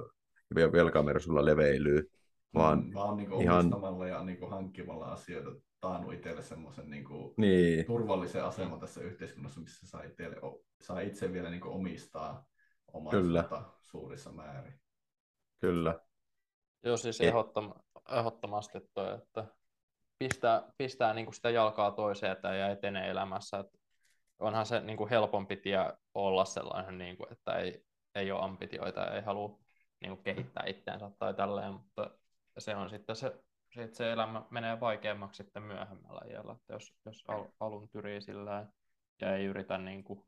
ja 0.57 0.73
velkamersulla 0.73 1.45
leveilyä, 1.45 2.03
vaan, 2.55 2.95
vaan 2.95 3.17
niin 3.17 3.43
ihan... 3.43 3.59
omistamalla 3.59 4.07
ja 4.07 4.25
niin 4.25 4.51
hankkimalla 4.51 5.07
asioita 5.07 5.70
taannut 5.81 6.13
itselle 6.13 6.43
semmoisen 6.43 6.91
niin 6.91 7.05
kuin 7.05 7.35
niin. 7.37 7.87
turvallisen 7.87 8.45
aseman 8.45 8.81
tässä 8.81 9.01
yhteiskunnassa, 9.01 9.61
missä 9.61 9.87
saa, 9.87 10.03
itselle, 10.03 10.37
saa 10.81 11.01
itse 11.01 11.33
vielä 11.33 11.51
niin 11.51 11.61
kuin 11.61 11.75
omistaa 11.75 12.47
omaa 12.93 13.79
suurissa 13.83 14.33
määrin. 14.33 14.81
Kyllä. 15.61 16.01
Joo, 16.83 16.97
siis 16.97 17.21
ehdottom, 17.21 17.73
ehdottomasti 18.11 18.79
toi, 18.95 19.15
että 19.15 19.47
pistää, 20.19 20.73
pistää 20.79 21.15
niin 21.15 21.27
kuin 21.27 21.35
sitä 21.35 21.51
jalkaa 21.51 21.91
toiseen 21.91 22.33
että 22.33 22.55
ja 22.55 22.69
etenee 22.69 23.11
elämässä. 23.11 23.59
Että 23.59 23.79
onhan 24.39 24.67
se 24.67 24.81
niin 24.81 24.97
kuin 24.97 25.11
helpompi 25.11 25.57
tie 25.57 25.79
olla 26.15 26.45
sellainen, 26.45 26.99
niin 26.99 27.17
kuin, 27.17 27.33
että 27.33 27.59
ei, 27.59 27.85
ei 28.15 28.33
ole 28.33 28.45
ambitioita, 28.45 29.15
ei 29.15 29.23
halua 29.23 29.61
niin 30.01 30.11
kuin 30.11 30.23
kehittää 30.23 30.65
itseänsä 30.67 31.11
tai 31.19 31.35
tälleen, 31.35 31.73
mutta 31.73 32.11
se 32.59 32.77
on 32.77 32.91
sitten 32.91 33.17
se 33.17 33.43
sit 33.75 33.95
se 33.95 34.13
elämä 34.13 34.43
menee 34.51 34.81
vaikeammaksi 34.81 35.43
sitten 35.43 35.63
myöhemmällä 35.63 36.21
iällä, 36.31 36.53
että 36.53 36.73
jos, 36.73 36.95
jos 37.05 37.25
al, 37.29 37.45
alun 37.61 37.89
tyrii 37.89 38.21
sillä 38.21 38.67
ja 39.21 39.37
ei 39.37 39.45
yritä 39.45 39.79
niin 39.79 40.05
kuin... 40.05 40.23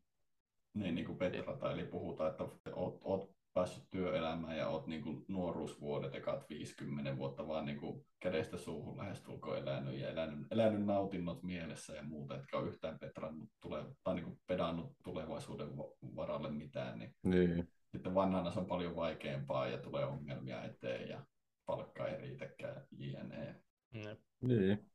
Niin, 0.74 0.95
niin 0.95 1.07
kuin 1.07 1.18
Petra 1.18 1.57
tai 1.57 1.72
eli 1.72 1.84
puhutaan, 1.84 2.30
että 2.30 2.45
oot, 2.74 3.01
oot 3.05 3.30
päässyt 3.55 3.90
työelämään 3.90 4.57
ja 4.57 4.68
oot 4.68 4.86
niin 4.86 5.03
kuin 5.03 5.24
nuoruusvuodet, 5.28 6.14
ekat 6.14 6.51
50 6.51 7.16
vuotta 7.16 7.49
vaan 7.49 7.64
niin 7.64 7.80
kuin 7.80 8.07
kädestä 8.20 8.57
suuhun 8.57 8.99
lähestulkoon 8.99 9.59
elänyt 9.59 10.01
ja 10.01 10.09
elänyt, 10.09 10.47
elänyt 10.51 10.86
nautinnot 10.86 11.43
mielessä 11.43 11.95
ja 11.95 12.03
muuta, 12.03 12.36
etkä 12.36 12.59
ole 12.59 12.68
yhtään 12.68 12.99
petrannut 12.99 13.49
tule, 13.61 13.84
tai 14.05 14.14
niin 14.14 14.24
kuin 14.24 14.40
pedannut 14.47 14.93
tulevaisuuden 15.05 15.76
varalle 16.16 16.51
mitään, 16.51 16.99
niin, 16.99 17.14
niin. 17.22 17.68
sitten 17.93 18.14
vanhana 18.14 18.51
se 18.51 18.59
on 18.59 18.66
paljon 18.66 18.97
vaikeampaa 18.97 19.68
ja 19.68 19.78
tulee 19.78 20.05
ongelmia 20.05 20.64
eteen 20.64 21.09
ja 21.09 21.24
palkka 21.67 22.09
ei 22.09 22.21
riitäkään, 22.21 22.87
jne. 22.91 23.63
Niin. 23.93 24.19
niin. 24.41 24.93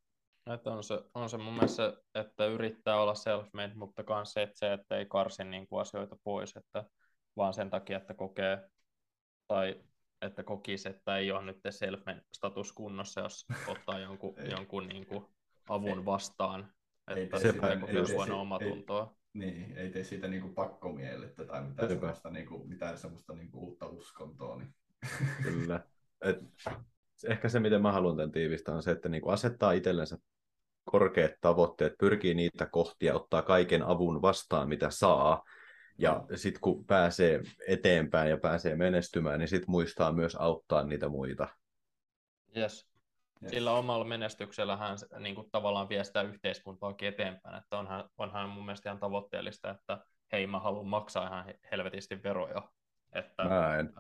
Että 0.53 0.72
on, 0.72 0.84
se, 0.84 1.01
on 1.13 1.30
se 1.30 1.38
mun 1.38 1.53
mielestä, 1.53 1.93
että 2.15 2.45
yrittää 2.45 3.01
olla 3.01 3.13
self-made, 3.13 3.76
mutta 3.76 4.03
myös 4.09 4.34
se, 4.34 4.41
että, 4.41 4.59
se, 4.59 4.74
että 4.74 4.97
ei 4.97 5.05
karsi 5.05 5.43
niin 5.43 5.68
kuin 5.68 5.82
asioita 5.82 6.18
pois, 6.24 6.55
että 6.57 6.84
vaan 7.38 7.53
sen 7.53 7.70
takia, 7.70 7.97
että 7.97 8.13
kokee 8.13 8.70
tai 9.47 9.84
että 10.22 10.43
kokisi, 10.43 10.89
että 10.89 11.18
ei 11.18 11.32
ole 11.32 11.45
nyt 11.45 11.57
self-made 11.70 12.22
status 12.34 12.74
kunnossa, 12.74 13.22
jos 13.22 13.45
ottaa 13.68 13.99
jonkun, 13.99 14.36
jonkun 14.51 14.88
niin 14.88 15.05
kuin 15.05 15.26
avun 15.70 15.99
Ei. 15.99 16.05
vastaan, 16.05 16.74
Ei 17.15 17.24
että 17.24 17.39
tee 17.39 17.51
sitä 17.51 17.78
kokee 17.78 17.99
ei 17.99 18.05
tee 18.05 18.15
huono 18.15 18.26
si- 18.26 18.32
omatuntoa. 18.32 19.18
Niin, 19.34 19.78
ei 19.78 19.89
tee 19.89 20.03
siitä 20.03 20.28
niinku 20.28 20.49
pakkomielettä 20.49 21.45
tai 21.45 21.61
mitään 21.63 21.88
Sepä. 21.88 21.99
semmoista, 21.99 22.30
niinku, 22.30 22.63
mitään 22.68 22.97
semmoista 22.97 23.34
niinku 23.34 23.59
uutta 23.59 23.88
uskontoa. 23.88 24.57
Niin. 24.57 24.76
Kyllä. 25.43 25.80
Et 26.22 26.38
ehkä 27.28 27.49
se, 27.49 27.59
miten 27.59 27.82
mä 27.82 27.91
haluan 27.91 28.18
tämän 28.18 28.32
tiivistää, 28.32 28.76
on 28.76 28.84
se, 28.84 28.91
että 28.91 29.09
niinku 29.09 29.30
asettaa 29.30 29.72
itsellensä 29.72 30.18
korkeat 30.91 31.32
tavoitteet, 31.41 31.93
pyrkii 31.99 32.34
niitä 32.34 32.65
kohti 32.65 33.05
ja 33.05 33.15
ottaa 33.15 33.41
kaiken 33.41 33.84
avun 33.84 34.22
vastaan, 34.22 34.70
mitä 34.70 34.89
saa. 34.89 35.43
Ja 35.97 36.24
sitten 36.36 36.61
kun 36.61 36.86
pääsee 36.86 37.41
eteenpäin 37.68 38.30
ja 38.30 38.38
pääsee 38.38 38.76
menestymään, 38.76 39.39
niin 39.39 39.47
sitten 39.47 39.72
muistaa 39.72 40.11
myös 40.11 40.36
auttaa 40.36 40.84
niitä 40.84 41.09
muita. 41.09 41.47
Yes. 42.57 42.88
Yes. 43.43 43.51
Sillä 43.51 43.72
omalla 43.72 44.05
menestyksellähän 44.05 44.97
se, 44.97 45.07
niin 45.20 45.36
kuin 45.36 45.51
tavallaan 45.51 45.89
vie 45.89 46.03
sitä 46.03 46.22
yhteiskuntaakin 46.22 47.07
eteenpäin, 47.07 47.57
että 47.57 47.78
onhan, 47.78 48.09
onhan 48.18 48.49
mun 48.49 48.65
mielestä 48.65 48.89
ihan 48.89 48.99
tavoitteellista, 48.99 49.70
että 49.72 50.05
hei 50.32 50.47
mä 50.47 50.59
haluan 50.59 50.88
maksaa 50.88 51.28
ihan 51.28 51.45
he- 51.45 51.59
helvetisti 51.72 52.24
veroja. 52.24 52.70
Että, 53.13 53.43
Mä 53.43 53.78
en. 53.78 53.93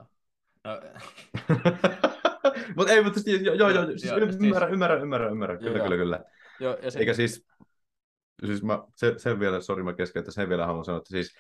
mutta 2.75 2.93
ei, 2.93 3.03
mutta 3.03 3.19
siis, 3.19 3.41
joo, 3.41 3.55
joo, 3.55 3.69
joo, 3.69 3.85
siis 3.85 4.03
Joo, 4.03 4.19
siis- 4.19 4.35
ymmärrän, 4.41 4.73
ymmärrän, 4.73 5.01
ymmärrän, 5.01 5.31
ymmärrän, 5.31 5.59
kyllä, 5.59 5.77
Joo. 5.77 5.83
kyllä, 5.83 5.97
kyllä. 5.97 6.23
jo, 6.59 6.77
ja 6.81 6.91
se, 6.91 6.99
Eikä 6.99 7.13
siis, 7.13 7.45
siis 8.45 8.63
mä, 8.63 8.83
se, 8.95 9.13
sen 9.17 9.39
vielä, 9.39 9.61
sori 9.61 9.83
mä 9.83 9.93
keskeytän, 9.93 10.33
sen 10.33 10.49
vielä 10.49 10.65
haluan 10.65 10.85
sanoa, 10.85 10.97
että 10.97 11.09
siis 11.09 11.35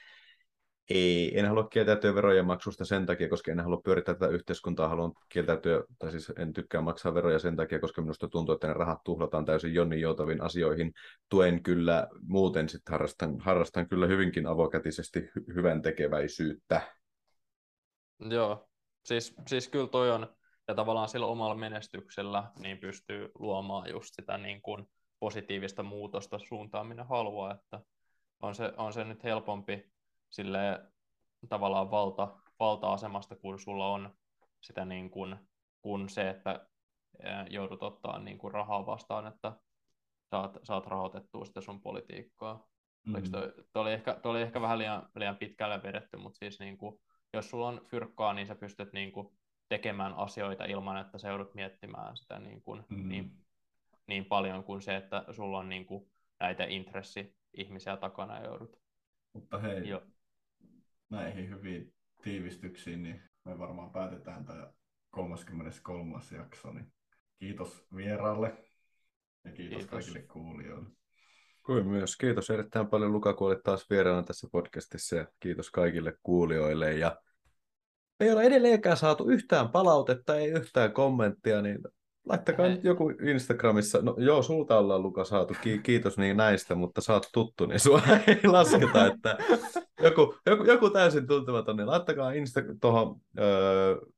ei, 0.89 1.39
en 1.39 1.47
halua 1.47 1.67
kieltäytyä 1.67 2.15
verojen 2.15 2.45
maksusta 2.45 2.85
sen 2.85 3.05
takia, 3.05 3.29
koska 3.29 3.51
en 3.51 3.59
halua 3.59 3.81
pyörittää 3.83 4.15
tätä 4.15 4.27
yhteiskuntaa, 4.31 4.87
haluan 4.87 5.11
kieltäytyä, 5.29 5.83
tai 5.99 6.11
siis 6.11 6.33
en 6.37 6.53
tykkää 6.53 6.81
maksaa 6.81 7.13
veroja 7.13 7.39
sen 7.39 7.55
takia, 7.55 7.79
koska 7.79 8.01
minusta 8.01 8.27
tuntuu, 8.27 8.55
että 8.55 8.67
ne 8.67 8.73
rahat 8.73 9.03
tuhlataan 9.03 9.45
täysin 9.45 9.73
jonnin 9.73 10.01
joutaviin 10.01 10.41
asioihin. 10.41 10.93
Tuen 11.29 11.63
kyllä, 11.63 12.07
muuten 12.21 12.69
sitten 12.69 12.91
harrastan, 12.91 13.39
harrastan 13.39 13.89
kyllä 13.89 14.07
hyvinkin 14.07 14.47
avokätisesti 14.47 15.19
hy- 15.19 15.55
hyvän 15.55 15.81
tekeväisyyttä. 15.81 16.81
Joo, 18.19 18.66
siis, 19.07 19.35
siis 19.47 19.67
kyllä 19.67 19.87
toi 19.87 20.11
on, 20.11 20.35
ja 20.67 20.75
tavallaan 20.75 21.09
sillä 21.09 21.25
omalla 21.25 21.55
menestyksellä 21.55 22.51
niin 22.59 22.77
pystyy 22.77 23.31
luomaan 23.39 23.89
just 23.89 24.15
sitä 24.15 24.37
niin 24.37 24.61
kuin 24.61 24.85
positiivista 25.19 25.83
muutosta 25.83 26.39
suuntaan, 26.39 26.87
minne 26.87 27.03
haluaa, 27.03 27.53
että 27.53 27.79
on 28.39 28.55
se, 28.55 28.73
on 28.77 28.93
se 28.93 29.03
nyt 29.03 29.23
helpompi 29.23 29.91
sille 30.29 30.59
tavallaan 31.49 31.91
valta, 31.91 32.37
valta-asemasta, 32.59 33.35
kun 33.35 33.59
sulla 33.59 33.87
on 33.87 34.15
sitä 34.61 34.85
niin 34.85 35.09
kuin, 35.09 35.35
kun 35.81 36.09
se, 36.09 36.29
että 36.29 36.67
joudut 37.49 37.83
ottaa 37.83 38.19
niin 38.19 38.37
kuin 38.37 38.53
rahaa 38.53 38.85
vastaan, 38.85 39.27
että 39.27 39.53
saat, 40.29 40.57
saat 40.63 40.87
rahoitettua 40.87 41.45
sitä 41.45 41.61
sun 41.61 41.81
politiikkaa. 41.81 42.67
Oliko 43.13 43.27
toi, 43.31 43.53
toi, 43.73 43.81
oli 43.81 43.93
ehkä, 43.93 44.19
toi 44.21 44.31
oli 44.31 44.41
ehkä 44.41 44.61
vähän 44.61 44.77
liian, 44.77 45.09
liian 45.15 45.37
pitkälle 45.37 45.83
vedetty, 45.83 46.17
mutta 46.17 46.37
siis 46.37 46.59
niin 46.59 46.77
kuin, 46.77 46.99
jos 47.33 47.49
sulla 47.49 47.67
on 47.67 47.81
fyrkkaa, 47.85 48.33
niin 48.33 48.47
sä 48.47 48.55
pystyt 48.55 48.93
niin 48.93 49.11
kuin, 49.11 49.27
tekemään 49.69 50.13
asioita 50.13 50.65
ilman, 50.65 50.97
että 50.97 51.17
sä 51.17 51.27
joudut 51.27 51.55
miettimään 51.55 52.17
sitä 52.17 52.39
niin, 52.39 52.61
kuin, 52.61 52.83
Mm. 52.89 53.09
niin, 53.09 53.31
niin 54.07 54.25
paljon 54.25 54.63
kuin 54.63 54.81
se, 54.81 54.95
että 54.95 55.25
sulla 55.31 55.57
on 55.59 55.69
niin 55.69 55.85
kuin, 55.85 56.09
näitä 56.39 56.63
intressi-ihmisiä 56.63 57.97
takana 57.97 58.39
ja 58.39 58.45
joudut. 58.45 58.79
Mutta 59.33 59.57
hei, 59.59 59.89
Jo, 59.89 60.01
näihin 61.09 61.49
hyviin 61.49 61.93
tiivistyksiin, 62.21 63.03
niin 63.03 63.21
me 63.45 63.59
varmaan 63.59 63.91
päätetään 63.91 64.45
tämä 64.45 64.73
33. 65.11 66.13
jakso. 66.37 66.71
Niin 66.73 66.93
kiitos 67.39 67.87
vieraalle 67.95 68.47
ja 69.43 69.51
kiitos, 69.51 69.77
Kiitos. 69.77 69.89
kaikille 69.89 70.21
kuulijoille. 70.21 70.89
Kuin 71.67 71.87
myös. 71.87 72.17
Kiitos 72.17 72.49
erittäin 72.49 72.87
paljon 72.87 73.13
Luka, 73.13 73.33
kun 73.33 73.47
olit 73.47 73.63
taas 73.63 73.89
vieraana 73.89 74.23
tässä 74.23 74.47
podcastissa 74.51 75.15
ja 75.15 75.27
kiitos 75.39 75.71
kaikille 75.71 76.13
kuulijoille. 76.23 76.93
Ja 76.93 77.17
ei 78.19 78.31
ole 78.31 78.43
edelleenkään 78.43 78.97
saatu 78.97 79.29
yhtään 79.29 79.69
palautetta, 79.69 80.35
ei 80.35 80.51
yhtään 80.51 80.91
kommenttia, 80.91 81.61
niin 81.61 81.79
laittakaa 82.25 82.65
Hei. 82.65 82.75
nyt 82.75 82.83
joku 82.83 83.09
Instagramissa. 83.09 84.01
No 84.01 84.15
joo, 84.17 84.43
sulta 84.43 84.79
ollaan 84.79 85.03
Luka 85.03 85.23
saatu, 85.23 85.53
Ki- 85.61 85.79
kiitos 85.79 86.17
niin 86.17 86.37
näistä, 86.37 86.75
mutta 86.75 87.01
sä 87.01 87.13
oot 87.13 87.29
tuttu, 87.33 87.65
niin 87.65 87.79
sua 87.79 88.01
ei 88.27 88.47
lasketa, 88.47 89.05
että 89.05 89.37
joku, 90.01 90.35
joku, 90.45 90.63
joku 90.63 90.89
täysin 90.89 91.27
tuntematon, 91.27 91.77
niin 91.77 91.87
laittakaa 91.87 92.31
Insta- 92.31 92.77
tuohon 92.81 93.21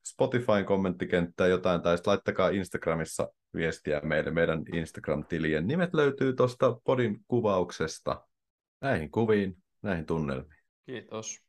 Spotifyn 0.06 0.66
kommenttikenttään 0.66 1.50
jotain, 1.50 1.82
tai 1.82 1.98
sitten 1.98 2.12
laittakaa 2.12 2.50
Instagramissa 2.50 3.30
viestiä 3.56 4.02
meille. 4.04 4.32
Meidän 4.32 4.64
Instagram-tilien 4.74 5.68
nimet 5.68 5.94
löytyy 5.94 6.34
tuosta 6.34 6.80
podin 6.84 7.20
kuvauksesta. 7.28 8.26
Näihin 8.82 9.12
kuviin, 9.12 9.58
näihin 9.82 10.06
tunnelmiin. 10.06 10.64
kiitos. 10.86 11.49